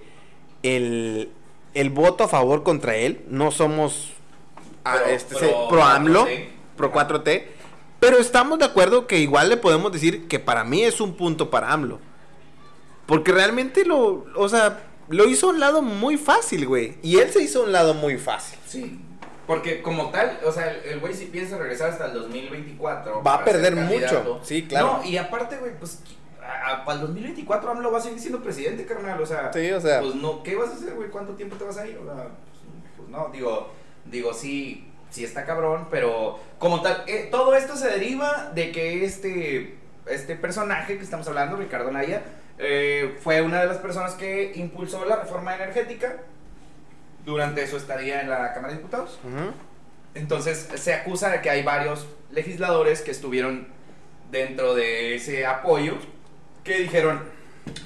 El, 0.64 1.32
el 1.74 1.90
voto 1.92 2.24
a 2.24 2.28
favor 2.28 2.64
contra 2.64 2.96
él. 2.96 3.24
No 3.30 3.52
somos. 3.52 4.14
ah, 4.84 4.96
Pro- 4.98 5.06
este, 5.08 5.36
pro 5.70 5.84
AMLO. 5.84 6.26
4T. 6.26 6.48
Pro 6.78 6.92
4T. 6.94 7.44
Pero 8.00 8.18
estamos 8.18 8.60
de 8.60 8.66
acuerdo 8.66 9.08
que 9.08 9.20
igual 9.20 9.50
le 9.50 9.58
podemos 9.58 9.92
decir 9.92 10.28
que 10.28 10.40
para 10.40 10.64
mí 10.64 10.84
es 10.84 11.00
un 11.02 11.14
punto 11.16 11.50
para 11.50 11.72
AMLO. 11.72 12.00
Porque 13.06 13.32
realmente 13.32 13.86
lo. 13.86 14.26
O 14.36 14.50
sea, 14.50 14.80
lo 15.08 15.26
hizo 15.26 15.48
a 15.48 15.50
un 15.52 15.60
lado 15.60 15.82
muy 15.82 16.18
fácil, 16.18 16.68
güey. 16.68 16.98
Y 17.02 17.18
él 17.20 17.32
se 17.32 17.42
hizo 17.42 17.62
a 17.62 17.66
un 17.66 17.72
lado 17.72 17.94
muy 17.94 18.18
fácil. 18.18 18.58
Sí, 18.68 19.00
porque 19.48 19.82
como 19.82 20.10
tal, 20.10 20.40
o 20.46 20.52
sea, 20.52 20.72
el 20.72 21.00
güey 21.00 21.14
si 21.14 21.26
piensa 21.26 21.58
regresar 21.58 21.92
hasta 21.92 22.08
el 22.08 22.14
2024. 22.14 23.24
Va 23.24 23.36
a 23.36 23.46
perder 23.46 23.76
mucho. 23.76 24.40
Sí, 24.44 24.64
claro. 24.64 25.00
No, 25.00 25.06
y 25.06 25.18
aparte, 25.18 25.58
güey, 25.58 25.78
pues 25.78 26.00
para 26.86 27.00
el 27.00 27.02
2024 27.02 27.72
AMLO 27.72 27.92
va 27.92 27.98
a 27.98 28.02
seguir 28.02 28.20
siendo 28.20 28.42
presidente, 28.42 28.86
carnal, 28.86 29.22
o 29.22 29.26
sea. 29.26 29.52
Sí, 29.54 29.72
o 29.72 29.82
sea. 29.82 30.02
Pues 30.02 30.16
no, 30.16 30.44
¿qué 30.44 30.56
vas 30.56 30.70
a 30.70 30.74
hacer, 30.74 30.94
güey? 30.94 31.10
¿Cuánto 31.10 31.34
tiempo 31.34 31.56
te 31.56 31.64
vas 31.64 31.78
a 31.78 31.88
ir? 31.88 31.98
O 31.98 32.06
sea, 32.06 32.14
pues, 32.14 32.60
pues, 32.98 33.10
no, 33.10 33.30
digo, 33.32 33.72
digo, 34.06 34.34
sí, 34.34 34.88
sí 35.10 35.24
está 35.24 35.46
cabrón, 35.46 35.88
pero 35.90 36.40
como 36.60 36.82
tal, 36.82 37.04
eh, 37.08 37.30
todo 37.32 37.56
esto 37.56 37.76
se 37.76 37.88
deriva 37.88 38.52
de 38.54 38.72
que 38.72 39.06
este, 39.06 39.78
este 40.08 40.36
personaje 40.36 40.98
que 40.98 41.04
estamos 41.04 41.28
hablando, 41.28 41.56
Ricardo 41.58 41.92
Naya, 41.92 42.24
eh, 42.58 43.18
fue 43.22 43.42
una 43.42 43.62
de 43.62 43.68
las 43.68 43.78
personas 43.78 44.14
que 44.14 44.54
impulsó 44.56 45.06
la 45.06 45.18
reforma 45.18 45.56
energética 45.56 46.18
durante 47.26 47.68
su 47.68 47.78
estadía 47.78 48.22
en 48.22 48.30
la 48.30 48.54
Cámara 48.54 48.74
de 48.74 48.80
Diputados. 48.80 49.20
Entonces 50.14 50.70
se 50.76 50.94
acusa 50.94 51.30
de 51.30 51.42
que 51.42 51.50
hay 51.50 51.64
varios 51.64 52.08
legisladores 52.32 53.02
que 53.02 53.12
estuvieron 53.12 53.68
dentro 54.32 54.76
de 54.76 55.16
ese 55.16 55.46
apoyo 55.46 55.98
que 56.64 56.80
dijeron 56.80 57.22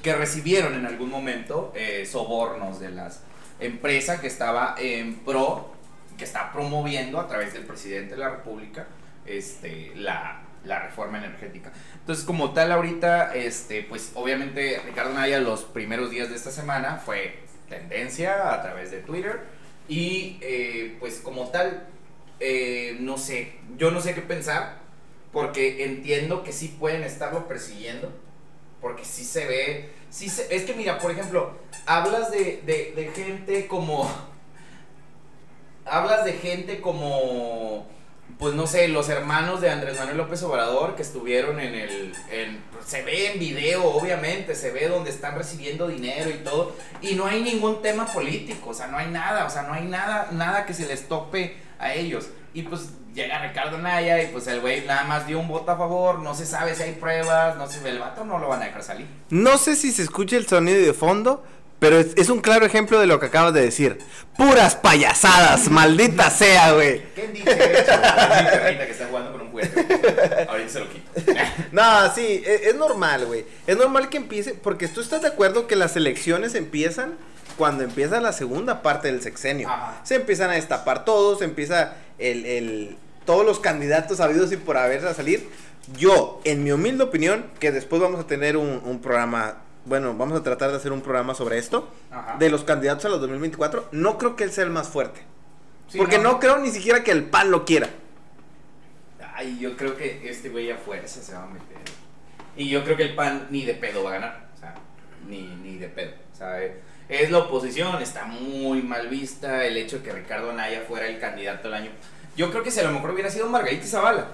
que 0.04 0.14
recibieron 0.14 0.74
en 0.76 0.86
algún 0.86 1.10
momento 1.10 1.74
eh, 1.76 2.06
sobornos 2.06 2.80
de 2.80 2.92
las 2.92 3.24
empresas 3.60 4.20
que 4.20 4.28
estaba 4.28 4.76
en 4.78 5.16
pro, 5.20 5.74
que 6.18 6.24
está 6.24 6.52
promoviendo 6.52 7.20
a 7.20 7.28
través 7.28 7.54
del 7.54 7.64
presidente 7.64 8.16
de 8.16 8.20
la 8.20 8.30
República 8.30 8.88
este, 9.26 9.94
la, 9.96 10.42
la 10.64 10.80
reforma 10.80 11.18
energética. 11.18 11.72
Entonces, 12.10 12.26
como 12.26 12.54
tal, 12.54 12.72
ahorita, 12.72 13.36
este, 13.36 13.84
pues 13.84 14.14
obviamente 14.16 14.82
Ricardo 14.84 15.14
Naya 15.14 15.40
los 15.40 15.62
primeros 15.62 16.10
días 16.10 16.28
de 16.28 16.38
esta 16.38 16.50
semana 16.50 16.96
fue 17.06 17.38
tendencia 17.70 18.52
a 18.52 18.64
través 18.64 18.90
de 18.90 18.98
Twitter. 19.02 19.42
Y 19.88 20.40
eh, 20.42 20.98
pues 21.00 21.20
como 21.20 21.50
tal, 21.50 21.86
eh, 22.40 22.98
no 23.00 23.20
sé, 23.20 23.60
yo 23.78 23.92
no 23.92 24.02
sé 24.02 24.16
qué 24.16 24.22
pensar 24.22 24.80
porque 25.32 25.86
entiendo 25.86 26.42
que 26.42 26.52
sí 26.52 26.76
pueden 26.80 27.04
estarlo 27.04 27.48
persiguiendo 27.48 28.12
porque 28.82 29.06
sí 29.06 29.24
se 29.24 29.46
ve, 29.46 29.92
sí 30.10 30.30
se, 30.30 30.56
es 30.56 30.64
que 30.64 30.74
mira, 30.74 30.98
por 30.98 31.12
ejemplo, 31.12 31.60
hablas 31.86 32.32
de, 32.32 32.64
de, 32.66 32.94
de 32.96 33.12
gente 33.14 33.68
como, 33.68 34.10
hablas 35.86 36.26
de 36.26 36.34
gente 36.34 36.82
como, 36.82 37.88
pues 38.38 38.54
no 38.54 38.68
sé, 38.68 38.88
los 38.88 39.10
hermanos 39.10 39.60
de 39.62 39.70
Andrés 39.70 39.98
Manuel 39.98 40.18
López 40.18 40.42
Obrador 40.44 40.96
que 40.96 41.02
estuvieron 41.02 41.60
en 41.60 41.76
el, 41.76 42.14
en- 42.32 42.62
se 42.86 43.02
ve 43.04 43.34
en 43.34 43.40
video, 43.40 43.84
obviamente, 43.86 44.56
se 44.56 44.72
ve 44.72 44.88
donde 44.88 45.10
están 45.10 45.36
recibiendo 45.36 45.88
dinero 45.88 46.30
y 46.30 46.44
todo, 46.44 46.74
y 47.02 47.16
no 47.16 47.26
hay 47.26 47.42
ningún 47.44 47.82
tema 47.82 48.06
político, 48.06 48.70
o 48.70 48.74
sea, 48.74 48.88
no 48.88 48.98
hay 48.98 49.08
nada, 49.08 49.46
o 49.46 49.50
sea, 49.50 49.64
no 49.64 49.74
hay 49.74 49.84
nada, 49.86 50.30
nada 50.32 50.66
que 50.66 50.74
se 50.74 50.86
les 50.88 51.08
tope 51.08 51.58
a 51.80 51.94
ellos. 51.94 52.28
Y 52.54 52.64
pues 52.64 52.90
llega 53.14 53.46
Ricardo 53.46 53.78
Naya 53.78 54.24
y 54.24 54.28
pues 54.28 54.48
el 54.48 54.60
güey 54.62 54.86
nada 54.86 55.04
más 55.04 55.28
dio 55.28 55.40
un 55.40 55.48
voto 55.48 55.72
a 55.72 55.78
favor, 55.78 56.20
no 56.20 56.34
se 56.34 56.46
sabe 56.46 56.74
si 56.76 56.84
hay 56.84 56.94
pruebas, 56.94 57.58
no 57.58 57.68
se 57.68 57.80
ve 57.82 57.90
el 57.92 58.00
vato, 58.00 58.24
no 58.26 58.40
lo 58.40 58.48
van 58.48 58.62
a 58.62 58.66
dejar 58.66 58.82
salir. 58.84 59.06
No 59.30 59.58
sé 59.58 59.76
si 59.76 59.92
se 59.92 60.02
escucha 60.04 60.38
el 60.38 60.48
sonido 60.48 60.80
de 60.84 60.94
fondo, 60.94 61.44
pero 61.80 61.98
es, 61.98 62.08
es 62.18 62.30
un 62.30 62.40
claro 62.42 62.66
ejemplo 62.66 63.00
de 63.00 63.08
lo 63.08 63.20
que 63.20 63.28
acabas 63.28 63.54
de 63.54 63.62
decir. 63.62 64.00
Puras 64.38 64.76
payasadas, 64.76 65.70
maldita 65.70 66.30
sea, 66.30 66.74
güey. 66.74 67.02
¿Qué 67.16 67.28
dice 67.30 67.52
eso? 67.52 67.92
Perrita 68.52 68.86
que 68.86 68.92
está 68.92 69.08
jugando 69.08 69.32
con 69.32 69.42
un 69.42 69.52
juguete. 69.52 70.46
Ahorita 70.50 70.70
se 70.70 70.80
lo 70.80 70.90
quito. 70.90 71.10
No, 71.72 72.14
sí, 72.16 72.44
e- 72.46 72.62
es, 72.70 72.76
normal, 72.76 73.26
güey. 73.26 73.46
Es 73.68 73.78
normal 73.78 74.10
que 74.10 74.18
empiece, 74.18 74.54
porque 74.56 74.88
tú 74.88 75.02
estás 75.02 75.22
de 75.22 75.28
acuerdo 75.28 75.68
que 75.68 75.76
las 75.76 75.96
elecciones 75.96 76.56
empiezan 76.56 77.14
cuando 77.58 77.84
empieza 77.84 78.20
la 78.22 78.34
segunda 78.34 78.82
parte 78.82 79.10
del 79.12 79.22
sexenio. 79.22 79.70
Ajá. 79.70 80.00
Se 80.04 80.16
empiezan 80.16 80.50
a 80.50 80.54
destapar 80.54 81.06
todos, 81.06 81.42
empieza 81.42 81.94
el, 82.18 82.46
el- 82.46 82.98
todos 83.26 83.46
los 83.46 83.60
candidatos 83.60 84.20
habidos 84.22 84.52
y 84.52 84.58
por 84.58 84.78
haber 84.78 85.06
a 85.06 85.14
salir. 85.14 85.48
Yo, 85.98 86.42
en 86.44 86.64
mi 86.64 86.72
humilde 86.72 87.04
opinión, 87.04 87.46
que 87.60 87.72
después 87.72 88.02
vamos 88.02 88.20
a 88.20 88.28
tener 88.28 88.58
un, 88.58 88.82
un 88.84 89.00
programa, 89.02 89.58
bueno, 89.90 90.16
vamos 90.16 90.40
a 90.40 90.44
tratar 90.44 90.70
de 90.72 90.78
hacer 90.78 90.92
un 90.92 91.02
programa 91.02 91.34
sobre 91.34 91.58
esto, 91.58 91.90
Ajá. 92.12 92.38
de 92.38 92.50
los 92.50 92.64
candidatos 92.64 93.06
a 93.06 93.10
los 93.10 93.20
2024, 93.20 93.90
no 93.92 94.18
creo 94.18 94.36
que 94.36 94.44
él 94.46 94.52
sea 94.52 94.64
el 94.64 94.70
más 94.70 94.88
fuerte. 94.88 95.22
Sí, 95.90 95.98
porque 95.98 96.20
no. 96.20 96.40
creo 96.40 96.60
ni 96.60 96.70
siquiera 96.70 97.04
que 97.04 97.12
el 97.12 97.26
PAN 97.26 97.50
lo 97.50 97.66
quiera. 97.66 97.90
Ay, 99.36 99.58
yo 99.60 99.76
creo 99.76 99.98
que 99.98 100.30
este 100.30 100.50
güey 100.50 100.70
a 100.70 100.78
fuerza 100.78 101.22
se 101.22 101.34
va 101.34 101.44
a 101.44 101.48
meter. 101.48 101.78
Y 102.56 102.70
yo 102.70 102.84
creo 102.84 102.96
que 102.96 103.04
el 103.04 103.16
PAN 103.16 103.48
ni 103.50 103.66
de 103.66 103.74
pedo 103.74 104.04
va 104.04 104.12
a 104.12 104.14
ganar. 104.14 104.50
O 104.56 104.60
sea, 104.60 104.76
ni, 105.28 105.42
ni 105.42 105.78
de 105.78 105.88
pedo. 105.88 106.12
O 106.34 106.38
sea, 106.38 106.62
eh, 106.62 106.80
es 107.08 107.32
la 107.32 107.40
oposición, 107.40 108.02
está 108.02 108.26
muy 108.26 108.84
mal 108.84 109.08
vista 109.08 109.66
el 109.66 109.78
hecho 109.78 109.98
de 109.98 110.04
que 110.04 110.12
Ricardo 110.12 110.52
Anaya 110.52 110.84
fuera 110.88 111.08
el 111.08 111.20
candidato 111.20 111.64
del 111.70 111.74
año. 111.74 111.92
Yo 112.36 112.52
creo 112.52 112.64
que 112.64 112.70
si 112.70 112.80
a 112.80 112.84
lo 112.84 112.92
mejor 112.92 113.12
hubiera 113.12 113.32
sido 113.32 113.48
Margarita 113.50 113.88
Zavala, 113.88 114.28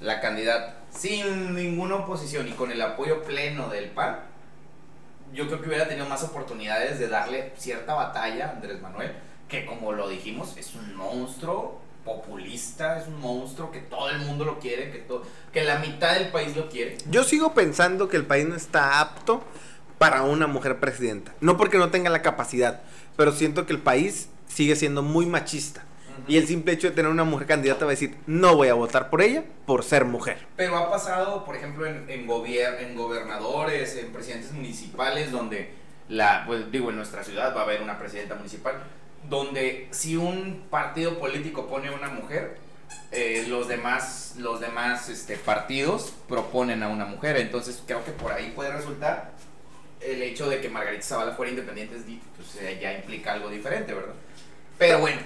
la 0.00 0.20
candidata, 0.20 0.75
sin 0.90 1.54
ninguna 1.54 1.96
oposición 1.96 2.48
y 2.48 2.52
con 2.52 2.70
el 2.70 2.80
apoyo 2.80 3.22
pleno 3.22 3.68
del 3.68 3.90
PAN, 3.90 4.20
yo 5.32 5.46
creo 5.46 5.60
que 5.60 5.68
hubiera 5.68 5.88
tenido 5.88 6.08
más 6.08 6.22
oportunidades 6.22 6.98
de 6.98 7.08
darle 7.08 7.52
cierta 7.56 7.94
batalla 7.94 8.46
a 8.46 8.50
Andrés 8.52 8.80
Manuel, 8.80 9.12
que 9.48 9.66
como 9.66 9.92
lo 9.92 10.08
dijimos, 10.08 10.56
es 10.56 10.74
un 10.74 10.94
monstruo 10.94 11.80
populista, 12.04 12.98
es 13.00 13.08
un 13.08 13.20
monstruo 13.20 13.70
que 13.70 13.80
todo 13.80 14.10
el 14.10 14.20
mundo 14.20 14.44
lo 14.44 14.60
quiere, 14.60 14.90
que, 14.90 15.04
que 15.52 15.64
la 15.64 15.80
mitad 15.80 16.14
del 16.14 16.28
país 16.28 16.56
lo 16.56 16.68
quiere. 16.68 16.96
Yo 17.10 17.24
sigo 17.24 17.52
pensando 17.52 18.08
que 18.08 18.16
el 18.16 18.24
país 18.24 18.46
no 18.46 18.54
está 18.54 19.00
apto 19.00 19.42
para 19.98 20.22
una 20.22 20.46
mujer 20.46 20.78
presidenta. 20.78 21.34
No 21.40 21.56
porque 21.56 21.78
no 21.78 21.90
tenga 21.90 22.10
la 22.10 22.22
capacidad, 22.22 22.80
pero 23.16 23.32
siento 23.32 23.66
que 23.66 23.72
el 23.72 23.80
país 23.80 24.28
sigue 24.46 24.76
siendo 24.76 25.02
muy 25.02 25.26
machista. 25.26 25.84
Y 26.28 26.36
el 26.36 26.46
simple 26.46 26.72
hecho 26.72 26.88
de 26.88 26.94
tener 26.94 27.10
una 27.10 27.24
mujer 27.24 27.46
candidata 27.46 27.84
va 27.84 27.90
a 27.90 27.94
decir, 27.94 28.16
no 28.26 28.56
voy 28.56 28.68
a 28.68 28.74
votar 28.74 29.10
por 29.10 29.22
ella 29.22 29.44
por 29.66 29.84
ser 29.84 30.04
mujer. 30.04 30.38
Pero 30.56 30.76
ha 30.76 30.90
pasado, 30.90 31.44
por 31.44 31.56
ejemplo, 31.56 31.86
en, 31.86 32.04
en, 32.08 32.26
gobier- 32.26 32.80
en 32.80 32.96
gobernadores, 32.96 33.96
en 33.96 34.12
presidentes 34.12 34.52
municipales, 34.52 35.30
donde, 35.32 35.70
la, 36.08 36.44
pues 36.46 36.70
digo, 36.72 36.90
en 36.90 36.96
nuestra 36.96 37.22
ciudad 37.24 37.54
va 37.56 37.60
a 37.60 37.64
haber 37.64 37.82
una 37.82 37.98
presidenta 37.98 38.34
municipal, 38.34 38.74
donde 39.28 39.88
si 39.90 40.16
un 40.16 40.64
partido 40.70 41.18
político 41.18 41.66
pone 41.66 41.88
a 41.88 41.92
una 41.92 42.08
mujer, 42.08 42.58
eh, 43.12 43.44
los 43.48 43.66
demás, 43.68 44.34
los 44.38 44.60
demás 44.60 45.08
este, 45.08 45.36
partidos 45.36 46.12
proponen 46.28 46.82
a 46.82 46.88
una 46.88 47.04
mujer. 47.06 47.36
Entonces 47.36 47.82
creo 47.86 48.04
que 48.04 48.12
por 48.12 48.32
ahí 48.32 48.52
puede 48.54 48.72
resultar 48.72 49.32
el 50.00 50.22
hecho 50.22 50.48
de 50.48 50.60
que 50.60 50.68
Margarita 50.68 51.02
Zavala 51.04 51.32
fuera 51.32 51.50
independiente, 51.50 51.96
es 51.96 52.06
di- 52.06 52.20
pues, 52.36 52.80
ya 52.80 52.92
implica 52.92 53.32
algo 53.32 53.48
diferente, 53.48 53.94
¿verdad? 53.94 54.14
Pero 54.78 55.00
bueno, 55.00 55.20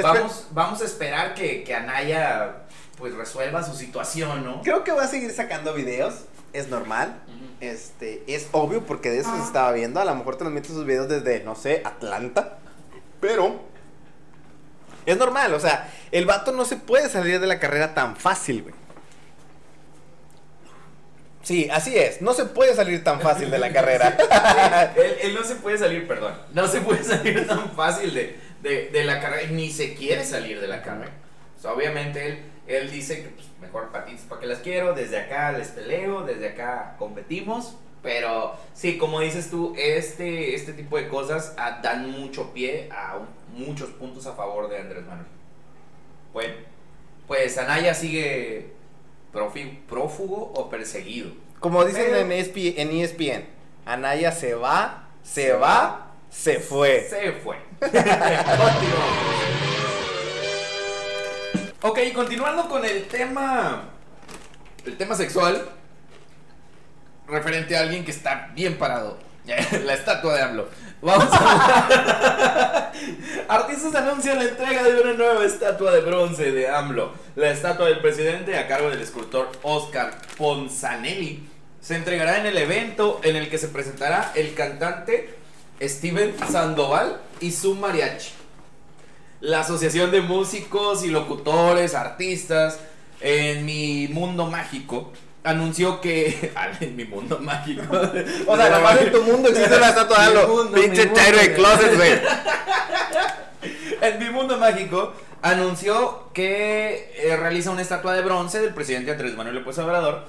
vamos, 0.00 0.46
vamos 0.52 0.80
a 0.80 0.84
esperar 0.84 1.34
que, 1.34 1.64
que 1.64 1.74
Anaya 1.74 2.62
pues 2.98 3.14
resuelva 3.14 3.62
su 3.64 3.74
situación, 3.74 4.44
¿no? 4.44 4.62
Creo 4.62 4.84
que 4.84 4.92
va 4.92 5.04
a 5.04 5.08
seguir 5.08 5.32
sacando 5.32 5.74
videos, 5.74 6.24
es 6.52 6.68
normal. 6.68 7.20
Este, 7.60 8.22
es 8.26 8.48
obvio 8.52 8.84
porque 8.84 9.10
de 9.10 9.18
eso 9.18 9.36
se 9.36 9.42
estaba 9.42 9.72
viendo. 9.72 10.00
A 10.00 10.04
lo 10.04 10.14
mejor 10.14 10.36
transmite 10.36 10.68
sus 10.68 10.84
videos 10.84 11.08
desde, 11.08 11.42
no 11.44 11.54
sé, 11.54 11.82
Atlanta. 11.84 12.58
Pero 13.20 13.60
es 15.06 15.16
normal, 15.16 15.52
o 15.54 15.60
sea, 15.60 15.92
el 16.12 16.26
vato 16.26 16.52
no 16.52 16.64
se 16.64 16.76
puede 16.76 17.08
salir 17.08 17.40
de 17.40 17.46
la 17.46 17.58
carrera 17.58 17.94
tan 17.94 18.16
fácil, 18.16 18.62
güey. 18.62 18.74
Sí, 21.42 21.68
así 21.72 21.98
es, 21.98 22.22
no 22.22 22.34
se 22.34 22.44
puede 22.44 22.72
salir 22.74 23.02
tan 23.02 23.20
fácil 23.20 23.50
de 23.50 23.58
la 23.58 23.72
carrera. 23.72 24.16
él, 24.96 25.16
él 25.22 25.34
no 25.34 25.42
se 25.42 25.56
puede 25.56 25.76
salir, 25.76 26.06
perdón, 26.06 26.34
no 26.52 26.68
se 26.68 26.80
puede 26.80 27.02
salir 27.02 27.48
tan 27.48 27.72
fácil 27.72 28.14
de, 28.14 28.38
de, 28.62 28.88
de 28.90 29.04
la 29.04 29.20
carrera, 29.20 29.50
ni 29.50 29.70
se 29.70 29.94
quiere 29.94 30.24
salir 30.24 30.60
de 30.60 30.68
la 30.68 30.82
carrera. 30.82 31.12
O 31.58 31.60
sea, 31.60 31.72
obviamente 31.72 32.26
él, 32.26 32.38
él 32.66 32.90
dice 32.90 33.22
que 33.22 33.28
pues, 33.30 33.46
mejor 33.60 33.90
patitas 33.90 34.22
para 34.22 34.40
que 34.40 34.46
las 34.46 34.58
quiero, 34.60 34.94
desde 34.94 35.18
acá 35.18 35.52
les 35.52 35.68
peleo, 35.68 36.22
desde 36.22 36.48
acá 36.48 36.96
competimos, 36.98 37.76
pero 38.02 38.56
sí, 38.74 38.98
como 38.98 39.20
dices 39.20 39.50
tú, 39.50 39.74
este, 39.76 40.54
este 40.54 40.72
tipo 40.72 40.96
de 40.96 41.08
cosas 41.08 41.54
ah, 41.56 41.80
dan 41.82 42.10
mucho 42.10 42.52
pie 42.52 42.88
a 42.90 43.18
muchos 43.54 43.90
puntos 43.90 44.26
a 44.26 44.32
favor 44.34 44.68
de 44.68 44.78
Andrés 44.78 45.04
Manuel. 45.04 45.26
Bueno, 46.32 46.54
pues 47.28 47.58
Anaya 47.58 47.94
sigue 47.94 48.72
prófugo 49.88 50.52
o 50.54 50.68
perseguido. 50.68 51.30
Como 51.60 51.84
dicen 51.84 52.06
Pero- 52.06 52.18
en, 52.18 52.32
E 52.32 52.40
ESPN, 52.40 52.80
en 52.80 52.90
ESPN, 52.90 53.44
Anaya 53.86 54.32
se 54.32 54.54
va, 54.54 55.08
se 55.22 55.52
va, 55.52 56.11
se 56.32 56.58
fue. 56.58 57.06
Se 57.08 57.32
fue. 57.32 57.56
Continuamos. 57.78 58.06
ok, 61.82 61.98
continuando 62.14 62.68
con 62.68 62.84
el 62.84 63.06
tema. 63.06 63.82
El 64.84 64.96
tema 64.96 65.14
sexual. 65.14 65.68
Referente 67.28 67.76
a 67.76 67.80
alguien 67.80 68.04
que 68.04 68.10
está 68.10 68.50
bien 68.54 68.76
parado. 68.78 69.18
La 69.84 69.94
estatua 69.94 70.34
de 70.34 70.42
AMLO. 70.42 70.68
Vamos 71.00 71.28
a 71.32 72.92
Artistas 73.48 73.94
anuncian 73.96 74.38
la 74.38 74.44
entrega 74.44 74.84
de 74.84 75.00
una 75.00 75.14
nueva 75.14 75.44
estatua 75.44 75.90
de 75.90 76.00
bronce 76.00 76.52
de 76.52 76.68
AMLO. 76.68 77.12
La 77.34 77.50
estatua 77.50 77.86
del 77.86 78.00
presidente, 78.00 78.56
a 78.56 78.68
cargo 78.68 78.88
del 78.88 79.00
escultor 79.00 79.50
Oscar 79.62 80.12
Ponzanelli, 80.36 81.48
se 81.80 81.96
entregará 81.96 82.38
en 82.38 82.46
el 82.46 82.56
evento 82.56 83.20
en 83.24 83.34
el 83.34 83.50
que 83.50 83.58
se 83.58 83.66
presentará 83.68 84.30
el 84.36 84.54
cantante 84.54 85.41
Steven 85.82 86.34
Sandoval 86.50 87.20
y 87.40 87.50
su 87.50 87.74
mariachi. 87.74 88.32
La 89.40 89.60
Asociación 89.60 90.10
de 90.12 90.20
Músicos 90.20 91.04
y 91.04 91.08
Locutores, 91.08 91.94
Artistas, 91.94 92.78
en 93.20 93.64
mi 93.66 94.08
mundo 94.08 94.46
mágico, 94.46 95.12
anunció 95.42 96.00
que. 96.00 96.52
En 96.80 96.96
mi 96.96 97.04
mundo 97.04 97.38
mágico. 97.40 97.82
O 98.46 98.56
sea, 98.56 98.70
nomás 98.70 99.00
en 99.00 99.12
tu 99.12 99.22
mundo 99.22 99.48
existe 99.48 99.78
la 99.78 99.88
estatua 99.88 100.30
de 100.30 100.46
mi 100.46 100.82
Pinche 100.82 101.12
chairo 101.12 101.38
de 101.38 101.54
closet, 101.54 101.96
güey. 101.96 102.12
En 104.00 104.18
mi 104.18 104.30
mundo 104.30 104.58
mágico 104.58 105.12
anunció 105.42 106.32
que 106.32 107.12
eh, 107.16 107.36
realiza 107.36 107.70
una 107.70 107.82
estatua 107.82 108.14
de 108.14 108.22
bronce 108.22 108.60
del 108.60 108.74
presidente 108.74 109.12
Andrés 109.12 109.36
Manuel 109.36 109.56
López 109.56 109.78
Obrador. 109.78 110.26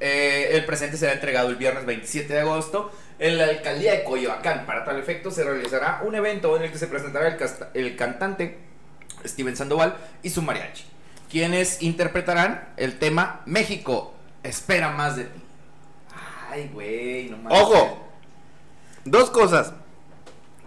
Eh, 0.00 0.50
el 0.52 0.64
presente 0.64 0.96
será 0.96 1.12
entregado 1.12 1.48
el 1.48 1.54
viernes 1.54 1.86
27 1.86 2.32
de 2.32 2.40
agosto 2.40 2.90
en 3.18 3.38
la 3.38 3.44
alcaldía 3.44 3.92
de 3.92 4.04
Coyoacán. 4.04 4.66
Para 4.66 4.84
tal 4.84 4.98
efecto 4.98 5.30
se 5.30 5.44
realizará 5.44 6.00
un 6.04 6.14
evento 6.14 6.56
en 6.56 6.64
el 6.64 6.72
que 6.72 6.78
se 6.78 6.86
presentará 6.86 7.36
el, 7.74 7.96
cantante 7.96 8.58
Steven 9.24 9.56
Sandoval 9.56 9.96
y 10.22 10.30
su 10.30 10.42
mariachi, 10.42 10.84
quienes 11.30 11.82
interpretarán 11.82 12.68
el 12.76 12.98
tema 12.98 13.42
México 13.46 14.14
espera 14.42 14.90
más 14.90 15.16
de 15.16 15.24
ti. 15.24 15.40
Ay, 16.50 16.70
güey, 16.72 17.30
no 17.30 17.38
mames. 17.38 17.58
Ojo. 17.58 18.08
Dos 19.04 19.30
cosas. 19.30 19.72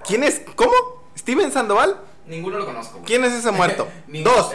¿Quién 0.06 0.24
es? 0.24 0.42
¿Cómo? 0.56 0.74
¿Steven 1.18 1.52
Sandoval? 1.52 1.98
Ninguno 2.28 2.60
lo 2.60 2.66
conozco. 2.66 2.94
güey. 2.94 3.06
¿Quién 3.06 3.24
es 3.24 3.34
ese 3.34 3.52
muerto? 3.52 3.88
Dos. 4.08 4.52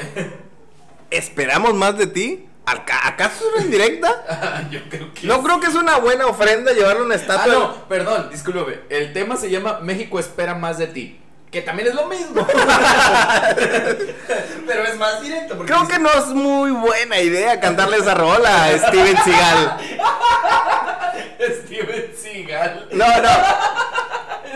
¿Esperamos 1.10 1.74
más 1.74 1.96
de 1.96 2.06
ti? 2.06 2.49
¿Aca- 2.70 3.06
¿Acaso 3.08 3.46
es 3.48 3.54
una 3.54 3.64
indirecta? 3.64 4.66
Yo 4.70 4.80
creo 4.88 5.12
que 5.14 5.26
No 5.26 5.42
creo 5.42 5.60
que 5.60 5.66
es 5.68 5.74
una 5.74 5.98
buena 5.98 6.26
ofrenda 6.26 6.72
llevarle 6.72 7.02
una 7.02 7.14
Ah, 7.14 7.18
estatua. 7.18 7.52
no, 7.52 7.74
perdón, 7.88 8.28
discúlpeme. 8.30 8.80
El 8.88 9.12
tema 9.12 9.36
se 9.36 9.50
llama 9.50 9.80
México 9.80 10.18
espera 10.18 10.54
más 10.54 10.78
de 10.78 10.86
ti. 10.88 11.16
Que 11.50 11.62
también 11.62 11.88
es 11.88 11.94
lo 11.96 12.06
mismo. 12.06 12.46
Pero 14.66 14.84
es 14.84 14.96
más 14.96 15.20
directo. 15.20 15.56
Porque 15.56 15.72
Creo 15.72 15.84
dice- 15.84 15.94
que 15.94 15.98
no 15.98 16.10
es 16.12 16.26
muy 16.26 16.70
buena 16.70 17.18
idea 17.18 17.58
cantarle 17.58 17.96
esa 17.96 18.14
rola 18.14 18.66
a 18.66 18.78
Steven 18.78 19.16
Seagal. 19.24 19.76
Steven 21.64 22.12
Seagal. 22.16 22.88
No, 22.92 23.06
no. 23.20 23.28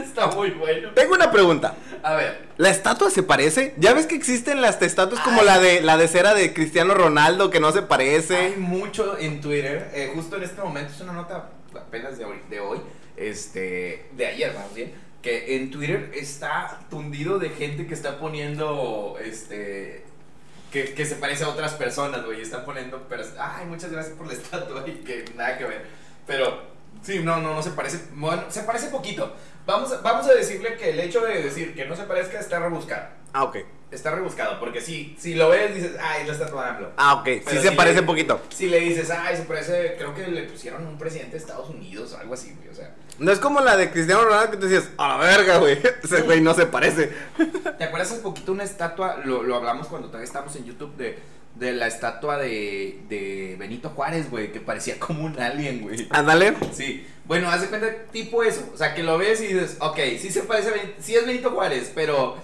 Está 0.04 0.26
muy 0.28 0.50
bueno. 0.50 0.90
Tengo 0.94 1.14
una 1.14 1.30
pregunta. 1.30 1.74
A 2.04 2.14
ver. 2.16 2.48
¿La 2.58 2.68
estatua 2.70 3.10
se 3.10 3.22
parece? 3.22 3.74
¿Ya 3.78 3.94
ves 3.94 4.06
que 4.06 4.14
existen 4.14 4.60
las 4.60 4.80
estatuas 4.82 5.20
como 5.22 5.40
Ay. 5.40 5.46
la 5.46 5.58
de 5.58 5.80
la 5.80 5.96
de 5.96 6.06
cera 6.06 6.34
de 6.34 6.52
Cristiano 6.52 6.92
Ronaldo 6.94 7.48
que 7.50 7.60
no 7.60 7.72
se 7.72 7.80
parece? 7.82 8.36
Hay 8.36 8.56
mucho 8.56 9.16
en 9.18 9.40
Twitter. 9.40 9.90
eh, 9.94 10.12
justo 10.14 10.36
en 10.36 10.42
este 10.42 10.60
momento 10.60 10.92
es 10.92 11.00
una 11.00 11.14
nota 11.14 11.48
apenas 11.74 12.18
de 12.18 12.26
hoy, 12.26 12.36
de 12.50 12.60
hoy. 12.60 12.78
Este. 13.16 14.06
De 14.12 14.26
ayer, 14.26 14.52
más 14.54 14.72
bien. 14.74 14.92
Que 15.22 15.56
en 15.56 15.70
Twitter 15.70 16.10
está 16.14 16.80
tundido 16.90 17.38
de 17.38 17.48
gente 17.48 17.86
que 17.86 17.94
está 17.94 18.18
poniendo. 18.18 19.16
Este. 19.24 20.04
Que, 20.70 20.92
que 20.92 21.06
se 21.06 21.14
parece 21.14 21.44
a 21.44 21.48
otras 21.48 21.72
personas, 21.74 22.24
güey. 22.26 22.42
Están 22.42 22.64
poniendo. 22.66 23.06
Pero, 23.08 23.22
ay, 23.38 23.64
muchas 23.66 23.90
gracias 23.90 24.14
por 24.14 24.26
la 24.26 24.32
estatua. 24.40 24.84
Y 24.86 24.92
que 25.04 25.24
nada 25.36 25.56
que 25.56 25.64
ver. 25.64 25.86
Pero. 26.26 26.73
Sí, 27.02 27.20
no, 27.22 27.38
no, 27.40 27.54
no 27.54 27.62
se 27.62 27.70
parece. 27.70 28.00
Bueno, 28.14 28.44
se 28.48 28.62
parece 28.62 28.88
poquito. 28.88 29.34
Vamos 29.66 29.92
a, 29.92 30.00
vamos 30.00 30.26
a 30.28 30.34
decirle 30.34 30.76
que 30.76 30.90
el 30.90 31.00
hecho 31.00 31.20
de 31.22 31.42
decir 31.42 31.74
que 31.74 31.84
no 31.86 31.96
se 31.96 32.04
parezca 32.04 32.38
está 32.38 32.58
rebuscado. 32.58 33.06
Ah, 33.32 33.44
ok. 33.44 33.56
Está 33.90 34.10
rebuscado. 34.10 34.58
Porque 34.58 34.80
si, 34.80 35.16
si 35.18 35.34
lo 35.34 35.48
ves, 35.50 35.74
dices, 35.74 35.92
ay, 36.02 36.22
es 36.22 36.26
la 36.28 36.32
estatua 36.34 36.64
de 36.64 36.70
AMLO. 36.70 36.92
Ah, 36.96 37.14
ok. 37.14 37.24
Sí 37.26 37.42
Pero 37.46 37.62
se 37.62 37.68
si 37.70 37.76
parece 37.76 38.00
le- 38.00 38.06
poquito. 38.06 38.40
Si 38.50 38.68
le 38.68 38.80
dices, 38.80 39.10
ay, 39.10 39.36
se 39.36 39.42
parece, 39.44 39.94
creo 39.96 40.14
que 40.14 40.26
le 40.28 40.42
pusieron 40.44 40.86
un 40.86 40.98
presidente 40.98 41.32
de 41.32 41.38
Estados 41.38 41.68
Unidos 41.70 42.12
o 42.12 42.18
algo 42.18 42.34
así, 42.34 42.54
güey, 42.56 42.68
o 42.68 42.74
sea. 42.74 42.94
No 43.18 43.30
es 43.30 43.38
como 43.38 43.60
la 43.60 43.76
de 43.76 43.90
Cristiano 43.90 44.24
Ronaldo 44.24 44.50
que 44.50 44.56
te 44.56 44.66
decías, 44.66 44.90
a 44.98 45.08
la 45.08 45.16
verga, 45.18 45.58
güey. 45.58 45.78
Ese 46.02 46.22
güey 46.22 46.40
no 46.40 46.52
se 46.54 46.66
parece. 46.66 47.12
¿Te 47.78 47.84
acuerdas 47.84 48.10
hace 48.12 48.20
poquito 48.22 48.52
una 48.52 48.64
estatua, 48.64 49.18
lo, 49.24 49.42
lo 49.42 49.56
hablamos 49.56 49.86
cuando 49.86 50.08
todavía 50.08 50.26
estábamos 50.26 50.54
en 50.56 50.64
YouTube, 50.64 50.96
de, 50.96 51.18
de 51.54 51.72
la 51.72 51.86
estatua 51.86 52.36
de, 52.38 52.98
de 53.08 53.56
Benito 53.58 53.90
Juárez, 53.90 54.30
güey, 54.30 54.50
que 54.52 54.60
parecía 54.60 54.98
como 54.98 55.24
un 55.24 55.38
alien, 55.40 55.82
güey? 55.82 56.06
Ándale. 56.10 56.54
Sí, 56.72 57.06
bueno, 57.26 57.48
haz 57.50 57.60
de 57.62 57.68
cuenta, 57.68 57.88
tipo 58.12 58.42
eso, 58.42 58.68
o 58.74 58.76
sea, 58.76 58.94
que 58.94 59.02
lo 59.02 59.16
ves 59.18 59.40
y 59.40 59.46
dices, 59.48 59.76
ok, 59.80 59.98
sí 60.18 60.30
se 60.30 60.42
parece, 60.42 60.68
a 60.68 60.72
Ben- 60.72 60.94
sí 61.00 61.14
es 61.14 61.24
Benito 61.26 61.50
Juárez, 61.52 61.92
pero 61.94 62.36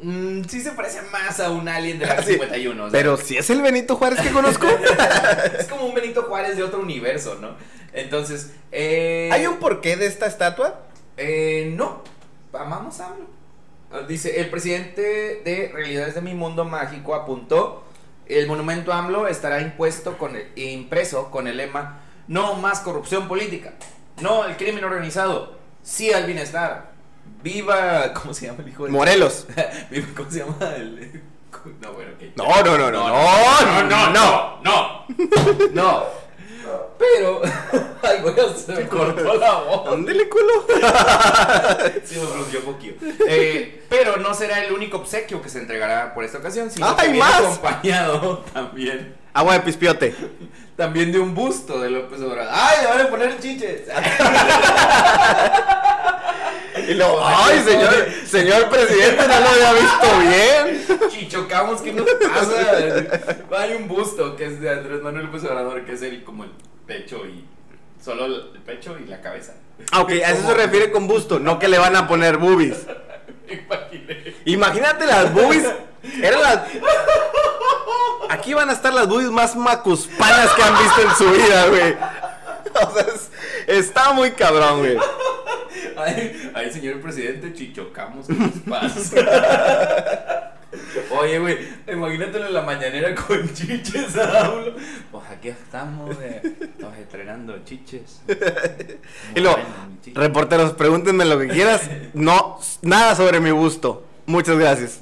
mm, 0.00 0.42
sí 0.44 0.60
se 0.60 0.70
parece 0.72 1.02
más 1.12 1.40
a 1.40 1.50
un 1.50 1.68
alien 1.68 1.98
de 1.98 2.06
la 2.06 2.22
Sí, 2.22 2.34
51. 2.34 2.84
o 2.84 2.90
sea, 2.90 2.98
Pero 2.98 3.16
si 3.16 3.36
es 3.36 3.50
el 3.50 3.60
Benito 3.60 3.96
Juárez 3.96 4.20
que 4.20 4.30
conozco. 4.30 4.66
es 5.58 5.66
como 5.66 5.86
un 5.86 5.94
Benito 5.94 6.22
Juárez 6.22 6.56
de 6.56 6.62
otro 6.62 6.80
universo, 6.80 7.36
¿no? 7.40 7.56
Entonces, 7.92 8.52
eh, 8.70 9.30
¿Hay 9.32 9.46
un 9.46 9.56
porqué 9.58 9.96
de 9.96 10.06
esta 10.06 10.26
estatua? 10.26 10.80
Eh, 11.16 11.72
no, 11.76 12.02
amamos 12.52 13.00
a 13.00 13.06
AMLO. 13.08 13.26
Ah, 13.90 14.00
Dice, 14.06 14.40
el 14.40 14.50
presidente 14.50 15.40
de 15.44 15.70
Realidades 15.72 16.14
de 16.14 16.20
mi 16.20 16.34
Mundo 16.34 16.64
Mágico 16.64 17.14
apuntó, 17.14 17.84
el 18.28 18.46
monumento 18.46 18.92
AMLO 18.92 19.26
estará 19.28 19.60
impuesto 19.60 20.16
con 20.18 20.36
el- 20.36 20.48
impreso 20.56 21.30
con 21.30 21.46
el 21.48 21.56
lema, 21.56 22.00
no 22.26 22.54
más 22.54 22.80
corrupción 22.80 23.28
política, 23.28 23.72
no 24.20 24.42
al 24.42 24.56
crimen 24.56 24.84
organizado, 24.84 25.56
sí 25.82 26.12
al 26.12 26.24
bienestar, 26.24 26.92
viva, 27.42 28.12
¿cómo 28.14 28.34
se 28.34 28.46
llama 28.46 28.62
el 28.62 28.68
hijo 28.68 28.84
de... 28.84 28.90
Morelos. 28.90 29.46
Viva, 29.90 30.06
¿Cómo 30.16 30.30
se 30.30 30.38
llama 30.40 30.56
el... 30.76 31.22
No, 31.80 31.92
bueno, 31.92 32.12
ok. 32.12 32.36
No, 32.36 32.62
no, 32.62 32.78
no, 32.78 32.90
no, 32.90 33.08
no, 33.08 33.82
no, 33.84 34.10
no, 34.10 34.62
no, 34.62 35.06
no. 35.72 36.04
Pero, 36.98 37.40
ay, 38.02 38.18
güey, 38.22 38.34
se 38.56 38.72
me 38.72 38.88
cortó 38.88 39.34
la 39.34 39.54
voz. 39.60 39.84
¿Dónde 39.84 40.14
le 40.14 40.28
culo? 40.28 40.66
Sí, 42.04 42.16
me 42.16 42.58
un 42.58 42.64
poquillo. 42.64 42.94
Eh, 43.26 43.84
pero 43.88 44.16
no 44.16 44.34
será 44.34 44.64
el 44.64 44.72
único 44.72 44.98
obsequio 44.98 45.40
que 45.42 45.48
se 45.48 45.58
entregará 45.58 46.14
por 46.14 46.24
esta 46.24 46.38
ocasión, 46.38 46.70
sino 46.70 46.94
¡Ay, 46.98 47.18
más! 47.18 47.40
acompañado 47.40 48.44
también, 48.52 49.14
Agua 49.34 49.54
de 49.54 49.60
pispiote. 49.60 50.14
también 50.76 51.12
de 51.12 51.18
un 51.20 51.34
busto 51.34 51.80
de 51.80 51.90
López 51.90 52.20
Obrador. 52.20 52.52
¡Ay, 52.52 52.78
le 52.82 52.88
van 52.88 53.00
a 53.02 53.08
poner 53.10 53.38
chiches! 53.38 53.82
Y 56.88 56.94
luego, 56.94 57.20
ay, 57.24 57.62
señor, 57.62 58.08
señor 58.26 58.68
presidente, 58.68 59.28
no 59.28 59.40
lo 59.40 59.48
había 59.48 59.72
visto 59.74 60.18
bien. 60.20 60.67
Chichocamos, 61.38 61.80
¿qué 61.82 61.92
nos 61.92 62.08
pasa? 62.10 63.36
Hay 63.58 63.74
un 63.74 63.88
busto 63.88 64.34
que 64.36 64.46
es 64.46 64.60
de 64.60 64.70
Andrés 64.70 65.02
Manuel 65.02 65.26
López 65.26 65.44
Obrador, 65.44 65.84
que 65.84 65.92
es 65.92 66.02
el, 66.02 66.24
como 66.24 66.44
el 66.44 66.50
pecho 66.86 67.24
y... 67.26 67.44
Solo 68.02 68.26
el 68.26 68.60
pecho 68.64 68.96
y 68.98 69.06
la 69.08 69.20
cabeza. 69.20 69.54
Ah, 69.90 70.00
ok, 70.02 70.10
a 70.10 70.30
eso 70.30 70.46
se 70.46 70.54
refiere 70.54 70.90
con 70.92 71.08
busto, 71.08 71.38
no 71.40 71.58
que 71.58 71.66
le 71.68 71.78
van 71.78 71.96
a 71.96 72.06
poner 72.06 72.36
boobies. 72.38 72.86
Imaginé. 73.50 74.34
Imagínate 74.44 75.04
las 75.06 75.32
boobies. 75.34 75.66
Eran 76.22 76.40
las. 76.42 76.60
Aquí 78.30 78.54
van 78.54 78.70
a 78.70 78.72
estar 78.72 78.94
las 78.94 79.08
boobies 79.08 79.30
más 79.30 79.56
macuspanas 79.56 80.50
que 80.54 80.62
han 80.62 80.78
visto 80.78 81.00
en 81.02 81.10
su 81.16 81.30
vida, 81.32 81.66
güey. 81.68 81.96
O 82.86 82.92
sea, 82.94 83.02
es- 83.14 83.30
está 83.66 84.12
muy 84.12 84.30
cabrón, 84.30 84.78
güey. 84.78 84.96
Ay, 85.96 86.52
ay, 86.54 86.70
señor 86.70 87.00
presidente, 87.00 87.52
chichocamos, 87.52 88.26
¿qué 88.28 88.34
nos 88.34 88.52
pasa? 88.68 90.52
Oye, 91.10 91.38
güey, 91.38 91.58
imagínatelo 91.90 92.46
en 92.46 92.54
la 92.54 92.62
mañanera 92.62 93.14
con 93.14 93.52
chiches 93.54 94.16
a 94.16 94.46
AMLO. 94.46 94.74
Pues 95.10 95.24
aquí 95.30 95.48
estamos, 95.48 96.14
eh, 96.20 96.42
estamos 96.60 96.98
estrenando 96.98 97.64
chiches. 97.64 98.20
Y 99.34 99.40
luego, 99.40 99.58
reporteros, 100.14 100.72
pregúntenme 100.72 101.24
lo 101.24 101.38
que 101.38 101.48
quieras. 101.48 101.88
No, 102.14 102.58
nada 102.82 103.14
sobre 103.14 103.40
mi 103.40 103.50
busto. 103.50 104.04
Muchas 104.26 104.58
gracias. 104.58 105.00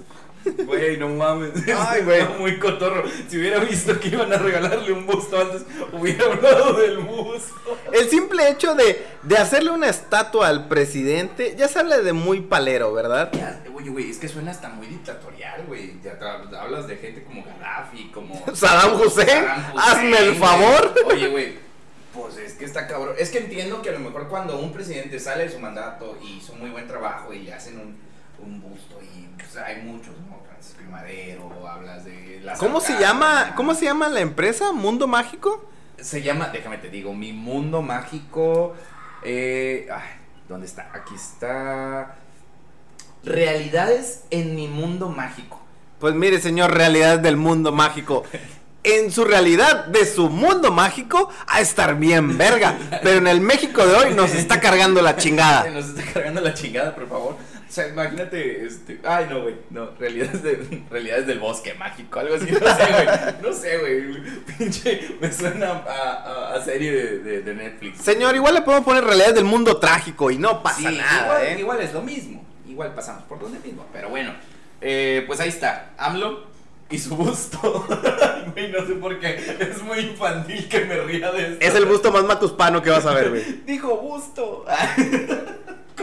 Güey, 0.65 0.97
no 0.97 1.09
mames. 1.09 1.51
Ay, 1.77 2.03
güey. 2.03 2.27
Muy 2.39 2.59
cotorro. 2.59 3.05
Si 3.29 3.39
hubiera 3.39 3.59
visto 3.61 3.99
que 3.99 4.09
iban 4.09 4.33
a 4.33 4.39
regalarle 4.39 4.93
un 4.93 5.07
busto 5.07 5.41
antes, 5.41 5.63
hubiera 5.93 6.27
hablado 6.27 6.75
del 6.75 6.99
busto. 6.99 7.79
El 7.93 8.09
simple 8.09 8.49
hecho 8.49 8.75
de, 8.75 9.05
de 9.23 9.37
hacerle 9.37 9.71
una 9.71 9.89
estatua 9.89 10.49
al 10.49 10.69
presidente 10.69 11.55
ya 11.57 11.69
se 11.69 11.79
habla 11.79 11.99
de 11.99 12.13
muy 12.13 12.41
palero, 12.41 12.93
¿verdad? 12.93 13.31
Ya, 13.33 13.63
Oye, 13.75 13.91
güey, 13.91 14.11
es 14.11 14.19
que 14.19 14.29
suena 14.29 14.51
hasta 14.51 14.69
muy 14.71 14.87
dictatorial, 14.87 15.65
güey. 15.67 16.01
Ya 16.03 16.19
hablas 16.61 16.89
de 16.89 16.97
gente 16.97 17.23
como 17.23 17.45
Gaddafi, 17.45 18.11
como. 18.13 18.43
Saddam 18.55 19.01
Hussein, 19.01 19.27
Saddam 19.29 19.59
Hussein, 19.75 19.79
hazme 19.79 20.19
el 20.19 20.29
güey. 20.31 20.39
favor. 20.39 20.95
Oye, 21.07 21.29
güey, 21.29 21.55
pues 22.13 22.37
es 22.39 22.55
que 22.55 22.65
está 22.65 22.87
cabrón. 22.87 23.15
Es 23.19 23.31
que 23.31 23.39
entiendo 23.39 23.83
que 23.83 23.91
a 23.91 23.93
lo 23.93 24.01
mejor 24.01 24.29
cuando 24.29 24.59
un 24.59 24.73
presidente 24.73 25.21
sale 25.21 25.45
de 25.45 25.51
su 25.53 25.61
mandato 25.61 26.17
y 26.23 26.39
hizo 26.39 26.55
muy 26.55 26.71
buen 26.71 26.89
trabajo 26.89 27.33
y 27.33 27.41
le 27.41 27.53
hacen 27.53 27.79
un, 27.79 27.97
un 28.45 28.61
busto 28.61 28.99
y 29.03 29.26
pues, 29.57 29.77
hay 29.77 29.83
muchos, 29.83 30.15
¿no? 30.29 30.41
Francisco 30.49 30.83
y 30.83 30.91
Madero, 30.91 31.69
hablas 31.69 32.05
de 32.05 32.41
la 32.43 32.55
¿Cómo 32.55 32.81
se 32.81 32.99
llama? 32.99 33.55
¿Cómo 33.57 33.75
se 33.75 33.87
llama 33.87 34.09
la 34.09 34.21
empresa? 34.21 34.73
¿Mundo 34.73 35.07
Mágico? 35.07 35.69
Se 35.99 36.23
llama, 36.23 36.49
déjame 36.49 36.79
te 36.79 36.91
digo, 36.91 37.15
Mi 37.15 37.33
Mundo 37.33 37.83
Mágico. 37.83 38.75
Eh, 39.23 39.89
ay, 39.93 40.03
¿Dónde 40.49 40.67
está? 40.67 40.91
Aquí 40.93 41.15
está. 41.15 42.17
Realidades 43.25 44.23
en 44.31 44.55
mi 44.55 44.69
mundo 44.69 45.09
mágico. 45.09 45.61
Pues 45.99 46.15
mire, 46.15 46.41
señor, 46.41 46.73
realidad 46.73 47.19
del 47.19 47.37
mundo 47.37 47.73
mágico. 47.73 48.23
En 48.85 49.11
su 49.11 49.25
realidad 49.25 49.87
de 49.87 50.07
su 50.07 50.29
mundo 50.29 50.71
mágico, 50.71 51.31
a 51.49 51.61
estar 51.61 51.97
bien 51.97 52.39
verga. 52.39 52.79
Pero 53.03 53.19
en 53.19 53.27
el 53.27 53.41
México 53.41 53.85
de 53.85 53.95
hoy 53.95 54.15
nos 54.15 54.33
está 54.35 54.61
cargando 54.61 55.03
la 55.03 55.17
chingada. 55.17 55.69
nos 55.71 55.87
está 55.87 56.13
cargando 56.13 56.41
la 56.41 56.55
chingada, 56.55 56.95
por 56.95 57.09
favor. 57.09 57.37
O 57.69 57.73
sea, 57.73 57.89
imagínate, 57.89 58.65
este. 58.65 59.01
Ay, 59.05 59.27
no, 59.29 59.43
güey. 59.43 59.57
No, 59.71 59.91
realidades, 59.99 60.43
de, 60.43 60.83
realidades 60.91 61.27
del 61.27 61.39
bosque 61.41 61.75
mágico, 61.75 62.21
algo 62.21 62.37
así. 62.37 62.47
No 62.53 62.63
sé, 62.73 62.89
güey. 62.93 63.43
No 63.43 63.53
sé, 63.53 63.79
güey. 63.79 64.23
Pinche, 64.57 65.09
me 65.21 65.33
suena 65.33 65.71
a, 65.73 66.13
a- 66.53 66.55
a 66.55 66.65
serie 66.65 66.93
de, 66.93 67.19
de- 67.19 67.43
de 67.43 67.55
Netflix. 67.55 68.03
Señor, 68.03 68.35
igual 68.37 68.55
le 68.55 68.63
podemos 68.63 68.85
poner 68.85 69.05
realidad 69.05 69.35
del 69.35 69.45
mundo 69.45 69.79
trágico 69.79 70.31
y 70.31 70.39
no 70.39 70.63
pasa 70.63 70.79
Sí, 70.91 70.97
nada, 70.97 71.25
igual, 71.27 71.43
¿eh? 71.45 71.61
igual 71.61 71.81
es 71.81 71.93
lo 71.93 72.03
mismo. 72.03 72.45
Igual 72.69 72.95
pasamos 72.95 73.25
por 73.25 73.41
donde 73.41 73.59
mismo. 73.61 73.85
Pero 73.93 74.11
bueno, 74.11 74.33
eh, 74.81 75.25
pues 75.27 75.41
ahí 75.41 75.49
está. 75.49 75.91
AMLO 75.99 76.47
y 76.89 76.99
su 76.99 77.17
busto. 77.17 77.85
Güey, 78.53 78.71
no 78.71 78.87
sé 78.87 78.95
por 78.95 79.19
qué. 79.19 79.35
Es 79.61 79.83
muy 79.83 79.99
infantil 79.99 80.69
que 80.69 80.85
me 80.85 80.97
ría 81.01 81.33
de 81.33 81.43
esto. 81.55 81.67
Es 81.67 81.75
el 81.75 81.85
busto 81.85 82.13
más 82.13 82.23
matuspano 82.25 82.81
que 82.81 82.91
vas 82.91 83.05
a 83.05 83.13
ver, 83.13 83.31
güey. 83.31 83.43
Dijo 83.67 83.97
busto. 83.97 84.65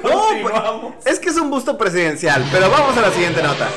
No, 0.03 0.91
pues, 0.91 1.05
es 1.05 1.19
que 1.19 1.29
es 1.29 1.37
un 1.37 1.49
busto 1.49 1.77
presidencial, 1.77 2.45
pero 2.51 2.69
vamos 2.69 2.97
a 2.97 3.01
la 3.01 3.11
siguiente 3.11 3.41
nota. 3.41 3.69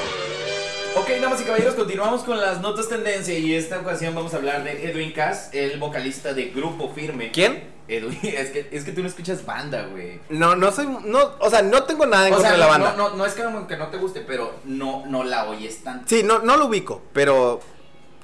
Ok, 0.97 1.11
damas 1.21 1.41
y 1.43 1.45
caballeros, 1.45 1.75
continuamos 1.75 2.23
con 2.23 2.41
las 2.41 2.61
notas 2.61 2.89
tendencia 2.89 3.39
y 3.39 3.55
esta 3.55 3.81
ocasión 3.81 4.15
vamos 4.15 4.33
a 4.33 4.39
hablar 4.39 4.65
de 4.65 4.91
Edwin 4.91 5.13
Cass, 5.13 5.51
el 5.53 5.79
vocalista 5.79 6.33
de 6.33 6.47
Grupo 6.47 6.91
Firme. 6.95 7.31
¿Quién? 7.33 7.75
Edwin, 7.87 8.19
es 8.23 8.51
que, 8.51 8.69
es 8.73 8.85
que 8.85 8.93
tú 8.93 9.03
no 9.03 9.09
escuchas 9.09 9.45
banda, 9.45 9.87
güey. 9.93 10.21
No, 10.31 10.57
no 10.57 10.73
soy, 10.73 10.87
no, 10.87 11.33
o 11.39 11.51
sea, 11.51 11.63
no 11.63 11.83
tengo 11.85 12.07
nada 12.07 12.27
en 12.29 12.33
O 12.33 12.37
contra 12.37 12.57
sea, 12.57 12.59
de 12.59 12.65
la 12.65 12.79
no, 12.79 12.85
banda. 12.85 12.95
no, 12.97 13.11
no, 13.11 13.17
no 13.17 13.27
es 13.27 13.35
que 13.35 13.43
no, 13.43 13.67
que 13.67 13.77
no 13.77 13.89
te 13.89 13.99
guste, 13.99 14.21
pero 14.23 14.55
no, 14.65 15.05
no 15.07 15.23
la 15.23 15.45
oyes 15.45 15.85
tanto. 15.85 16.05
Sí, 16.09 16.23
no, 16.25 16.39
no 16.41 16.57
lo 16.57 16.67
ubico, 16.67 17.03
pero 17.13 17.61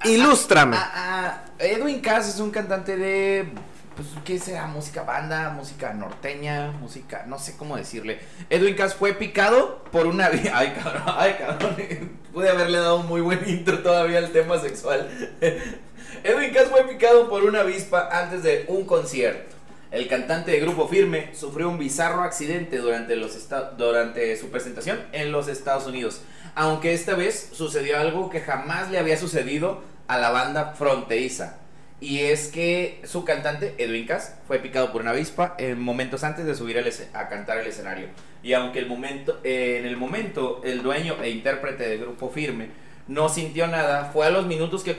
ilústrame. 0.05 0.77
Ah, 0.77 0.93
ah, 0.95 1.45
Edwin 1.59 2.01
Cass 2.01 2.29
es 2.29 2.41
un 2.41 2.51
cantante 2.51 2.97
de. 2.97 3.49
Pues, 3.95 4.09
¿qué 4.24 4.38
será? 4.38 4.66
Música 4.66 5.03
banda, 5.03 5.51
música 5.51 5.93
norteña, 5.93 6.70
música. 6.72 7.24
No 7.26 7.38
sé 7.38 7.57
cómo 7.57 7.76
decirle. 7.76 8.20
Edwin 8.49 8.74
Cass 8.74 8.95
fue 8.95 9.12
picado 9.12 9.84
por 9.93 10.07
una. 10.07 10.26
Ay, 10.55 10.74
cabrón, 10.82 11.03
ay, 11.07 11.36
cabrón. 11.38 11.76
Pude 12.32 12.49
haberle 12.49 12.78
dado 12.78 13.01
un 13.01 13.07
muy 13.07 13.20
buen 13.20 13.47
intro 13.47 13.80
todavía 13.80 14.18
al 14.18 14.30
tema 14.30 14.59
sexual. 14.59 15.09
Edwin 16.24 16.55
Cass 16.55 16.68
fue 16.68 16.84
picado 16.84 17.28
por 17.28 17.45
una 17.45 17.61
avispa 17.61 18.09
antes 18.11 18.43
de 18.43 18.64
un 18.68 18.86
concierto. 18.86 19.57
El 19.90 20.09
cantante 20.09 20.53
de 20.53 20.61
Grupo 20.61 20.88
Firme 20.88 21.34
sufrió 21.34 21.68
un 21.68 21.78
bizarro 21.78 22.22
accidente 22.22 22.78
durante, 22.78 23.14
los 23.14 23.36
durante 23.76 24.34
su 24.38 24.49
presentación 24.49 25.03
en 25.12 25.32
los 25.32 25.49
Estados 25.49 25.86
Unidos. 25.86 26.22
Aunque 26.55 26.95
esta 26.95 27.14
vez 27.14 27.51
sucedió 27.53 27.99
algo 27.99 28.30
que 28.30 28.40
jamás 28.40 28.90
le 28.90 28.99
había 28.99 29.18
sucedido 29.18 29.82
a 30.09 30.16
la 30.16 30.30
banda 30.30 30.72
fronteriza. 30.78 31.59
Y 32.03 32.19
es 32.23 32.49
que 32.49 33.01
su 33.05 33.25
cantante, 33.25 33.77
Edwin 33.79 34.07
Cass, 34.07 34.35
fue 34.49 34.59
picado 34.59 34.91
por 34.91 35.03
una 35.03 35.13
avispa 35.13 35.55
en 35.57 35.81
momentos 35.81 36.25
antes 36.25 36.45
de 36.45 36.57
subir 36.57 36.77
a 37.15 37.29
cantar 37.29 37.59
el 37.59 37.69
escenario. 37.69 38.09
Y 38.43 38.55
aunque 38.55 38.81
el 38.81 38.87
momento, 38.87 39.39
eh, 39.45 39.77
en 39.79 39.87
el 39.87 39.97
momento 39.97 40.61
el 40.65 40.83
dueño 40.83 41.23
e 41.23 41.31
intérprete 41.31 41.89
del 41.89 42.01
grupo 42.01 42.29
firme 42.29 42.71
no 43.07 43.29
sintió 43.29 43.69
nada, 43.69 44.07
fue 44.07 44.27
a 44.27 44.31
los 44.31 44.47
minutos 44.47 44.83
que 44.83 44.97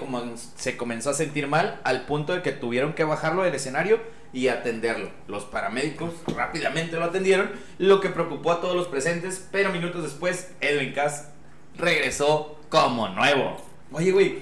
se 0.56 0.78
comenzó 0.78 1.10
a 1.10 1.14
sentir 1.14 1.48
mal, 1.48 1.82
al 1.84 2.06
punto 2.06 2.34
de 2.34 2.42
que 2.42 2.54
tuvieron 2.54 2.94
que 2.94 3.04
bajarlo 3.04 3.44
del 3.44 3.56
escenario 3.56 4.00
y 4.32 4.48
atenderlo. 4.48 5.10
Los 5.28 5.44
paramédicos 5.44 6.14
rápidamente 6.34 6.96
lo 6.96 7.04
atendieron, 7.04 7.52
lo 7.80 8.00
que 8.00 8.12
preocupó 8.12 8.54
a 8.54 8.62
todos 8.62 8.78
los 8.78 8.88
presentes, 8.88 9.46
pero 9.52 9.74
minutos 9.74 10.04
después 10.04 10.54
Edwin 10.62 10.94
Cass 10.94 11.28
regresó 11.76 12.62
como 12.70 13.10
nuevo. 13.10 13.58
Oye, 13.92 14.14
güey, 14.14 14.40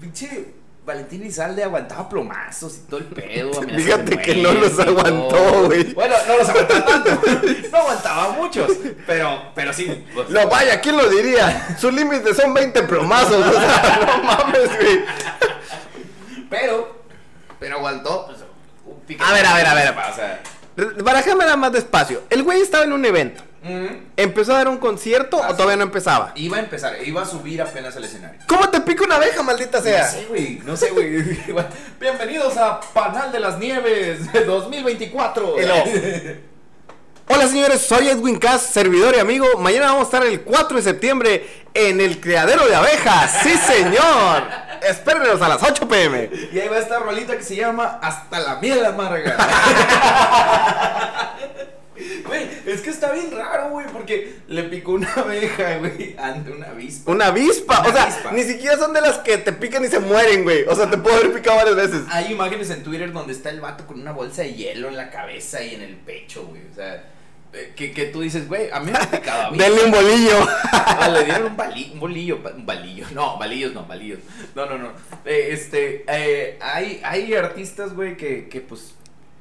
pinche 0.00 0.65
Valentín 0.86 1.26
Izalde 1.26 1.64
aguantaba 1.64 2.08
plomazos 2.08 2.76
y 2.76 2.80
todo 2.88 3.00
el 3.00 3.06
pedo. 3.06 3.60
Fíjate 3.76 4.18
que 4.18 4.36
no 4.36 4.52
los 4.52 4.78
aguantó, 4.78 5.64
güey. 5.64 5.92
Bueno, 5.92 6.14
no 6.28 6.36
los 6.38 6.48
aguantaba 6.48 6.84
tanto. 6.86 7.10
No 7.72 7.78
aguantaba 7.78 8.28
muchos, 8.30 8.70
pero, 9.06 9.50
pero 9.54 9.72
sí. 9.72 10.04
pues, 10.14 10.30
No, 10.30 10.48
vaya, 10.48 10.80
¿quién 10.80 10.96
lo 10.96 11.10
diría? 11.10 11.76
Su 11.78 11.90
límite 11.90 12.32
son 12.34 12.54
20 12.54 12.84
plomazos, 12.84 13.44
o 13.44 13.52
sea, 13.52 14.00
no 14.06 14.22
mames, 14.22 14.76
güey. 14.76 15.04
Pero, 16.48 17.04
pero 17.58 17.76
aguantó. 17.76 18.26
pues, 18.26 18.38
un 18.84 19.22
A 19.22 19.32
ver, 19.32 19.44
a 19.44 19.54
ver, 19.54 19.66
a 19.66 19.74
ver. 19.74 19.90
O 19.90 20.14
sea, 20.14 20.40
Barajémela 21.02 21.56
más 21.56 21.72
despacio. 21.72 22.22
El 22.30 22.44
güey 22.44 22.60
estaba 22.60 22.84
en 22.84 22.92
un 22.92 23.04
evento. 23.04 23.42
¿Empezó 24.16 24.52
a 24.52 24.58
dar 24.58 24.68
un 24.68 24.78
concierto 24.78 25.38
o 25.38 25.54
todavía 25.54 25.76
no 25.76 25.84
empezaba? 25.84 26.32
Iba 26.36 26.58
a 26.58 26.60
empezar, 26.60 26.96
iba 27.04 27.22
a 27.22 27.26
subir 27.26 27.60
apenas 27.60 27.96
al 27.96 28.04
escenario. 28.04 28.40
¿Cómo 28.46 28.68
te 28.70 28.80
pica 28.80 29.04
una 29.04 29.16
abeja, 29.16 29.42
maldita 29.42 29.82
sea? 29.82 30.04
No 30.04 30.10
sé, 30.10 30.26
güey, 30.26 30.60
no 30.64 30.76
sé, 30.76 30.90
güey. 30.90 31.22
Bienvenidos 32.00 32.56
a 32.56 32.80
Panal 32.80 33.32
de 33.32 33.40
las 33.40 33.58
Nieves 33.58 34.32
de 34.32 34.44
2024. 34.44 35.60
Y 35.60 35.66
luego, 35.66 35.84
Hola 37.28 37.48
señores, 37.48 37.82
soy 37.82 38.08
Edwin 38.08 38.38
Cass, 38.38 38.62
servidor 38.62 39.16
y 39.16 39.18
amigo. 39.18 39.48
Mañana 39.58 39.86
vamos 39.86 40.02
a 40.02 40.04
estar 40.04 40.24
el 40.24 40.42
4 40.42 40.76
de 40.76 40.82
septiembre 40.82 41.44
en 41.74 42.00
el 42.00 42.20
criadero 42.20 42.68
de 42.68 42.76
abejas. 42.76 43.40
Sí, 43.42 43.56
señor. 43.56 44.44
Espérenos 44.88 45.42
a 45.42 45.48
las 45.48 45.60
8 45.60 45.88
pm. 45.88 46.30
Y 46.52 46.60
ahí 46.60 46.68
va 46.68 46.78
esta 46.78 47.00
rolita 47.00 47.36
que 47.36 47.42
se 47.42 47.56
llama 47.56 47.98
Hasta 48.00 48.38
la 48.38 48.60
miel 48.60 48.84
amarga. 48.84 49.36
Güey, 52.26 52.48
es 52.66 52.80
que 52.82 52.90
está 52.90 53.12
bien 53.12 53.30
raro, 53.32 53.70
güey, 53.70 53.86
porque 53.92 54.36
le 54.48 54.64
picó 54.64 54.92
una 54.92 55.12
abeja, 55.14 55.78
güey, 55.78 56.14
ante 56.18 56.50
una 56.50 56.68
avispa. 56.68 57.10
Una 57.12 57.26
avispa. 57.26 57.80
Una 57.80 57.88
o 57.88 57.92
sea, 57.92 58.02
avispa. 58.04 58.32
ni 58.32 58.42
siquiera 58.42 58.76
son 58.76 58.92
de 58.92 59.00
las 59.00 59.18
que 59.18 59.38
te 59.38 59.52
pican 59.52 59.84
y 59.84 59.88
se 59.88 59.98
mueren, 60.00 60.44
güey. 60.44 60.64
O 60.64 60.74
sea, 60.74 60.90
te 60.90 60.98
puedo 60.98 61.16
haber 61.16 61.32
picado 61.32 61.56
varias 61.56 61.76
veces. 61.76 62.02
Hay 62.10 62.32
imágenes 62.32 62.70
en 62.70 62.82
Twitter 62.82 63.12
donde 63.12 63.32
está 63.32 63.50
el 63.50 63.60
vato 63.60 63.86
con 63.86 64.00
una 64.00 64.12
bolsa 64.12 64.42
de 64.42 64.54
hielo 64.54 64.88
en 64.88 64.96
la 64.96 65.10
cabeza 65.10 65.62
y 65.62 65.74
en 65.74 65.82
el 65.82 65.96
pecho, 65.96 66.44
güey. 66.46 66.62
O 66.70 66.74
sea, 66.74 67.04
eh, 67.52 67.72
que, 67.76 67.92
que 67.92 68.06
tú 68.06 68.20
dices, 68.20 68.48
güey, 68.48 68.68
a 68.70 68.80
mí 68.80 68.90
me 68.90 68.98
ha 68.98 69.10
picado 69.10 69.42
avispa. 69.46 69.64
Denle 69.64 69.84
un 69.84 69.90
bolillo. 69.90 70.46
Ah, 70.98 71.08
le 71.08 71.24
dieron 71.24 71.44
un, 71.46 71.56
bali- 71.56 71.90
un 71.92 72.00
bolillo, 72.00 72.38
un 72.56 72.64
balillo. 72.64 73.06
No, 73.12 73.38
balillos 73.38 73.72
no, 73.74 73.84
balillos. 73.86 74.18
No, 74.54 74.66
no, 74.66 74.78
no. 74.78 74.92
Eh, 75.24 75.48
este, 75.50 76.04
eh, 76.08 76.58
hay, 76.60 77.00
hay 77.04 77.34
artistas, 77.34 77.92
güey, 77.94 78.16
que, 78.16 78.48
que 78.48 78.60
pues, 78.60 78.94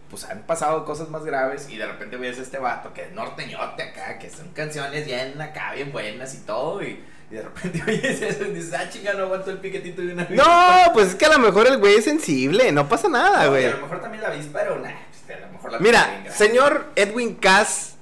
pues 0.09 0.23
han 0.25 0.43
pasado 0.43 0.85
cosas 0.85 1.09
más 1.09 1.23
graves 1.25 1.67
y 1.69 1.77
de 1.77 1.85
repente 1.85 2.17
ves 2.17 2.37
a 2.39 2.41
este 2.41 2.57
vato 2.59 2.93
que 2.93 3.03
es 3.03 3.11
norteñote 3.11 3.83
acá, 3.83 4.19
que 4.19 4.29
son 4.29 4.49
canciones 4.49 5.05
bien 5.05 5.41
acá, 5.41 5.73
bien 5.73 5.91
buenas 5.91 6.33
y 6.35 6.39
todo, 6.39 6.81
y, 6.83 7.03
y 7.31 7.33
de 7.35 7.41
repente 7.41 7.81
oyes 7.87 8.21
eso 8.21 8.45
y 8.45 8.51
dices, 8.53 8.73
ah, 8.73 8.89
chinga, 8.89 9.13
no 9.13 9.23
aguanto 9.23 9.51
el 9.51 9.57
piquetito 9.57 10.01
de 10.01 10.13
una 10.13 10.23
avispa". 10.23 10.43
No, 10.87 10.93
pues 10.93 11.07
es 11.09 11.15
que 11.15 11.25
a 11.25 11.29
lo 11.29 11.39
mejor 11.39 11.67
el 11.67 11.77
güey 11.77 11.95
es 11.95 12.03
sensible. 12.05 12.71
No 12.71 12.87
pasa 12.87 13.09
nada, 13.09 13.45
No, 13.45 13.49
güey. 13.51 13.65
a 13.65 13.71
lo 13.71 13.81
mejor 13.81 14.01
también 14.01 14.21
la 14.23 14.29
avispa 14.29 14.61
era 14.61 14.73
una, 14.73 14.95
pues, 15.25 15.37
a 15.37 15.41
lo 15.45 15.51
mejor 15.51 15.71
la 15.71 15.79
Mira, 15.79 16.23
señor 16.31 16.91
Edwin 16.95 17.35
Cass, 17.35 17.95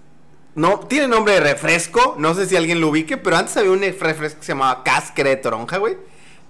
no, 0.55 0.81
tiene 0.81 1.07
nombre 1.07 1.33
de 1.35 1.39
refresco, 1.39 2.15
no 2.19 2.33
sé 2.35 2.45
si 2.45 2.55
alguien 2.55 2.79
lo 2.81 2.89
ubique, 2.89 3.17
pero 3.17 3.37
antes 3.37 3.57
había 3.57 3.71
un 3.71 3.81
refresco 3.81 4.39
que 4.39 4.45
se 4.45 4.51
llamaba 4.51 4.83
Cass, 4.83 5.09
que 5.11 5.21
era 5.21 5.31
de 5.31 5.37
toronja, 5.37 5.77
güey. 5.77 5.97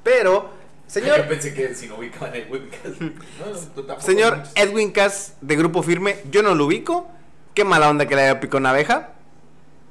Pero, 0.03 0.49
Yo 0.95 1.01
señor, 1.01 1.27
pensé 1.27 1.53
que 1.53 1.73
si 1.73 1.87
no 1.87 1.95
ubicaban 1.95 2.35
el 2.35 2.47
ubicas. 2.51 2.99
No, 2.99 3.83
no, 3.87 3.99
señor. 3.99 4.43
Edwin 4.55 4.91
Cass 4.91 5.33
de 5.41 5.55
Grupo 5.55 5.81
Firme, 5.83 6.17
yo 6.29 6.43
no 6.43 6.53
lo 6.55 6.65
ubico. 6.65 7.09
Qué 7.55 7.63
mala 7.63 7.89
onda 7.89 8.07
que 8.07 8.15
le 8.15 8.23
haya 8.23 8.39
picado 8.39 8.57
una 8.59 8.69
abeja, 8.71 9.09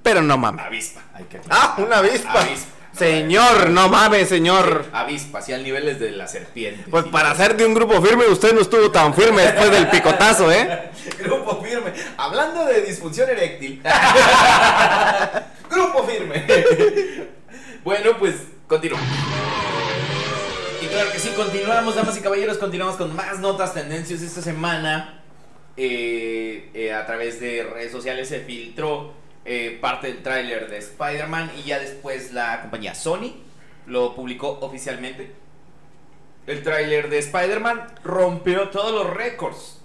pero 0.03 0.23
no 0.23 0.37
mames. 0.39 0.65
Avispa, 0.65 1.01
hay 1.15 1.25
que 1.25 1.41
Ah, 1.51 1.75
una 1.79 1.99
avispa. 1.99 2.43
Avispa. 2.43 2.67
no, 2.93 2.99
Señor, 2.99 3.71
no 3.71 3.89
mames, 3.89 4.29
señor. 4.29 4.85
Avispa, 4.93 5.39
así 5.39 5.53
al 5.53 5.63
nivel 5.65 5.99
de 5.99 6.11
la 6.11 6.27
serpiente. 6.29 6.85
Pues 6.91 7.05
Sí, 7.05 7.11
para 7.11 7.35
ser 7.35 7.57
de 7.57 7.65
un 7.67 7.75
grupo 7.75 8.01
firme, 8.03 8.27
usted 8.27 8.53
no 8.53 8.61
estuvo 8.61 8.91
tan 8.91 9.15
firme 9.15 9.43
después 9.43 9.71
del 9.71 9.89
picotazo, 9.89 10.53
¿eh? 10.53 10.91
Grupo 11.19 11.63
firme. 11.63 11.93
Hablando 12.17 12.65
de 12.67 12.83
disfunción 12.83 13.31
eréctil. 13.31 13.81
Grupo 15.71 16.05
firme. 16.05 16.45
bueno, 17.85 18.11
pues 18.19 18.35
continuamos. 18.67 19.07
Claro 20.93 21.11
que 21.11 21.19
sí, 21.21 21.31
continuamos, 21.31 21.95
damas 21.95 22.19
y 22.19 22.21
caballeros, 22.21 22.59
continuamos 22.59 22.97
con 22.97 23.17
más 23.17 23.39
notas, 23.41 23.73
tendencias 23.73 24.21
esta 24.21 24.43
semana. 24.43 25.23
eh, 25.79 26.71
eh, 26.75 26.93
a 26.93 27.07
través 27.07 27.41
de 27.41 27.65
redes 27.65 27.91
sociales 27.91 28.29
se 28.29 28.41
filtró 28.41 29.15
eh, 29.47 29.79
parte 29.81 30.09
del 30.09 30.23
tráiler 30.23 30.69
de 30.69 30.77
Spider-Man 30.77 31.51
y 31.57 31.63
ya 31.63 31.79
después 31.79 32.33
la 32.35 32.61
compañía 32.61 32.95
Sony 32.95 33.33
lo 33.87 34.15
publicó 34.15 34.59
oficialmente. 34.61 35.33
El 36.47 36.63
tráiler 36.63 37.09
de 37.09 37.21
Spider-Man 37.21 37.87
rompió 38.05 38.69
todos 38.69 38.93
los 38.93 39.15
récords. 39.15 39.81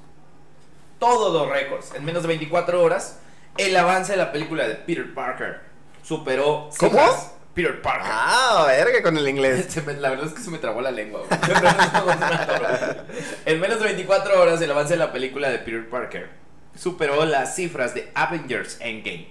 Todos 1.00 1.34
los 1.34 1.48
récords. 1.50 1.94
En 1.96 2.04
menos 2.04 2.24
de 2.24 2.28
24 2.28 2.84
horas, 2.84 3.20
el 3.58 3.78
avance 3.78 4.12
de 4.12 4.18
la 4.18 4.34
película 4.34 4.68
de 4.68 4.76
Peter 4.76 5.14
Parker 5.14 5.62
superó... 6.04 6.70
¿Cómo? 6.78 7.37
Peter 7.58 7.82
Parker. 7.82 8.08
Ah, 8.14 8.66
verga 8.68 9.02
con 9.02 9.18
el 9.18 9.28
inglés. 9.28 9.76
Me- 9.86 9.94
la 9.94 10.12
verdad 10.12 10.28
es 10.28 10.34
que 10.34 10.42
se 10.42 10.52
me 10.52 10.60
trabó 10.60 10.80
la 10.80 10.92
lengua. 10.92 11.24
en 13.46 13.60
menos 13.60 13.80
de 13.80 13.86
24 13.86 14.40
horas, 14.40 14.62
el 14.62 14.70
avance 14.70 14.94
de 14.94 15.00
la 15.00 15.12
película 15.12 15.50
de 15.50 15.58
Peter 15.58 15.90
Parker 15.90 16.30
superó 16.76 17.26
las 17.26 17.56
cifras 17.56 17.96
de 17.96 18.12
Avengers 18.14 18.78
Endgame. 18.80 19.30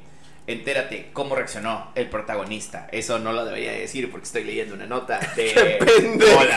Entérate 0.48 1.10
cómo 1.12 1.36
reaccionó 1.36 1.92
el 1.94 2.08
protagonista. 2.08 2.88
Eso 2.90 3.20
no 3.20 3.32
lo 3.32 3.44
debería 3.44 3.70
decir 3.72 4.10
porque 4.10 4.26
estoy 4.26 4.42
leyendo 4.42 4.74
una 4.74 4.86
nota 4.86 5.20
de. 5.36 5.52
¡Qué 5.54 5.84
pendejo, 5.84 6.38
Hola. 6.40 6.56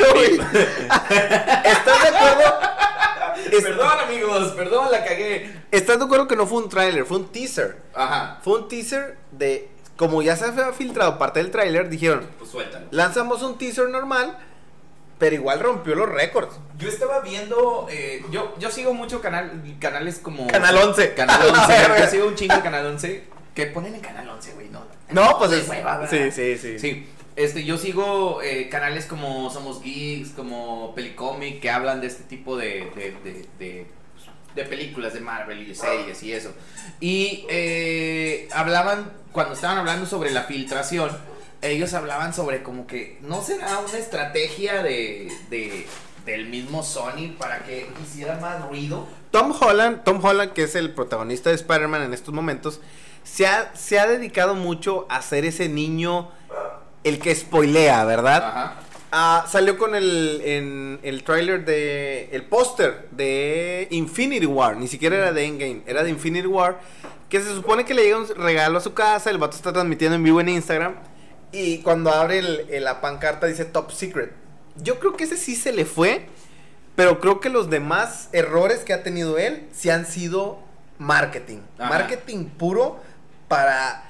¿Estás 1.66 2.02
de 2.04 2.08
acuerdo? 2.18 2.60
Es- 3.52 3.64
Perdón, 3.64 4.00
amigos, 4.08 4.52
perdón, 4.54 4.92
la 4.92 5.04
cagué. 5.06 5.54
¿Estás 5.70 6.00
de 6.00 6.06
acuerdo 6.06 6.28
que 6.28 6.36
no 6.36 6.48
fue 6.48 6.64
un 6.64 6.70
tráiler, 6.70 7.06
fue 7.06 7.18
un 7.18 7.32
teaser? 7.32 7.78
Ajá, 7.94 8.40
Fue 8.44 8.58
un 8.60 8.68
teaser 8.68 9.18
de... 9.32 9.70
Como 10.00 10.22
ya 10.22 10.38
se 10.38 10.46
había 10.46 10.72
filtrado 10.72 11.18
parte 11.18 11.40
del 11.40 11.52
tráiler, 11.52 11.90
dijeron, 11.90 12.26
pues 12.38 12.52
suéltalo. 12.52 12.88
lanzamos 12.92 13.44
un 13.44 13.58
teaser 13.58 13.90
normal, 13.90 14.38
pero 15.18 15.36
igual 15.36 15.60
rompió 15.60 15.94
los 15.94 16.08
récords. 16.08 16.56
Yo 16.78 16.88
estaba 16.88 17.20
viendo, 17.20 17.86
eh, 17.92 18.24
yo, 18.32 18.56
yo 18.60 18.72
sigo 18.72 18.94
mucho 18.94 19.20
canal, 19.20 19.62
canales 19.78 20.20
como... 20.20 20.48
Canal 20.48 20.78
11. 20.78 21.16
Canal 21.16 21.42
11, 21.50 21.74
yo 22.00 22.08
sigo 22.08 22.28
un 22.28 22.36
chingo 22.36 22.56
de 22.56 22.62
Canal 22.62 22.86
11 22.86 23.24
que 23.54 23.66
ponen 23.66 23.94
en 23.94 24.00
Canal 24.00 24.30
11, 24.30 24.54
güey, 24.54 24.70
no. 24.70 24.86
No, 25.10 25.38
pues 25.38 25.52
es... 25.52 25.68
hueva. 25.68 26.08
Sí, 26.08 26.32
sí, 26.32 26.58
sí. 26.58 26.80
Sí, 26.80 27.06
este, 27.36 27.66
yo 27.66 27.78
sigo 27.78 28.42
eh, 28.42 28.70
canales 28.70 29.06
como 29.06 29.50
Somos 29.50 29.82
Geeks, 29.82 30.30
como 30.30 30.96
Pelicomic, 30.96 31.60
que 31.60 31.70
hablan 31.70 32.00
de 32.00 32.08
este 32.08 32.24
tipo 32.24 32.56
de, 32.56 32.90
de, 32.96 33.18
de, 33.22 33.46
de, 33.60 33.88
de 34.56 34.64
películas 34.66 35.14
de 35.14 35.20
Marvel 35.22 35.62
y 35.62 35.66
de 35.66 35.76
series 35.76 36.22
y 36.24 36.34
eso. 36.34 36.54
Y 37.00 37.46
eh, 37.50 38.48
hablaban, 38.54 39.12
cuando 39.32 39.54
estaban 39.54 39.78
hablando 39.78 40.06
sobre 40.06 40.32
la 40.32 40.44
filtración, 40.44 41.10
ellos 41.62 41.94
hablaban 41.94 42.34
sobre 42.34 42.64
como 42.64 42.88
que 42.88 43.18
no 43.22 43.42
será 43.42 43.80
una 43.80 43.98
estrategia 43.98 44.82
de, 44.82 45.32
de 45.50 45.88
del 46.26 46.48
mismo 46.48 46.84
Sony 46.84 47.36
para 47.38 47.60
que 47.60 47.90
hiciera 48.04 48.38
más 48.40 48.68
ruido. 48.68 49.08
Tom 49.32 49.54
Holland, 49.60 50.04
Tom 50.04 50.24
Holland, 50.24 50.54
que 50.54 50.64
es 50.64 50.76
el 50.76 50.94
protagonista 50.94 51.50
de 51.50 51.56
Spider-Man 51.56 52.04
en 52.04 52.14
estos 52.14 52.34
momentos, 52.34 52.82
se 53.24 53.48
ha, 53.48 53.76
se 53.76 54.00
ha 54.00 54.08
dedicado 54.08 54.56
mucho 54.56 55.06
a 55.10 55.22
ser 55.22 55.46
ese 55.46 55.70
niño, 55.70 56.32
el 57.04 57.20
que 57.20 57.34
spoilea, 57.34 58.04
¿verdad? 58.06 58.44
Ajá. 58.44 58.76
Ah, 59.12 59.46
salió 59.50 59.78
con 59.80 59.96
el, 59.96 60.42
en 60.46 61.00
el 61.02 61.24
tráiler 61.24 61.66
de, 61.66 62.30
el 62.32 62.44
póster 62.44 63.08
de 63.12 63.88
Infinity 63.90 64.46
War, 64.46 64.78
ni 64.78 64.88
siquiera 64.88 65.16
era 65.16 65.32
de 65.34 65.46
Endgame, 65.46 65.82
era 65.88 66.04
de 66.04 66.12
Infinity 66.12 66.46
War, 66.48 66.80
que 67.28 67.42
se 67.42 67.54
supone 67.56 67.86
que 67.86 67.96
le 67.96 68.04
llega 68.04 68.18
un 68.20 68.28
regalo 68.28 68.78
a 68.78 68.82
su 68.82 68.94
casa, 68.94 69.32
el 69.32 69.40
vato 69.40 69.56
está 69.56 69.74
transmitiendo 69.74 70.16
en 70.16 70.24
vivo 70.24 70.40
en 70.42 70.50
Instagram, 70.50 70.96
y 71.52 71.80
cuando 71.80 72.12
abre 72.12 72.38
el- 72.38 72.68
el- 72.70 72.84
la 72.84 73.02
pancarta 73.02 73.48
dice 73.48 73.66
Top 73.66 73.90
Secret. 73.92 74.32
Yo 74.76 75.00
creo 75.00 75.18
que 75.18 75.24
ese 75.24 75.38
sí 75.38 75.56
se 75.56 75.72
le 75.72 75.86
fue, 75.86 76.28
pero 76.96 77.20
creo 77.20 77.40
que 77.40 77.50
los 77.50 77.70
demás 77.72 78.30
errores 78.32 78.82
que 78.82 78.94
ha 78.94 79.02
tenido 79.02 79.40
él 79.40 79.68
sí 79.72 79.90
han 79.90 80.06
sido 80.06 80.60
marketing. 81.00 81.62
Ajá. 81.80 81.90
Marketing 81.90 82.46
puro 82.46 83.00
para, 83.48 84.04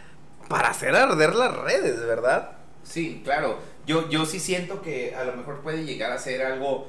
para 0.50 0.70
hacer 0.72 0.94
arder 0.94 1.36
las 1.36 1.56
redes, 1.56 2.00
¿verdad? 2.06 2.52
Sí, 2.84 3.22
claro. 3.24 3.60
Yo, 3.90 4.08
yo 4.08 4.28
sí 4.28 4.40
siento 4.40 4.84
que 4.84 5.16
a 5.16 5.24
lo 5.24 5.34
mejor 5.34 5.62
puede 5.62 5.84
llegar 5.84 6.12
a 6.12 6.20
ser 6.20 6.46
algo, 6.46 6.88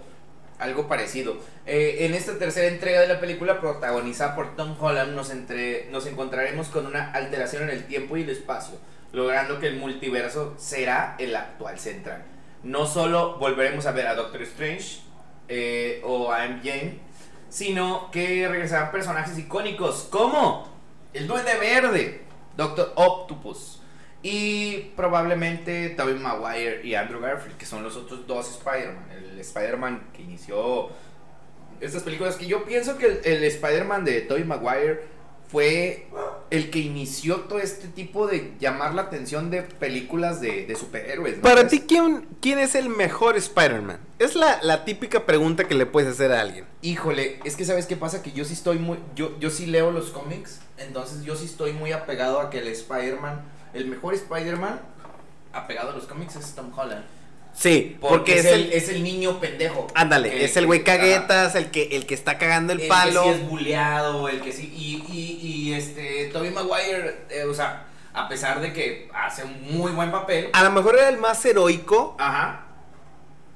algo 0.59 0.87
parecido. 0.87 1.39
Eh, 1.65 2.01
en 2.01 2.13
esta 2.13 2.39
tercera 2.39 2.67
entrega 2.67 3.01
de 3.01 3.09
la 3.09 3.21
película, 3.21 3.59
protagonizada 3.59 4.37
por 4.37 4.55
Tom 4.55 4.77
Holland, 4.79 5.15
nos, 5.17 5.31
entre, 5.31 5.89
nos 5.91 6.05
encontraremos 6.05 6.69
con 6.69 6.85
una 6.85 7.11
alteración 7.13 7.63
en 7.63 7.71
el 7.71 7.87
tiempo 7.87 8.19
y 8.19 8.23
el 8.25 8.29
espacio, 8.29 8.75
logrando 9.13 9.59
que 9.59 9.69
el 9.69 9.77
multiverso 9.77 10.55
será 10.59 11.17
el 11.19 11.35
actual 11.35 11.79
central. 11.79 12.23
No 12.65 12.85
solo 12.85 13.39
volveremos 13.39 13.87
a 13.87 13.93
ver 13.93 14.07
a 14.07 14.15
Doctor 14.15 14.43
Strange 14.43 15.01
eh, 15.49 16.03
o 16.05 16.31
a 16.31 16.47
MJ, 16.49 16.99
sino 17.49 18.11
que 18.11 18.47
regresarán 18.47 18.93
personajes 18.93 19.39
icónicos 19.39 20.07
como 20.11 20.69
el 21.15 21.27
Duende 21.27 21.57
Verde, 21.57 22.25
Doctor 22.59 22.93
Octopus. 22.95 23.80
Y 24.23 24.91
probablemente 24.97 25.91
Tobey 25.91 26.15
Maguire 26.15 26.83
y 26.85 26.95
Andrew 26.95 27.21
Garfield, 27.21 27.57
que 27.57 27.67
son 27.67 27.83
los 27.83 27.97
otros 27.97 28.27
dos 28.27 28.51
Spider-Man. 28.51 29.07
El 29.13 29.39
Spider-Man 29.41 30.11
que 30.13 30.23
inició 30.23 30.91
estas 31.81 32.03
películas, 32.03 32.37
que 32.37 32.47
yo 32.47 32.65
pienso 32.65 32.99
que 32.99 33.07
el, 33.07 33.21
el 33.25 33.45
Spider-Man 33.45 34.05
de 34.05 34.21
Tobey 34.21 34.45
Maguire 34.45 35.01
fue 35.51 36.07
el 36.51 36.71
que 36.71 36.79
inició 36.79 37.41
todo 37.41 37.59
este 37.59 37.89
tipo 37.89 38.29
de 38.29 38.55
llamar 38.61 38.95
la 38.95 39.03
atención 39.03 39.51
de 39.51 39.63
películas 39.63 40.41
de, 40.41 40.67
de 40.67 40.77
superhéroes. 40.77 41.39
¿no 41.39 41.43
Para 41.43 41.67
ti, 41.67 41.81
¿quién, 41.81 42.27
quién 42.41 42.59
es 42.61 42.77
el 42.77 42.89
mejor 42.89 43.37
Spider-Man? 43.37 43.99
Es 44.19 44.37
la, 44.37 44.61
la 44.63 44.85
típica 44.85 45.27
pregunta 45.27 45.65
que 45.65 45.75
le 45.75 45.87
puedes 45.87 46.13
hacer 46.13 46.31
a 46.33 46.41
alguien. 46.41 46.67
Híjole, 46.83 47.41
es 47.45 47.57
que 47.57 47.65
sabes 47.65 47.87
qué 47.87 47.97
pasa 47.97 48.23
que 48.23 48.31
yo 48.31 48.45
sí 48.45 48.53
estoy 48.53 48.79
muy 48.79 48.99
yo 49.17 49.37
yo 49.41 49.51
sí 49.51 49.67
leo 49.67 49.91
los 49.91 50.11
cómics, 50.11 50.61
entonces 50.79 51.25
yo 51.25 51.35
sí 51.35 51.47
estoy 51.47 51.73
muy 51.73 51.91
apegado 51.93 52.41
a 52.41 52.51
que 52.51 52.59
el 52.59 52.69
Spider-Man, 52.69 53.41
el 53.75 53.87
mejor 53.87 54.15
Spider-Man 54.15 54.81
apegado 55.53 55.91
a 55.91 55.95
los 55.95 56.05
cómics 56.07 56.37
es 56.37 56.55
Tom 56.55 56.71
Holland, 56.77 57.05
Sí, 57.53 57.97
porque, 58.01 58.17
porque, 58.17 58.39
es, 58.39 58.45
el, 58.47 58.73
es 58.73 58.89
el 58.89 59.03
niño 59.03 59.41
pendejo. 59.41 59.89
Ándale, 59.95 60.31
que- 60.31 60.45
es 60.45 60.57
el 60.57 60.67
güey 60.67 60.85
caguetas, 60.85 61.57
el 61.57 61.71
que, 61.73 61.97
el 61.97 62.07
que 62.07 62.15
está 62.15 62.39
cagando 62.39 62.73
el, 62.73 62.83
El 62.83 62.89
palo. 62.89 63.25
que 63.25 63.29
sí 63.35 63.41
es 63.41 63.49
buleado, 63.49 64.29
el 64.29 64.41
que 64.41 64.53
sí 64.53 64.73
y, 64.73 65.05
y, 65.13 65.41
y 65.47 65.73
este 65.75 66.31
Tobey 66.33 66.51
Maguire, 66.53 67.25
eh, 67.29 67.43
o 67.45 67.53
sea, 67.53 67.87
a 68.15 68.29
pesar 68.29 68.61
de 68.61 68.73
que 68.73 69.11
hace 69.13 69.43
un 69.45 69.77
muy 69.77 69.91
buen 69.91 70.13
papel, 70.13 70.51
A 70.53 70.63
lo 70.63 70.71
mejor 70.71 70.97
era 70.97 71.09
el 71.09 71.19
más 71.19 71.45
heroico, 71.45 72.15
ajá, 72.21 72.67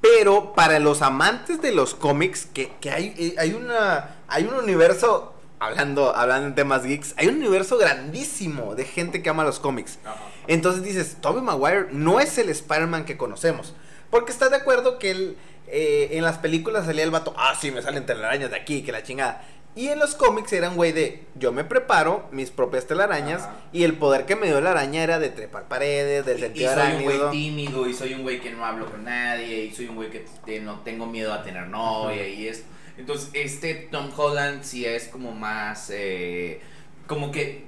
pero 0.00 0.52
para 0.54 0.80
los 0.80 1.00
amantes 1.00 1.62
de 1.62 1.72
los 1.72 1.94
cómics, 1.94 2.46
que, 2.46 2.72
que 2.80 2.90
hay, 2.90 3.14
eh, 3.16 3.34
hay 3.38 3.52
una. 3.52 4.16
Hay 4.28 4.44
un 4.44 4.54
universo. 4.54 5.33
Hablando, 5.64 6.14
hablando 6.16 6.48
en 6.48 6.54
temas 6.54 6.82
geeks, 6.84 7.14
hay 7.16 7.28
un 7.28 7.36
universo 7.36 7.76
grandísimo 7.78 8.74
de 8.74 8.84
gente 8.84 9.22
que 9.22 9.30
ama 9.30 9.44
los 9.44 9.58
cómics. 9.60 9.98
ajá. 10.04 10.16
Entonces 10.46 10.82
dices, 10.82 11.16
Tobey 11.20 11.42
Maguire 11.42 11.86
no 11.92 12.20
es 12.20 12.36
el 12.38 12.48
Spider-Man 12.50 13.04
que 13.04 13.16
conocemos. 13.16 13.74
Porque 14.10 14.30
estás 14.30 14.50
de 14.50 14.56
acuerdo 14.56 14.98
que 14.98 15.10
él, 15.10 15.36
eh, 15.68 16.10
en 16.12 16.22
las 16.22 16.38
películas 16.38 16.84
salía 16.86 17.02
el 17.04 17.10
vato, 17.10 17.34
ah, 17.36 17.54
sí, 17.60 17.70
me 17.70 17.80
salen 17.82 18.04
telarañas 18.06 18.50
de 18.50 18.56
aquí, 18.56 18.82
que 18.82 18.92
la 18.92 19.02
chingada. 19.02 19.42
Y 19.76 19.88
en 19.88 19.98
los 19.98 20.14
cómics 20.14 20.52
era 20.52 20.68
un 20.70 20.76
güey 20.76 20.92
de, 20.92 21.24
yo 21.34 21.50
me 21.50 21.64
preparo 21.64 22.28
mis 22.30 22.50
propias 22.52 22.86
telarañas 22.86 23.42
Ajá. 23.42 23.56
y 23.72 23.82
el 23.82 23.94
poder 23.94 24.24
que 24.24 24.36
me 24.36 24.46
dio 24.46 24.60
la 24.60 24.70
araña 24.70 25.02
era 25.02 25.18
de 25.18 25.30
trepar 25.30 25.64
paredes, 25.66 26.24
del 26.26 26.38
Y 26.38 26.42
sentido 26.42 26.74
soy 26.74 26.92
un 26.92 27.02
güey 27.02 27.30
tímido, 27.32 27.88
y 27.88 27.92
soy 27.94 28.14
un 28.14 28.22
güey 28.22 28.38
que 28.40 28.52
no 28.52 28.64
hablo 28.64 28.86
con 28.88 29.02
nadie, 29.02 29.64
y 29.64 29.74
soy 29.74 29.86
un 29.88 29.96
güey 29.96 30.10
que 30.10 30.26
te- 30.44 30.60
no 30.60 30.78
tengo 30.80 31.06
miedo 31.06 31.32
a 31.32 31.42
tener 31.42 31.66
novia, 31.66 32.28
y 32.28 32.46
esto. 32.46 32.66
Entonces, 32.96 33.30
este 33.34 33.74
Tom 33.90 34.10
Holland 34.16 34.62
sí 34.62 34.84
es 34.86 35.08
como 35.08 35.32
más, 35.32 35.90
eh, 35.92 36.60
como 37.06 37.30
que 37.32 37.66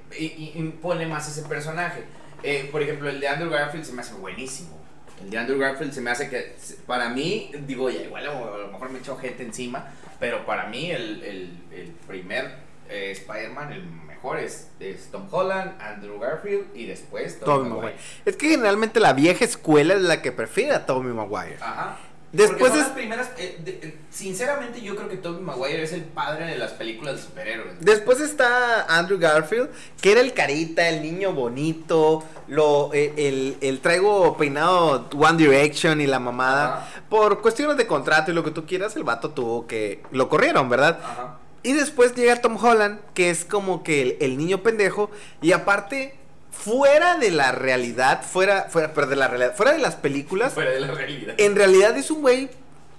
impone 0.55 1.05
más 1.05 1.27
ese 1.27 1.47
personaje. 1.47 2.03
Eh, 2.43 2.69
por 2.71 2.81
ejemplo, 2.81 3.09
el 3.09 3.19
de 3.19 3.27
Andrew 3.27 3.49
Garfield 3.49 3.85
se 3.85 3.93
me 3.93 4.01
hace 4.01 4.13
buenísimo. 4.13 4.77
El 5.21 5.29
de 5.31 5.37
Andrew 5.39 5.57
Garfield 5.57 5.91
se 5.93 6.01
me 6.01 6.11
hace 6.11 6.29
que, 6.29 6.55
para 6.85 7.09
mí, 7.09 7.51
digo, 7.65 7.89
ya 7.89 8.01
igual 8.01 8.27
a 8.27 8.57
lo 8.57 8.67
mejor 8.71 8.89
me 8.91 8.99
echó 8.99 9.17
gente 9.17 9.43
encima, 9.43 9.87
pero 10.19 10.45
para 10.45 10.67
mí 10.67 10.91
el, 10.91 11.23
el- 11.23 11.57
el 11.71 11.91
primer 12.07 12.55
eh, 12.89 13.11
Spider-Man, 13.11 13.73
el 13.73 13.83
mejor 13.85 14.37
es, 14.39 14.69
es 14.79 15.09
Tom 15.11 15.27
Holland, 15.29 15.81
Andrew 15.81 16.19
Garfield 16.19 16.67
y 16.75 16.85
después 16.85 17.39
Tobey 17.39 17.55
Tobey 17.57 17.69
Maguire. 17.71 17.95
Es 18.25 18.35
que 18.37 18.49
generalmente 18.49 18.99
la 18.99 19.13
vieja 19.13 19.43
escuela 19.43 19.95
es 19.95 20.01
la 20.01 20.21
que 20.21 20.31
prefiere 20.31 20.71
a 20.73 20.85
Tobey 20.85 21.11
Maguire. 21.13 21.57
Ajá. 21.59 21.97
Después 22.37 22.71
son 22.71 22.79
es- 22.79 22.87
las 22.87 22.93
primeras. 22.95 23.29
eh, 23.37 23.57
de- 23.63 23.71
eh, 23.81 23.97
sinceramente, 24.09 24.81
yo 24.81 24.95
creo 24.95 25.09
que 25.09 25.17
Tobey 25.17 25.41
Maguire 25.41 25.83
es 25.83 25.91
el 25.93 26.03
padre 26.03 26.45
de 26.45 26.57
las 26.57 26.71
películas 26.71 27.15
de 27.17 27.21
superhéroes. 27.23 27.73
Después 27.81 28.19
está 28.21 28.83
Andrew 28.83 29.17
Garfield, 29.19 29.69
que 30.01 30.11
era 30.11 30.21
el 30.21 30.33
carita, 30.33 30.87
el 30.89 31.01
niño 31.01 31.33
bonito, 31.33 32.23
lo, 32.47 32.91
eh, 32.93 33.13
el, 33.17 33.57
el 33.61 33.79
traigo 33.79 34.37
peinado 34.37 35.09
One 35.17 35.37
Direction 35.37 35.99
y 36.01 36.07
la 36.07 36.19
mamada. 36.19 36.77
Ajá. 36.77 37.01
Por 37.09 37.41
cuestiones 37.41 37.77
de 37.77 37.87
contrato 37.87 38.31
y 38.31 38.33
lo 38.33 38.43
que 38.43 38.51
tú 38.51 38.65
quieras, 38.65 38.95
el 38.95 39.03
vato 39.03 39.31
tuvo 39.31 39.65
que... 39.67 40.03
Lo 40.11 40.29
corrieron, 40.29 40.69
¿verdad? 40.69 40.99
Ajá. 41.03 41.39
Y 41.63 41.73
después 41.73 42.13
llega 42.15 42.39
Tom 42.41 42.63
Holland, 42.63 42.99
que 43.13 43.29
es 43.29 43.43
como 43.43 43.83
que 43.83 44.01
el, 44.01 44.17
el 44.21 44.37
niño 44.37 44.61
pendejo. 44.63 45.09
Y 45.41 45.51
aparte, 45.51 46.16
fuera 46.63 47.17
de 47.17 47.31
la 47.31 47.51
realidad, 47.51 48.21
fuera, 48.23 48.67
fuera, 48.69 48.93
pero 48.93 49.07
de 49.07 49.15
la 49.15 49.27
realidad, 49.27 49.55
fuera 49.55 49.71
de 49.73 49.79
las 49.79 49.95
películas, 49.95 50.53
Fuera 50.53 50.71
de 50.71 50.79
la 50.79 50.87
realidad. 50.91 51.35
en 51.37 51.55
realidad 51.55 51.95
es 51.97 52.11
un 52.11 52.21
güey 52.21 52.49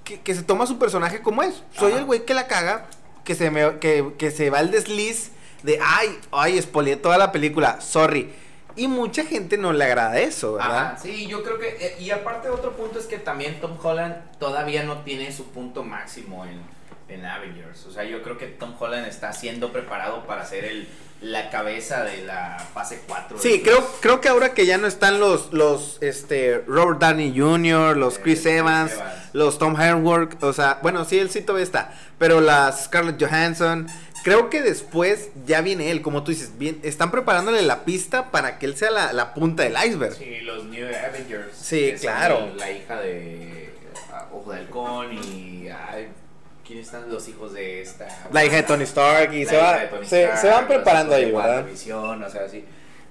que, 0.04 0.20
que 0.20 0.34
se 0.34 0.42
toma 0.42 0.66
su 0.66 0.78
personaje 0.78 1.20
como 1.20 1.42
es. 1.42 1.62
Soy 1.76 1.90
Ajá. 1.92 2.00
el 2.00 2.04
güey 2.06 2.24
que 2.24 2.34
la 2.34 2.46
caga, 2.46 2.86
que 3.24 3.34
se, 3.34 3.50
me, 3.50 3.78
que, 3.78 4.12
que 4.18 4.30
se 4.30 4.48
va 4.50 4.58
al 4.60 4.70
desliz 4.70 5.30
de, 5.62 5.78
ay, 5.82 6.18
ay, 6.30 6.60
spoileé 6.62 6.96
toda 6.96 7.18
la 7.18 7.32
película, 7.32 7.80
sorry. 7.80 8.32
Y 8.76 8.86
mucha 8.86 9.24
gente 9.24 9.58
no 9.58 9.72
le 9.72 9.84
agrada 9.84 10.20
eso, 10.20 10.52
¿verdad? 10.54 10.86
Ajá, 10.92 10.98
sí, 11.02 11.26
yo 11.26 11.42
creo 11.42 11.58
que. 11.58 11.68
eh, 11.80 11.96
y 11.98 12.10
aparte, 12.10 12.48
otro 12.48 12.76
punto 12.76 13.00
es 13.00 13.06
que 13.06 13.18
también 13.18 13.60
Tom 13.60 13.76
Holland 13.82 14.14
todavía 14.38 14.84
no 14.84 14.98
tiene 15.02 15.32
su 15.32 15.46
punto 15.50 15.82
máximo 15.82 16.46
en, 16.46 16.60
en 17.08 17.26
Avengers. 17.26 17.84
O 17.86 17.90
sea, 17.90 18.04
yo 18.04 18.22
creo 18.22 18.38
que 18.38 18.46
Tom 18.46 18.74
Holland 18.78 19.08
está 19.08 19.32
siendo 19.32 19.72
preparado 19.72 20.26
para 20.28 20.44
ser 20.44 20.64
el, 20.64 20.88
la 21.20 21.50
cabeza 21.50 22.04
de 22.04 22.24
la 22.24 22.64
fase 22.72 23.00
4. 23.06 23.38
Sí, 23.38 23.62
creo, 23.62 23.84
creo 24.00 24.20
que 24.20 24.28
ahora 24.28 24.54
que 24.54 24.66
ya 24.66 24.78
no 24.78 24.86
están 24.86 25.18
los, 25.18 25.52
los 25.52 25.98
este, 26.00 26.62
Robert 26.66 27.00
Downey 27.00 27.36
Jr., 27.36 27.96
los 27.96 28.18
Eh, 28.18 28.20
Chris 28.22 28.40
Chris 28.42 28.46
Evans, 28.54 28.92
los 29.32 29.58
Tom 29.58 29.74
Hanks, 29.76 30.42
o 30.42 30.52
sea, 30.52 30.78
bueno, 30.82 31.04
sí, 31.04 31.18
él 31.18 31.30
sí 31.30 31.40
todavía 31.40 31.64
está, 31.64 31.92
pero 32.18 32.40
la 32.40 32.70
Scarlett 32.72 33.20
Johansson, 33.20 33.88
creo 34.22 34.48
que 34.48 34.62
después 34.62 35.30
ya 35.44 35.60
viene 35.60 35.90
él, 35.90 36.02
como 36.02 36.22
tú 36.22 36.30
dices, 36.30 36.56
bien, 36.56 36.78
están 36.82 37.10
preparándole 37.10 37.62
la 37.62 37.84
pista 37.84 38.30
para 38.30 38.58
que 38.58 38.66
él 38.66 38.76
sea 38.76 38.90
la, 38.90 39.12
la 39.12 39.34
punta 39.34 39.64
del 39.64 39.74
iceberg. 39.86 40.14
Sí, 40.14 40.40
los 40.42 40.64
New 40.64 40.86
Avengers. 40.86 41.56
Sí, 41.60 41.94
claro. 42.00 42.52
La 42.56 42.70
hija 42.70 43.00
de 43.00 43.74
ah, 44.12 44.28
Ojo 44.32 44.52
de 44.52 44.58
Halcón 44.58 45.12
y. 45.12 45.68
Ay, 45.68 46.08
¿Quiénes 46.68 46.84
están 46.86 47.10
los 47.10 47.26
hijos 47.28 47.54
de 47.54 47.80
esta? 47.80 48.06
La 48.30 48.44
hija 48.44 48.56
de 48.56 48.62
Tony 48.62 48.84
Stark 48.84 49.32
y 49.32 49.46
se, 49.46 49.56
va, 49.56 49.78
se, 50.04 50.22
Stark, 50.24 50.38
se 50.38 50.48
van 50.48 50.68
preparando 50.68 51.14
ahí, 51.14 51.24
¿verdad? 51.32 51.56
WandaVision, 51.62 52.22
o 52.22 52.28
sea, 52.30 52.48
sí. 52.48 52.64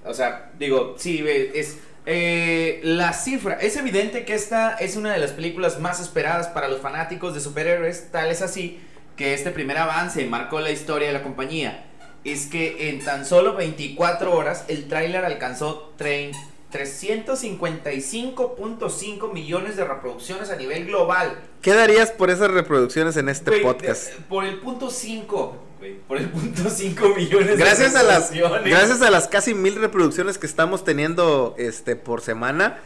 O 0.04 0.14
sea, 0.14 0.50
digo, 0.58 0.94
sí, 0.96 1.24
es. 1.54 1.78
eh, 2.06 2.80
la 2.84 3.12
cifra, 3.12 3.54
es 3.54 3.76
evidente 3.76 4.24
que 4.24 4.34
esta 4.34 4.74
es 4.76 4.94
una 4.96 5.12
de 5.12 5.18
las 5.18 5.32
películas 5.32 5.80
más 5.80 5.98
esperadas 6.00 6.46
para 6.46 6.68
los 6.68 6.80
fanáticos 6.80 7.34
de 7.34 7.40
superhéroes, 7.40 8.12
tal 8.12 8.30
es 8.30 8.40
así 8.42 8.80
que 9.16 9.34
este 9.34 9.50
primer 9.50 9.76
avance 9.76 10.24
marcó 10.24 10.60
la 10.60 10.70
historia 10.70 11.08
de 11.08 11.14
la 11.14 11.22
compañía. 11.24 11.84
Es 12.24 12.46
que 12.46 12.88
en 12.90 13.04
tan 13.04 13.26
solo 13.26 13.54
24 13.54 14.32
horas 14.32 14.64
el 14.68 14.86
tráiler 14.86 15.24
alcanzó 15.24 15.92
trein- 15.98 16.30
355.5 16.72 19.32
millones 19.32 19.76
de 19.76 19.84
reproducciones 19.84 20.50
a 20.50 20.56
nivel 20.56 20.86
global. 20.86 21.38
¿Qué 21.62 21.72
darías 21.74 22.10
por 22.10 22.30
esas 22.30 22.50
reproducciones 22.50 23.16
en 23.16 23.28
este 23.28 23.60
podcast? 23.60 24.06
de- 24.08 24.14
por 24.28 24.44
el 24.44 24.58
punto 24.60 24.90
5, 24.90 25.56
güey, 25.78 25.94
por 26.00 26.18
el 26.18 26.28
punto 26.28 26.68
5 26.70 27.08
millones 27.10 27.56
Gracias 27.58 27.92
de 27.94 28.00
a 28.00 28.02
las 28.02 28.30
reproducciones. 28.30 28.70
gracias 28.72 29.02
a 29.02 29.10
las 29.10 29.28
casi 29.28 29.54
mil 29.54 29.76
reproducciones 29.76 30.38
que 30.38 30.46
estamos 30.46 30.84
teniendo 30.84 31.54
este 31.58 31.96
por 31.96 32.20
semana, 32.20 32.78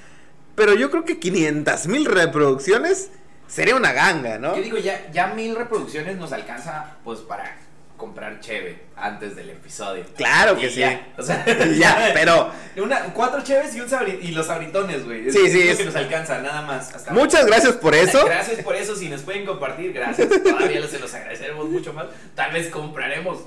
pero 0.54 0.74
yo 0.74 0.90
creo 0.90 1.04
que 1.04 1.18
500 1.18 1.86
mil 1.88 2.04
reproducciones 2.04 3.10
sería 3.48 3.74
una 3.76 3.92
ganga, 3.92 4.38
¿no? 4.38 4.54
Yo 4.56 4.62
digo, 4.62 4.78
ya, 4.78 5.10
ya 5.12 5.28
mil 5.34 5.56
reproducciones 5.56 6.16
nos 6.18 6.32
alcanza 6.32 6.96
pues 7.04 7.20
para 7.20 7.56
comprar 8.02 8.40
cheve 8.40 8.80
antes 8.96 9.36
del 9.36 9.50
episodio. 9.50 10.04
Claro 10.16 10.56
que 10.58 10.66
Y 10.66 10.70
sí. 10.70 10.80
ya, 10.80 11.06
o 11.16 11.22
sea, 11.22 11.44
Ya, 11.78 12.10
pero 12.14 12.50
Una, 12.76 13.04
cuatro 13.14 13.42
cheves 13.44 13.74
y, 13.76 13.80
un 13.80 13.88
sabri- 13.88 14.18
y 14.20 14.32
los 14.32 14.46
sabritones, 14.48 15.04
güey. 15.04 15.30
Sí, 15.30 15.38
es 15.46 15.52
sí, 15.52 15.64
lo 15.64 15.70
es- 15.70 15.78
que 15.78 15.84
nos 15.84 15.94
alcanza, 15.96 16.38
nada 16.40 16.62
más. 16.62 16.92
Hasta 16.94 17.12
muchas 17.12 17.46
gracias 17.46 17.74
por 17.74 17.94
eso. 17.94 18.24
Gracias 18.26 18.60
por 18.62 18.74
eso. 18.74 18.96
Si 18.96 19.08
nos 19.08 19.22
pueden 19.22 19.46
compartir, 19.46 19.92
gracias. 19.92 20.28
Todavía 20.42 20.84
se 20.88 20.98
los 20.98 21.14
agradeceremos 21.14 21.68
mucho 21.68 21.92
más. 21.92 22.06
Tal 22.34 22.52
vez 22.52 22.68
compraremos 22.68 23.38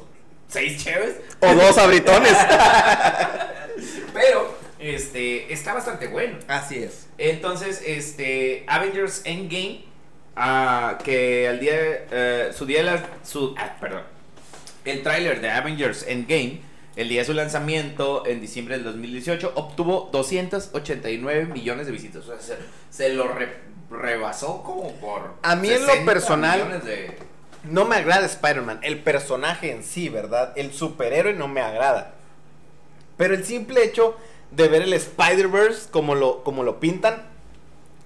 seis 0.48 0.82
cheves. 0.84 1.18
O 1.42 1.54
dos 1.54 1.78
abritones. 1.78 2.34
Pero, 4.14 4.58
este, 4.80 5.52
está 5.54 5.74
bastante 5.74 6.08
bueno. 6.08 6.38
Así 6.48 6.82
es. 6.82 7.08
Entonces, 7.18 7.82
este, 7.86 8.64
Avengers 8.68 9.22
Endgame, 9.26 9.84
ah, 10.36 10.98
que 11.04 11.48
al 11.48 11.60
día, 11.60 11.74
eh, 12.12 12.52
su 12.56 12.66
día 12.66 12.80
de 12.80 12.84
la, 12.84 13.04
su, 13.24 13.56
ah, 13.58 13.76
perdón, 13.80 14.04
el 14.86 15.04
tráiler 15.04 15.42
de 15.42 15.50
Avengers 15.50 16.06
Endgame, 16.08 16.62
el 16.96 17.10
día 17.10 17.22
de 17.22 17.26
su 17.26 17.34
lanzamiento 17.34 18.26
en 18.26 18.40
diciembre 18.40 18.76
del 18.76 18.86
2018, 18.86 19.52
obtuvo 19.56 20.10
289 20.12 21.46
millones 21.46 21.86
de 21.88 21.92
visitas. 21.92 22.24
O 22.28 22.28
sea, 22.28 22.40
se, 22.40 22.58
se 22.90 23.14
lo 23.14 23.28
re- 23.28 23.58
rebasó 23.92 24.64
como 24.64 24.92
por... 24.94 25.34
A 25.42 25.56
mí 25.56 25.70
en 25.70 25.82
lo 25.82 25.88
60 25.88 26.06
personal- 26.12 26.82
de- 26.84 27.18
No 27.64 27.86
me 27.86 27.96
agrada 27.98 28.26
Spider-Man, 28.26 28.80
el 28.84 29.00
personaje 29.00 29.72
en 29.72 29.84
sí, 29.84 30.08
¿verdad? 30.10 30.54
El 30.56 30.72
superhéroe 30.72 31.34
no 31.34 31.48
me 31.48 31.62
agrada. 31.62 32.14
Pero 33.18 33.34
el 33.34 33.44
simple 33.46 33.84
hecho 33.84 34.16
de 34.52 34.68
ver 34.68 34.84
el 34.84 34.94
Spider-Verse 34.94 35.90
como 35.90 36.16
lo, 36.16 36.44
como 36.44 36.64
lo 36.64 36.80
pintan, 36.80 37.24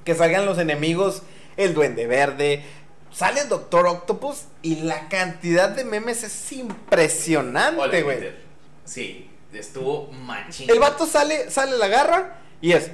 que 0.05 0.15
salgan 0.15 0.45
los 0.45 0.57
enemigos, 0.57 1.23
el 1.57 1.73
Duende 1.73 2.07
Verde, 2.07 2.63
sale 3.11 3.41
el 3.41 3.49
Doctor 3.49 3.87
Octopus 3.87 4.43
y 4.61 4.77
la 4.77 5.07
cantidad 5.09 5.69
de 5.69 5.83
memes 5.85 6.23
es 6.23 6.51
impresionante, 6.51 8.03
güey. 8.03 8.31
Sí, 8.85 9.29
estuvo 9.53 10.07
machín. 10.11 10.69
El 10.69 10.79
vato 10.79 11.05
sale, 11.05 11.49
sale 11.49 11.77
la 11.77 11.87
garra 11.87 12.39
y 12.61 12.73
es 12.73 12.91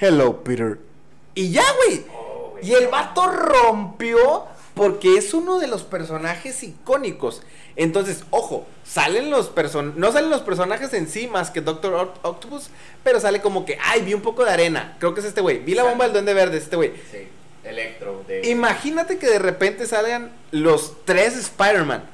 Hello, 0.00 0.42
Peter. 0.44 0.78
Y 1.34 1.50
ya, 1.50 1.64
güey. 1.84 2.04
Oh. 2.14 2.54
Y 2.62 2.72
el 2.74 2.88
vato 2.88 3.26
rompió 3.26 4.46
porque 4.74 5.16
es 5.16 5.34
uno 5.34 5.58
de 5.58 5.66
los 5.66 5.82
personajes 5.82 6.62
icónicos. 6.62 7.42
Entonces, 7.74 8.24
ojo, 8.30 8.66
salen 8.84 9.30
los 9.30 9.48
person 9.48 9.94
no 9.96 10.10
salen 10.12 10.30
los 10.30 10.40
personajes 10.42 10.92
en 10.94 11.08
sí 11.08 11.26
más 11.28 11.50
que 11.50 11.60
Doctor 11.60 11.94
Oct- 11.94 12.18
Octopus, 12.22 12.70
pero 13.04 13.20
sale 13.20 13.40
como 13.40 13.64
que, 13.64 13.78
ay, 13.82 14.02
vi 14.02 14.14
un 14.14 14.22
poco 14.22 14.44
de 14.44 14.50
arena. 14.52 14.96
Creo 15.00 15.14
que 15.14 15.20
es 15.20 15.26
este 15.26 15.40
güey. 15.40 15.58
Vi 15.58 15.74
la 15.74 15.84
bomba 15.84 16.04
del 16.04 16.12
duende 16.12 16.34
verde, 16.34 16.58
es 16.58 16.64
este 16.64 16.76
güey. 16.76 16.92
Sí, 17.10 17.28
Electro. 17.68 18.24
De... 18.26 18.48
Imagínate 18.48 19.18
que 19.18 19.28
de 19.28 19.38
repente 19.38 19.86
salgan 19.86 20.32
los 20.50 21.04
tres 21.04 21.36
Spider-Man. 21.36 22.04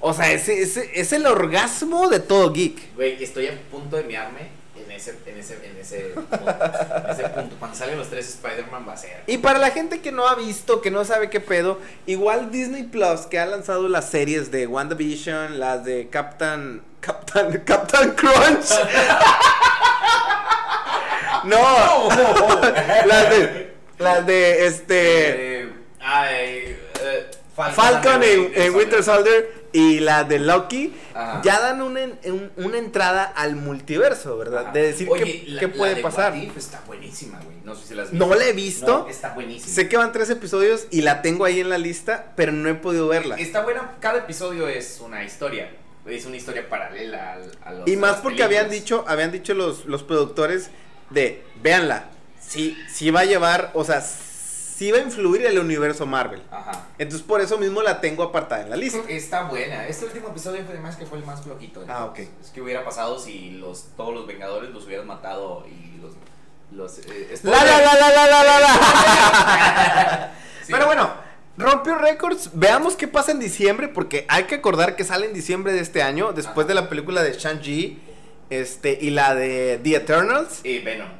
O 0.00 0.14
sea, 0.14 0.30
ese, 0.32 0.62
ese- 0.62 0.90
es 0.94 1.12
el 1.12 1.26
orgasmo 1.26 2.08
de 2.08 2.20
todo 2.20 2.52
geek. 2.52 2.94
Güey, 2.94 3.22
estoy 3.22 3.48
a 3.48 3.58
punto 3.70 3.96
de 3.96 4.04
miarme 4.04 4.48
en 4.76 4.90
ese, 4.90 5.14
en 5.26 5.38
ese, 5.38 5.54
en 5.62 5.76
ese, 5.78 5.98
punto, 6.14 6.36
en 6.36 7.10
ese 7.10 7.28
punto. 7.28 7.56
Cuando 7.58 7.76
salen 7.76 7.98
los 7.98 8.08
tres 8.08 8.28
Spider-Man 8.30 8.86
va 8.88 8.94
a 8.94 8.96
ser. 8.96 9.22
Y 9.26 9.38
para 9.38 9.58
la 9.58 9.70
gente 9.70 10.00
que 10.00 10.10
no 10.10 10.26
ha 10.26 10.34
visto, 10.36 10.80
que 10.80 10.90
no 10.90 11.04
sabe 11.04 11.28
qué 11.28 11.40
pedo, 11.40 11.78
igual 12.06 12.50
Disney 12.50 12.84
Plus, 12.84 13.22
que 13.22 13.38
ha 13.38 13.44
lanzado 13.46 13.88
las 13.88 14.08
series 14.08 14.50
de 14.50 14.66
WandaVision, 14.66 15.60
las 15.60 15.84
de 15.84 16.08
Captain. 16.08 16.82
Captain. 17.00 17.58
Captain 17.66 18.10
Crunch. 18.12 18.70
no, 21.44 22.08
las 23.06 23.30
de. 23.30 23.69
Las 24.00 24.26
de 24.26 24.66
este. 24.66 25.60
Eh, 25.62 25.72
ay, 26.00 26.76
eh, 27.02 27.30
Falcon 27.54 28.22
en, 28.22 28.52
en 28.54 28.74
Winter 28.74 29.02
Soldier 29.04 29.60
y 29.72 30.00
la 30.00 30.24
de 30.24 30.38
Loki 30.38 30.94
Ajá. 31.14 31.42
ya 31.44 31.60
dan 31.60 31.82
una, 31.82 32.00
un- 32.24 32.50
una 32.56 32.78
entrada 32.78 33.24
al 33.24 33.54
multiverso, 33.56 34.38
¿verdad? 34.38 34.62
Ajá. 34.64 34.72
De 34.72 34.82
decir 34.82 35.08
Oye, 35.10 35.24
qué, 35.24 35.44
la- 35.50 35.60
qué 35.60 35.66
la 35.68 35.72
puede 35.74 35.94
de 35.96 36.02
pasar. 36.02 36.32
What 36.32 36.42
If 36.42 36.56
está 36.56 36.80
buenísima, 36.86 37.38
güey. 37.44 37.58
No 37.62 37.74
sé 37.74 37.86
si 37.88 37.94
la 37.94 38.04
has 38.04 38.12
No 38.14 38.26
visto. 38.28 38.40
la 38.40 38.46
he 38.48 38.52
visto. 38.54 38.86
No, 39.00 39.08
está 39.08 39.34
buenísima. 39.34 39.74
Sé 39.74 39.88
que 39.88 39.96
van 39.98 40.10
tres 40.12 40.30
episodios 40.30 40.86
y 40.90 41.02
la 41.02 41.20
tengo 41.20 41.44
ahí 41.44 41.60
en 41.60 41.68
la 41.68 41.76
lista, 41.78 42.32
pero 42.36 42.52
no 42.52 42.68
he 42.70 42.74
podido 42.74 43.06
verla. 43.08 43.36
Está 43.36 43.62
buena, 43.62 43.96
cada 44.00 44.20
episodio 44.20 44.66
es 44.66 44.98
una 45.04 45.22
historia. 45.24 45.70
Es 46.06 46.24
una 46.24 46.36
historia 46.38 46.66
paralela 46.68 47.34
al- 47.34 47.58
a, 47.62 47.72
los. 47.72 47.86
Y 47.88 47.94
a 47.94 47.98
más 47.98 48.16
porque 48.16 48.42
habían 48.42 48.70
dicho, 48.70 49.04
habían 49.06 49.30
dicho 49.32 49.52
los, 49.52 49.84
los 49.84 50.02
productores 50.02 50.70
de, 51.10 51.42
véanla, 51.62 52.06
sí, 52.50 52.76
sí 52.92 53.10
va 53.10 53.20
a 53.20 53.24
llevar, 53.24 53.70
o 53.74 53.84
sea, 53.84 54.00
sí 54.00 54.90
va 54.90 54.98
a 54.98 55.02
influir 55.02 55.46
el 55.46 55.58
universo 55.58 56.04
Marvel. 56.06 56.42
Ajá. 56.50 56.86
Entonces 56.98 57.26
por 57.26 57.40
eso 57.40 57.56
mismo 57.58 57.80
la 57.82 58.00
tengo 58.00 58.22
apartada 58.22 58.62
en 58.62 58.70
la 58.70 58.76
lista. 58.76 58.98
Está 59.08 59.44
buena. 59.44 59.86
Este 59.86 60.04
último 60.04 60.28
episodio 60.28 60.62
fue 60.64 60.74
además 60.74 60.96
que 60.96 61.06
fue 61.06 61.18
el 61.18 61.24
más 61.24 61.42
flojito. 61.42 61.84
Ah, 61.88 62.06
ok. 62.06 62.18
Es 62.18 62.50
que 62.52 62.60
hubiera 62.60 62.84
pasado 62.84 63.18
si 63.18 63.52
los 63.52 63.88
todos 63.96 64.12
los 64.14 64.26
Vengadores 64.26 64.70
los 64.70 64.84
hubieran 64.84 65.06
matado 65.06 65.64
y 65.66 65.98
los. 66.00 66.14
los 66.72 66.98
eh, 67.06 67.38
La 67.42 67.64
la 67.64 67.80
la 67.80 67.94
la 67.94 68.10
la 68.10 68.26
la 68.26 68.44
la 68.44 68.60
la. 68.60 70.32
Sí. 70.64 70.72
Pero 70.72 70.86
bueno, 70.86 71.10
rompió 71.56 71.96
récords. 71.96 72.50
Veamos 72.54 72.94
qué 72.96 73.08
pasa 73.08 73.32
en 73.32 73.40
diciembre, 73.40 73.88
porque 73.88 74.24
hay 74.28 74.44
que 74.44 74.56
acordar 74.56 74.94
que 74.94 75.04
sale 75.04 75.26
en 75.26 75.32
diciembre 75.34 75.72
de 75.72 75.80
este 75.80 76.02
año, 76.02 76.32
después 76.32 76.64
Ajá. 76.64 76.68
de 76.68 76.74
la 76.74 76.88
película 76.88 77.22
de 77.22 77.32
Shang-Chi, 77.32 77.98
este, 78.50 78.98
y 79.00 79.10
la 79.10 79.34
de 79.34 79.80
The 79.82 79.96
Eternals. 79.96 80.60
Y 80.64 80.78
Venom. 80.80 81.19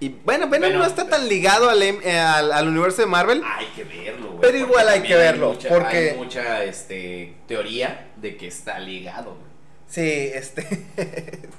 Y 0.00 0.08
bueno, 0.24 0.48
Venom 0.48 0.68
Venom. 0.70 0.82
no 0.82 0.86
está 0.86 1.08
tan 1.08 1.28
ligado 1.28 1.68
al, 1.68 1.82
em- 1.82 2.00
eh, 2.02 2.18
al, 2.18 2.52
al 2.52 2.68
universo 2.68 3.02
de 3.02 3.06
Marvel. 3.06 3.42
Hay 3.44 3.66
que 3.76 3.84
verlo, 3.84 4.28
güey. 4.28 4.40
Pero 4.40 4.56
igual 4.58 4.88
hay 4.88 5.02
que 5.02 5.14
verlo, 5.14 5.52
mucha- 5.52 5.68
porque- 5.68 6.10
Hay 6.12 6.16
mucha 6.16 6.64
este, 6.64 7.34
teoría 7.46 8.08
de 8.16 8.36
que 8.36 8.46
está 8.46 8.78
ligado, 8.78 9.34
güey. 9.36 9.50
Sí, 9.86 10.30
este. 10.34 10.66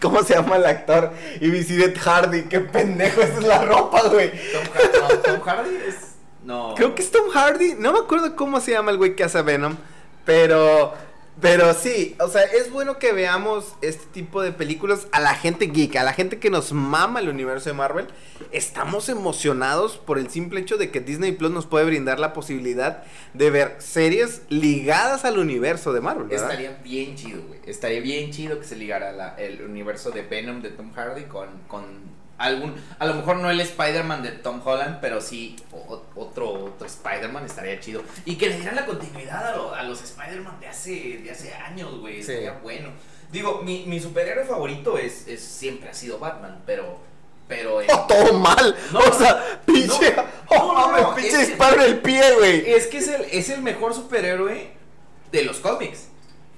¿Cómo 0.00 0.22
se 0.22 0.34
llama 0.34 0.56
el 0.56 0.66
actor? 0.66 1.12
Y 1.40 1.48
Visited 1.50 1.96
Hardy, 1.98 2.42
qué 2.44 2.60
pendejo, 2.60 3.22
esa 3.22 3.38
es 3.38 3.44
la 3.44 3.64
ropa, 3.64 4.02
güey. 4.08 4.30
Tom, 4.30 4.62
Har- 4.74 5.00
no, 5.00 5.18
Tom 5.18 5.40
Hardy 5.40 5.76
es. 5.88 5.96
No. 6.44 6.74
Creo 6.76 6.94
que 6.94 7.02
es 7.02 7.10
Tom 7.10 7.30
Hardy, 7.32 7.74
no 7.78 7.92
me 7.92 8.00
acuerdo 8.00 8.34
cómo 8.36 8.60
se 8.60 8.72
llama 8.72 8.90
el 8.90 8.96
güey 8.98 9.14
que 9.14 9.22
hace 9.24 9.40
Venom, 9.42 9.76
pero 10.24 10.92
pero 11.40 11.72
sí, 11.72 12.14
o 12.20 12.28
sea, 12.28 12.42
es 12.42 12.70
bueno 12.70 12.98
que 12.98 13.12
veamos 13.12 13.74
este 13.80 14.04
tipo 14.12 14.42
de 14.42 14.52
películas 14.52 15.08
a 15.12 15.20
la 15.20 15.34
gente 15.34 15.66
geek, 15.66 15.96
a 15.96 16.04
la 16.04 16.12
gente 16.12 16.38
que 16.38 16.50
nos 16.50 16.72
mama 16.72 17.20
el 17.20 17.28
universo 17.28 17.70
de 17.70 17.74
Marvel. 17.74 18.06
Estamos 18.50 19.08
emocionados 19.08 19.96
por 19.96 20.18
el 20.18 20.28
simple 20.28 20.60
hecho 20.60 20.76
de 20.76 20.90
que 20.90 21.00
Disney 21.00 21.32
Plus 21.32 21.50
nos 21.50 21.66
puede 21.66 21.86
brindar 21.86 22.20
la 22.20 22.32
posibilidad 22.32 23.04
de 23.32 23.50
ver 23.50 23.76
series 23.78 24.42
ligadas 24.50 25.24
al 25.24 25.38
universo 25.38 25.92
de 25.92 26.00
Marvel, 26.02 26.28
¿verdad? 26.28 26.50
Estaría 26.50 26.78
bien 26.84 27.16
chido, 27.16 27.42
güey. 27.48 27.60
Estaría 27.66 28.00
bien 28.00 28.30
chido 28.30 28.58
que 28.60 28.66
se 28.66 28.76
ligara 28.76 29.34
el 29.38 29.62
universo 29.62 30.10
de 30.10 30.22
Venom 30.22 30.60
de 30.60 30.70
Tom 30.70 30.92
Hardy 30.92 31.24
con, 31.24 31.48
con 31.66 32.12
algún. 32.44 32.74
A 32.98 33.06
lo 33.06 33.14
mejor 33.14 33.36
no 33.36 33.50
el 33.50 33.60
Spider-Man 33.60 34.22
de 34.22 34.30
Tom 34.32 34.60
Holland, 34.64 34.98
pero 35.00 35.20
sí 35.20 35.56
o- 35.72 36.02
otro, 36.16 36.50
otro 36.50 36.86
Spider-Man 36.86 37.44
estaría 37.46 37.78
chido. 37.80 38.02
Y 38.24 38.36
que 38.36 38.48
le 38.48 38.56
dieran 38.56 38.76
la 38.76 38.86
continuidad 38.86 39.46
a, 39.48 39.56
lo- 39.56 39.74
a 39.74 39.82
los 39.84 40.02
Spider-Man 40.02 40.60
de 40.60 40.68
hace, 40.68 41.18
de 41.22 41.30
hace 41.30 41.54
años, 41.54 41.98
güey. 42.00 42.14
Sí. 42.22 42.32
Estaría 42.32 42.52
bueno. 42.62 42.90
Digo, 43.30 43.62
mi, 43.62 43.84
mi 43.86 43.98
superhéroe 43.98 44.44
favorito 44.44 44.98
es, 44.98 45.26
es 45.26 45.40
siempre 45.42 45.88
ha 45.88 45.94
sido 45.94 46.18
Batman, 46.18 46.62
pero. 46.66 46.98
Pero. 47.48 47.80
en- 47.82 47.88
Oh, 47.92 48.06
todo 48.06 48.32
mal. 48.34 48.76
No, 48.92 48.98
o 49.00 49.12
sea, 49.12 49.60
pinche. 49.64 50.14
no, 50.16 50.24
oh, 50.58 50.90
no, 50.92 51.00
no, 51.00 51.14
pinche 51.14 51.38
disparo 51.38 51.76
en 51.82 51.90
el 51.92 51.98
pie, 52.00 52.22
güey. 52.38 52.70
Es 52.70 52.86
que 52.88 52.98
es 52.98 53.08
el, 53.08 53.22
es 53.30 53.48
el 53.50 53.62
mejor 53.62 53.94
superhéroe 53.94 54.70
de 55.30 55.44
los 55.44 55.58
cómics. 55.58 56.08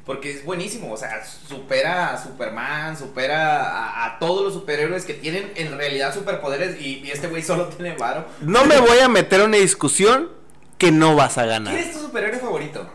Porque 0.04 0.32
es 0.32 0.44
buenísimo, 0.44 0.92
o 0.92 0.96
sea, 0.98 1.24
supera 1.24 2.12
a 2.12 2.22
Superman, 2.22 2.98
supera 2.98 3.62
a, 3.62 4.06
a 4.06 4.18
todos 4.18 4.44
los 4.44 4.52
superhéroes 4.52 5.06
que 5.06 5.14
tienen 5.14 5.50
en 5.56 5.76
realidad 5.78 6.12
superpoderes 6.12 6.78
y, 6.78 6.98
y 6.98 7.10
este 7.10 7.28
güey 7.28 7.42
solo 7.42 7.66
tiene 7.76 7.96
varo. 7.96 8.26
No 8.42 8.66
me 8.66 8.78
voy 8.80 8.98
a 8.98 9.08
meter 9.08 9.40
en 9.40 9.46
una 9.48 9.56
discusión 9.56 10.30
que 10.76 10.92
no 10.92 11.16
vas 11.16 11.38
a 11.38 11.46
ganar. 11.46 11.74
¿Quién 11.74 11.88
es 11.88 11.94
tu 11.94 12.00
superhéroe 12.00 12.38
favorito? 12.38 12.86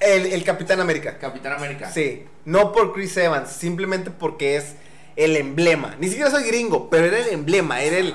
El, 0.00 0.26
el 0.26 0.42
Capitán 0.42 0.80
América. 0.80 1.18
Capitán 1.18 1.52
América. 1.52 1.90
Sí, 1.90 2.24
no 2.44 2.72
por 2.72 2.92
Chris 2.94 3.16
Evans, 3.16 3.50
simplemente 3.50 4.10
porque 4.10 4.56
es 4.56 4.74
el 5.16 5.36
emblema. 5.36 5.94
Ni 6.00 6.08
siquiera 6.08 6.30
soy 6.30 6.44
gringo, 6.44 6.88
pero 6.90 7.06
era 7.06 7.18
el 7.18 7.28
emblema, 7.28 7.82
era 7.82 7.98
el, 7.98 8.14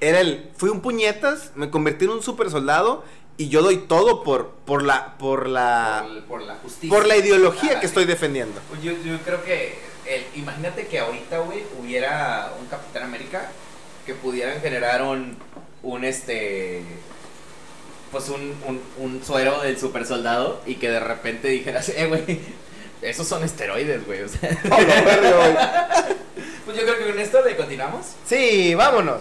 era 0.00 0.20
el, 0.20 0.50
fui 0.56 0.70
un 0.70 0.80
puñetas, 0.80 1.52
me 1.54 1.70
convertí 1.70 2.06
en 2.06 2.12
un 2.12 2.22
super 2.22 2.50
soldado 2.50 3.04
y 3.38 3.48
yo 3.48 3.62
doy 3.62 3.78
todo 3.78 4.22
por, 4.22 4.50
por 4.66 4.82
la, 4.82 5.16
por 5.16 5.48
la, 5.48 6.04
Por, 6.06 6.24
por 6.24 6.42
la 6.42 6.56
justicia. 6.56 6.90
por 6.94 7.06
la 7.06 7.16
ideología 7.16 7.74
Ah, 7.76 7.80
que 7.80 7.86
estoy 7.86 8.04
defendiendo. 8.04 8.60
Yo, 8.82 8.92
yo 9.04 9.16
creo 9.24 9.42
que, 9.44 9.78
el- 10.06 10.26
imagínate 10.34 10.86
que 10.88 10.98
ahorita, 10.98 11.38
güey, 11.38 11.62
hubiera 11.80 12.52
un 12.60 12.66
Capitán 12.66 13.04
América 13.04 13.50
que 14.04 14.14
pudieran 14.14 14.60
generar 14.60 15.02
un, 15.02 15.36
un 15.82 16.04
este, 16.04 16.82
pues 18.10 18.28
un, 18.28 18.54
un, 18.66 18.80
un 18.98 19.24
suero 19.24 19.60
del 19.62 19.78
super 19.78 20.04
soldado 20.06 20.60
y 20.66 20.74
que 20.76 20.90
de 20.90 21.00
repente 21.00 21.48
dijeras, 21.48 21.90
eh, 21.90 22.06
güey, 22.06 22.40
esos 23.02 23.28
son 23.28 23.44
esteroides, 23.44 24.04
güey. 24.06 24.22
O 24.22 24.28
sea, 24.28 24.50
Oh, 24.64 24.68
no, 24.80 26.16
pues 26.64 26.76
yo 26.76 26.82
creo 26.84 26.98
que 26.98 27.06
con 27.10 27.18
esto 27.18 27.42
le 27.44 27.56
continuamos. 27.56 28.06
Sí, 28.26 28.74
vámonos. 28.74 29.20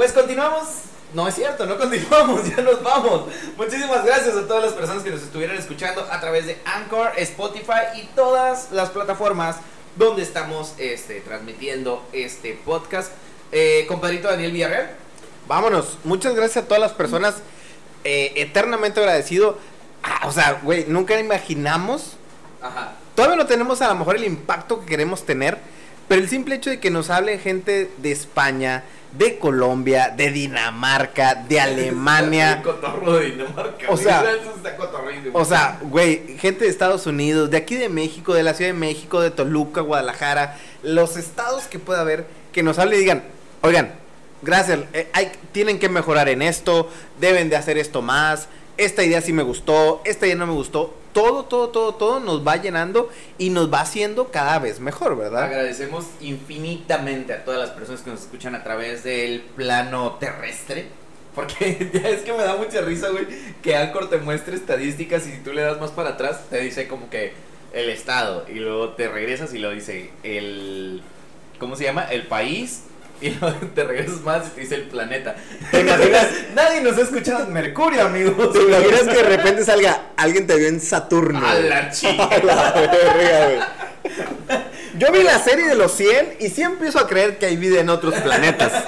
Pues 0.00 0.12
continuamos. 0.12 0.66
No 1.12 1.28
es 1.28 1.34
cierto, 1.34 1.66
no 1.66 1.76
continuamos, 1.76 2.48
ya 2.56 2.62
nos 2.62 2.82
vamos. 2.82 3.24
Muchísimas 3.58 4.02
gracias 4.02 4.34
a 4.34 4.46
todas 4.46 4.64
las 4.64 4.72
personas 4.72 5.02
que 5.02 5.10
nos 5.10 5.20
estuvieron 5.20 5.58
escuchando 5.58 6.08
a 6.10 6.18
través 6.20 6.46
de 6.46 6.56
Anchor, 6.64 7.12
Spotify 7.18 7.98
y 7.98 8.04
todas 8.16 8.72
las 8.72 8.88
plataformas 8.88 9.56
donde 9.96 10.22
estamos 10.22 10.72
este, 10.78 11.20
transmitiendo 11.20 12.02
este 12.14 12.58
podcast. 12.64 13.12
Eh, 13.52 13.84
compadrito 13.88 14.28
Daniel 14.28 14.52
Villarreal. 14.52 14.90
Vámonos. 15.46 15.98
Muchas 16.04 16.34
gracias 16.34 16.64
a 16.64 16.66
todas 16.66 16.80
las 16.80 16.92
personas. 16.92 17.34
eh, 18.04 18.32
eternamente 18.36 19.00
agradecido. 19.00 19.58
Ah, 20.02 20.28
o 20.28 20.32
sea, 20.32 20.62
güey, 20.62 20.86
nunca 20.88 21.20
imaginamos 21.20 22.16
Ajá. 22.62 22.94
Todavía 23.14 23.36
no 23.36 23.44
tenemos 23.44 23.82
a 23.82 23.88
lo 23.88 23.96
mejor 23.96 24.16
el 24.16 24.24
impacto 24.24 24.80
que 24.80 24.86
queremos 24.86 25.26
tener, 25.26 25.58
pero 26.08 26.22
el 26.22 26.30
simple 26.30 26.54
hecho 26.54 26.70
de 26.70 26.80
que 26.80 26.88
nos 26.88 27.10
hable 27.10 27.38
gente 27.38 27.90
de 27.98 28.12
España, 28.12 28.82
de 29.12 29.38
Colombia, 29.38 30.12
de 30.16 30.30
Dinamarca, 30.30 31.34
de 31.34 31.60
Alemania, 31.60 32.62
cotorro 32.62 33.18
de 33.18 33.32
Dinamarca. 33.32 33.86
O 33.88 33.96
sea, 33.96 35.80
o 35.80 35.86
güey, 35.86 36.38
gente 36.38 36.64
de 36.64 36.70
Estados 36.70 37.06
Unidos, 37.06 37.50
de 37.50 37.56
aquí 37.56 37.76
de 37.76 37.88
México, 37.88 38.34
de 38.34 38.42
la 38.42 38.54
Ciudad 38.54 38.72
de 38.72 38.78
México, 38.78 39.20
de 39.20 39.30
Toluca, 39.30 39.80
Guadalajara, 39.80 40.58
los 40.82 41.16
estados 41.16 41.64
que 41.64 41.78
pueda 41.78 42.00
haber, 42.00 42.26
que 42.52 42.62
nos 42.62 42.78
hable 42.78 42.96
y 42.96 43.00
digan, 43.00 43.24
oigan, 43.62 43.92
gracias, 44.42 44.80
eh, 44.92 45.08
hay, 45.12 45.32
tienen 45.52 45.78
que 45.78 45.88
mejorar 45.88 46.28
en 46.28 46.42
esto, 46.42 46.88
deben 47.20 47.50
de 47.50 47.56
hacer 47.56 47.78
esto 47.78 48.02
más, 48.02 48.48
esta 48.80 49.04
idea 49.04 49.20
sí 49.20 49.32
me 49.32 49.42
gustó, 49.42 50.00
esta 50.04 50.26
idea 50.26 50.36
no 50.36 50.46
me 50.46 50.54
gustó, 50.54 50.94
todo, 51.12 51.44
todo, 51.44 51.68
todo, 51.68 51.94
todo 51.94 52.18
nos 52.18 52.46
va 52.46 52.56
llenando 52.56 53.10
y 53.36 53.50
nos 53.50 53.72
va 53.72 53.82
haciendo 53.82 54.28
cada 54.28 54.58
vez 54.58 54.80
mejor, 54.80 55.18
¿verdad? 55.18 55.44
Agradecemos 55.44 56.06
infinitamente 56.20 57.34
a 57.34 57.44
todas 57.44 57.60
las 57.60 57.70
personas 57.70 58.00
que 58.00 58.10
nos 58.10 58.20
escuchan 58.20 58.54
a 58.54 58.64
través 58.64 59.04
del 59.04 59.40
plano 59.40 60.16
terrestre. 60.18 60.86
Porque 61.34 61.90
ya 61.92 62.08
es 62.08 62.22
que 62.22 62.32
me 62.32 62.42
da 62.42 62.56
mucha 62.56 62.80
risa, 62.80 63.10
güey, 63.10 63.26
que 63.62 63.76
Anchor 63.76 64.08
te 64.08 64.16
muestre 64.16 64.56
estadísticas 64.56 65.26
y 65.26 65.32
si 65.32 65.38
tú 65.38 65.52
le 65.52 65.62
das 65.62 65.78
más 65.78 65.90
para 65.90 66.10
atrás, 66.10 66.44
te 66.48 66.60
dice 66.60 66.88
como 66.88 67.10
que 67.10 67.32
el 67.72 67.90
estado. 67.90 68.46
Y 68.48 68.54
luego 68.54 68.90
te 68.90 69.08
regresas 69.08 69.52
y 69.52 69.58
lo 69.58 69.70
dice 69.70 70.10
el... 70.22 71.02
¿Cómo 71.58 71.76
se 71.76 71.84
llama? 71.84 72.04
El 72.04 72.26
país 72.26 72.84
y 73.22 73.30
luego 73.30 73.56
te 73.74 73.84
regresas 73.84 74.20
más 74.22 74.46
y 74.46 74.50
te 74.50 74.60
dice 74.62 74.74
el 74.76 74.82
planeta. 74.84 75.36
¿Te 75.70 75.80
imaginas? 75.80 76.26
Nadie 76.54 76.80
nos 76.80 76.96
ha 76.96 77.02
escuchado 77.02 77.44
en 77.44 77.52
Mercurio, 77.52 78.06
amigos. 78.06 78.52
¿Te 78.52 78.62
imaginas 78.62 79.02
que 79.02 79.16
de 79.16 79.22
repente 79.22 79.64
salga 79.64 80.02
alguien 80.16 80.46
te 80.46 80.56
vio 80.56 80.68
en 80.68 80.80
Saturno? 80.80 81.46
A 81.46 81.54
la 81.54 81.90
chica. 81.92 82.24
A 82.24 82.38
la 82.38 82.72
verga, 82.72 83.46
güey. 83.46 83.60
Yo 84.98 85.12
vi 85.12 85.22
la 85.22 85.38
serie 85.38 85.66
de 85.66 85.74
los 85.74 85.92
100 85.92 86.36
y 86.40 86.48
sí 86.48 86.62
empiezo 86.62 86.98
a 86.98 87.06
creer 87.06 87.38
que 87.38 87.46
hay 87.46 87.56
vida 87.56 87.80
en 87.80 87.90
otros 87.90 88.14
planetas. 88.14 88.84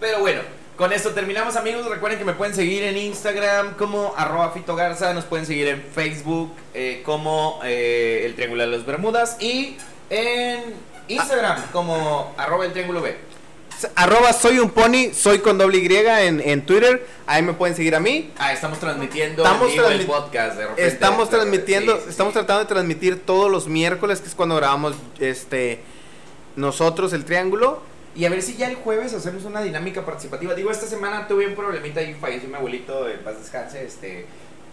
Pero 0.00 0.20
bueno, 0.20 0.40
con 0.76 0.92
esto 0.92 1.10
terminamos 1.10 1.56
amigos. 1.56 1.86
Recuerden 1.86 2.18
que 2.18 2.24
me 2.24 2.32
pueden 2.32 2.54
seguir 2.54 2.82
en 2.82 2.96
Instagram 2.96 3.74
como 3.74 4.14
arroba 4.16 4.50
Fito 4.52 4.74
Garza. 4.74 5.14
Nos 5.14 5.24
pueden 5.24 5.46
seguir 5.46 5.68
en 5.68 5.82
Facebook 5.82 6.52
eh, 6.74 7.02
como 7.04 7.60
eh, 7.64 8.22
el 8.24 8.34
Triángulo 8.34 8.62
de 8.62 8.76
las 8.76 8.84
Bermudas. 8.84 9.36
Y 9.40 9.76
en 10.10 10.91
Instagram 11.08 11.70
como 11.72 12.34
arroba 12.36 12.64
el 12.66 12.72
Triángulo 12.72 13.02
B. 13.02 13.16
Arroba 13.96 14.32
soy 14.32 14.60
un 14.60 14.70
pony, 14.70 15.12
soy 15.12 15.40
con 15.40 15.58
doble 15.58 15.78
Y 15.78 15.96
en, 15.96 16.40
en 16.40 16.64
Twitter. 16.64 17.04
Ahí 17.26 17.42
me 17.42 17.52
pueden 17.52 17.74
seguir 17.74 17.96
a 17.96 18.00
mí. 18.00 18.30
Ah, 18.38 18.52
estamos 18.52 18.78
transmitiendo 18.78 19.42
Estamos 19.42 19.72
el 19.72 20.06
podcast. 20.06 20.56
De 20.56 20.62
repente. 20.62 20.86
Estamos 20.86 21.30
De- 21.30 21.36
transmitiendo, 21.36 21.96
sí, 21.96 22.02
sí. 22.04 22.10
estamos 22.10 22.32
tratando 22.32 22.60
de 22.60 22.68
transmitir 22.68 23.20
todos 23.26 23.50
los 23.50 23.66
miércoles, 23.66 24.20
que 24.20 24.28
es 24.28 24.34
cuando 24.36 24.54
grabamos 24.56 24.94
este 25.18 25.80
nosotros 26.54 27.12
el 27.12 27.24
triángulo. 27.24 27.80
Y 28.14 28.26
a 28.26 28.30
ver 28.30 28.42
si 28.42 28.56
ya 28.56 28.68
el 28.68 28.76
jueves 28.76 29.14
hacemos 29.14 29.44
una 29.44 29.62
dinámica 29.62 30.04
participativa. 30.04 30.54
Digo, 30.54 30.70
esta 30.70 30.86
semana 30.86 31.26
tuve 31.26 31.46
un 31.46 31.54
problemita 31.54 32.02
y 32.02 32.12
falleció 32.14 32.48
mi 32.48 32.54
abuelito, 32.56 33.08
en 33.08 33.20
paz 33.20 33.38
descanse. 33.38 33.84
Este, 33.84 34.26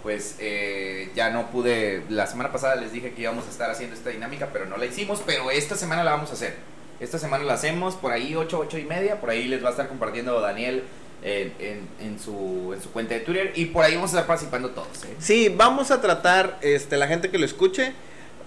pues 0.03 0.35
eh, 0.39 1.11
ya 1.15 1.29
no 1.29 1.51
pude. 1.51 2.03
La 2.09 2.27
semana 2.27 2.51
pasada 2.51 2.75
les 2.75 2.91
dije 2.91 3.13
que 3.13 3.21
íbamos 3.23 3.45
a 3.47 3.49
estar 3.49 3.69
haciendo 3.69 3.95
esta 3.95 4.09
dinámica, 4.09 4.49
pero 4.53 4.65
no 4.65 4.77
la 4.77 4.85
hicimos. 4.85 5.21
Pero 5.25 5.51
esta 5.51 5.75
semana 5.75 6.03
la 6.03 6.11
vamos 6.11 6.29
a 6.29 6.33
hacer. 6.33 6.55
Esta 6.99 7.17
semana 7.19 7.43
la 7.45 7.53
hacemos 7.53 7.95
por 7.95 8.11
ahí 8.11 8.35
8, 8.35 8.59
8 8.59 8.77
y 8.77 8.83
media. 8.85 9.19
Por 9.21 9.29
ahí 9.29 9.47
les 9.47 9.63
va 9.63 9.67
a 9.69 9.71
estar 9.71 9.87
compartiendo 9.87 10.39
Daniel 10.41 10.83
en, 11.23 11.53
en- 11.59 11.87
en 11.99 12.19
su, 12.19 12.71
en 12.73 12.81
su 12.81 12.91
cuenta 12.91 13.13
de 13.13 13.21
Twitter. 13.21 13.53
Y 13.55 13.65
por 13.67 13.83
ahí 13.85 13.95
vamos 13.95 14.11
a 14.13 14.17
estar 14.17 14.27
participando 14.27 14.69
todos. 14.71 15.03
¿eh? 15.05 15.15
Sí, 15.19 15.49
vamos 15.49 15.91
a 15.91 16.01
tratar, 16.01 16.57
este, 16.61 16.97
la 16.97 17.07
gente 17.07 17.29
que 17.29 17.37
lo 17.37 17.45
escuche, 17.45 17.93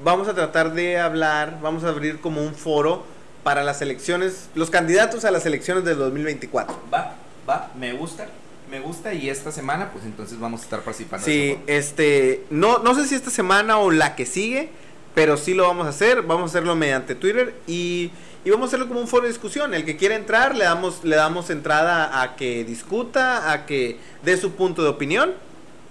vamos 0.05 0.29
a 0.29 0.35
tratar 0.35 0.73
de 0.75 0.99
hablar, 0.99 1.59
vamos 1.63 1.85
a 1.85 1.89
abrir 1.89 2.21
como 2.21 2.43
un 2.43 2.55
foro 2.55 3.05
para 3.43 3.63
las 3.65 3.83
elecciones, 3.83 4.49
los 4.55 4.71
candidatos 4.71 5.25
a 5.25 5.31
las 5.31 5.45
elecciones 5.47 5.85
del 5.85 5.99
2024. 5.99 6.79
Va, 6.93 7.15
va, 7.49 7.71
me 7.77 7.93
gusta. 7.93 8.27
Me 8.73 8.81
gusta 8.81 9.13
y 9.13 9.29
esta 9.29 9.53
semana 9.53 9.91
pues 9.93 10.07
entonces 10.07 10.41
vamos 10.41 10.63
a 10.63 10.65
estar 10.65 10.81
participando. 10.81 11.27
Sí, 11.27 11.59
este, 11.67 12.43
no, 12.49 12.79
no 12.79 12.95
sé 12.95 13.07
si 13.07 13.15
esta 13.15 13.29
semana 13.29 13.77
o 13.77 13.91
la 13.91 14.17
que 14.17 14.25
sigue, 14.25 14.71
pero 15.15 15.37
sí 15.37 15.53
lo 15.53 15.65
vamos 15.69 15.85
a 15.85 15.91
hacer, 15.91 16.23
vamos 16.23 16.45
a 16.45 16.47
hacerlo 16.47 16.75
mediante 16.75 17.15
Twitter 17.15 17.55
y, 17.67 18.11
y 18.47 18.51
vamos 18.51 18.65
a 18.65 18.69
hacerlo 18.69 18.89
como 18.89 19.01
un 19.01 19.09
foro 19.09 19.25
de 19.25 19.29
discusión. 19.29 19.75
El 19.75 19.85
que 19.85 19.99
quiera 19.99 20.15
entrar, 20.15 20.57
le 20.57 20.65
damos, 20.65 21.05
le 21.05 21.17
damos 21.17 21.51
entrada 21.51 22.23
a 22.23 22.35
que 22.35 22.65
discuta, 22.65 23.53
a 23.53 23.67
que 23.67 23.99
dé 24.23 24.39
su 24.39 24.53
punto 24.53 24.83
de 24.83 24.89
opinión. 24.89 25.35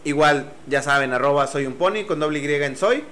Igual, 0.03 0.51
ya 0.65 0.81
saben, 0.81 1.13
arroba 1.13 1.45
soy 1.45 1.67
un 1.67 1.73
pony 1.73 2.05
con 2.07 2.19
doble 2.19 2.39
Y 2.39 2.51
en 2.51 2.75
soy. 2.75 3.03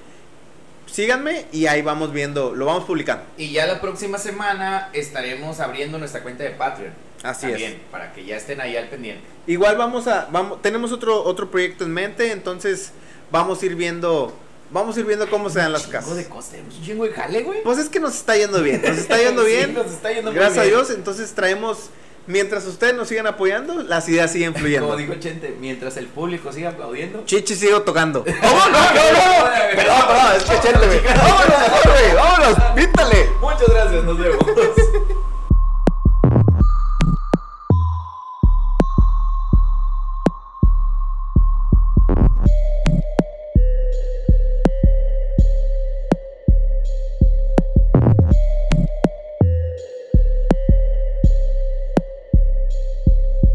Síganme 0.88 1.46
y 1.52 1.68
ahí 1.68 1.84
vamos 1.84 2.12
viendo, 2.12 2.56
lo 2.56 2.66
vamos 2.66 2.86
publicando. 2.86 3.24
Y 3.38 3.52
ya 3.52 3.68
la 3.68 3.80
próxima 3.80 4.18
semana 4.18 4.90
estaremos 4.94 5.60
abriendo 5.60 6.00
nuestra 6.00 6.24
cuenta 6.24 6.44
de 6.44 6.50
Patreon. 6.50 7.09
Así 7.24 7.48
También, 7.48 7.74
es. 7.74 7.78
para 7.92 8.14
que 8.14 8.24
ya 8.24 8.38
estén 8.38 8.62
ahí 8.62 8.78
al 8.78 8.88
pendiente. 8.88 9.22
Igual 9.48 9.76
vamos 9.78 10.08
a, 10.08 10.28
vamos, 10.32 10.62
tenemos 10.62 10.92
otro, 10.94 11.24
otro 11.24 11.52
proyecto 11.52 11.84
en 11.84 11.92
mente, 11.94 12.32
entonces 12.32 12.92
vamos 13.32 13.62
a 13.62 13.66
ir 13.66 13.76
viendo, 13.76 14.34
vamos 14.72 14.96
a 14.96 15.00
ir 15.02 15.06
viendo 15.06 15.30
cómo 15.30 15.50
se 15.50 15.60
dan 15.60 15.74
las 15.74 15.88
casas. 15.88 16.16
de 16.16 16.24
tenemos 16.24 16.78
un 16.78 16.84
chingo 16.86 17.04
de 17.04 17.12
jale, 17.12 17.42
güey. 17.44 17.62
Pues 17.64 17.78
es 17.78 17.90
que 17.90 18.00
nos 18.00 18.16
está 18.16 18.38
yendo 18.38 18.62
bien, 18.64 18.82
nos 18.82 18.98
está 18.98 19.18
yendo 19.18 19.44
Sí, 19.46 19.52
bien. 19.52 19.74
nos 19.74 19.88
está 19.88 20.12
yendo 20.14 20.32
muy 20.32 20.40
Gracias 20.40 20.64
a. 20.66 20.68
Dios, 20.68 20.90
entonces 20.92 21.34
traemos, 21.34 21.90
mientras 22.26 22.66
ustedes 22.66 22.94
nos 22.96 23.10
sigan 23.10 23.28
apoyando, 23.28 23.84
las 23.84 24.08
ideas 24.08 24.32
siguen 24.32 24.54
Como 24.54 24.62
fluyendo. 24.62 24.96
dijo 24.96 25.16
Chente, 25.16 25.58
mientras 25.60 25.98
el 25.98 26.08
público 26.08 26.54
siga 26.54 26.70
aplaudiendo. 26.70 27.26
Chichi 27.26 27.54
sigo 27.56 27.82
tocando. 27.82 28.24
¡Oh, 28.44 28.70
no, 28.72 28.80
no, 28.80 29.12
no! 29.12 29.50
Perdón, 29.76 30.02
perdón, 30.08 30.36
es 30.38 30.44
que 30.46 30.60
Chente, 30.68 30.86
güey. 30.88 31.00
Vámonos, 31.04 31.84
güey, 31.84 32.14
vámonos, 32.16 32.58
píntale. 32.76 33.30
Muchas 33.42 33.68
gracias, 33.70 34.04
nos 34.06 34.18
vemos. 34.18 34.40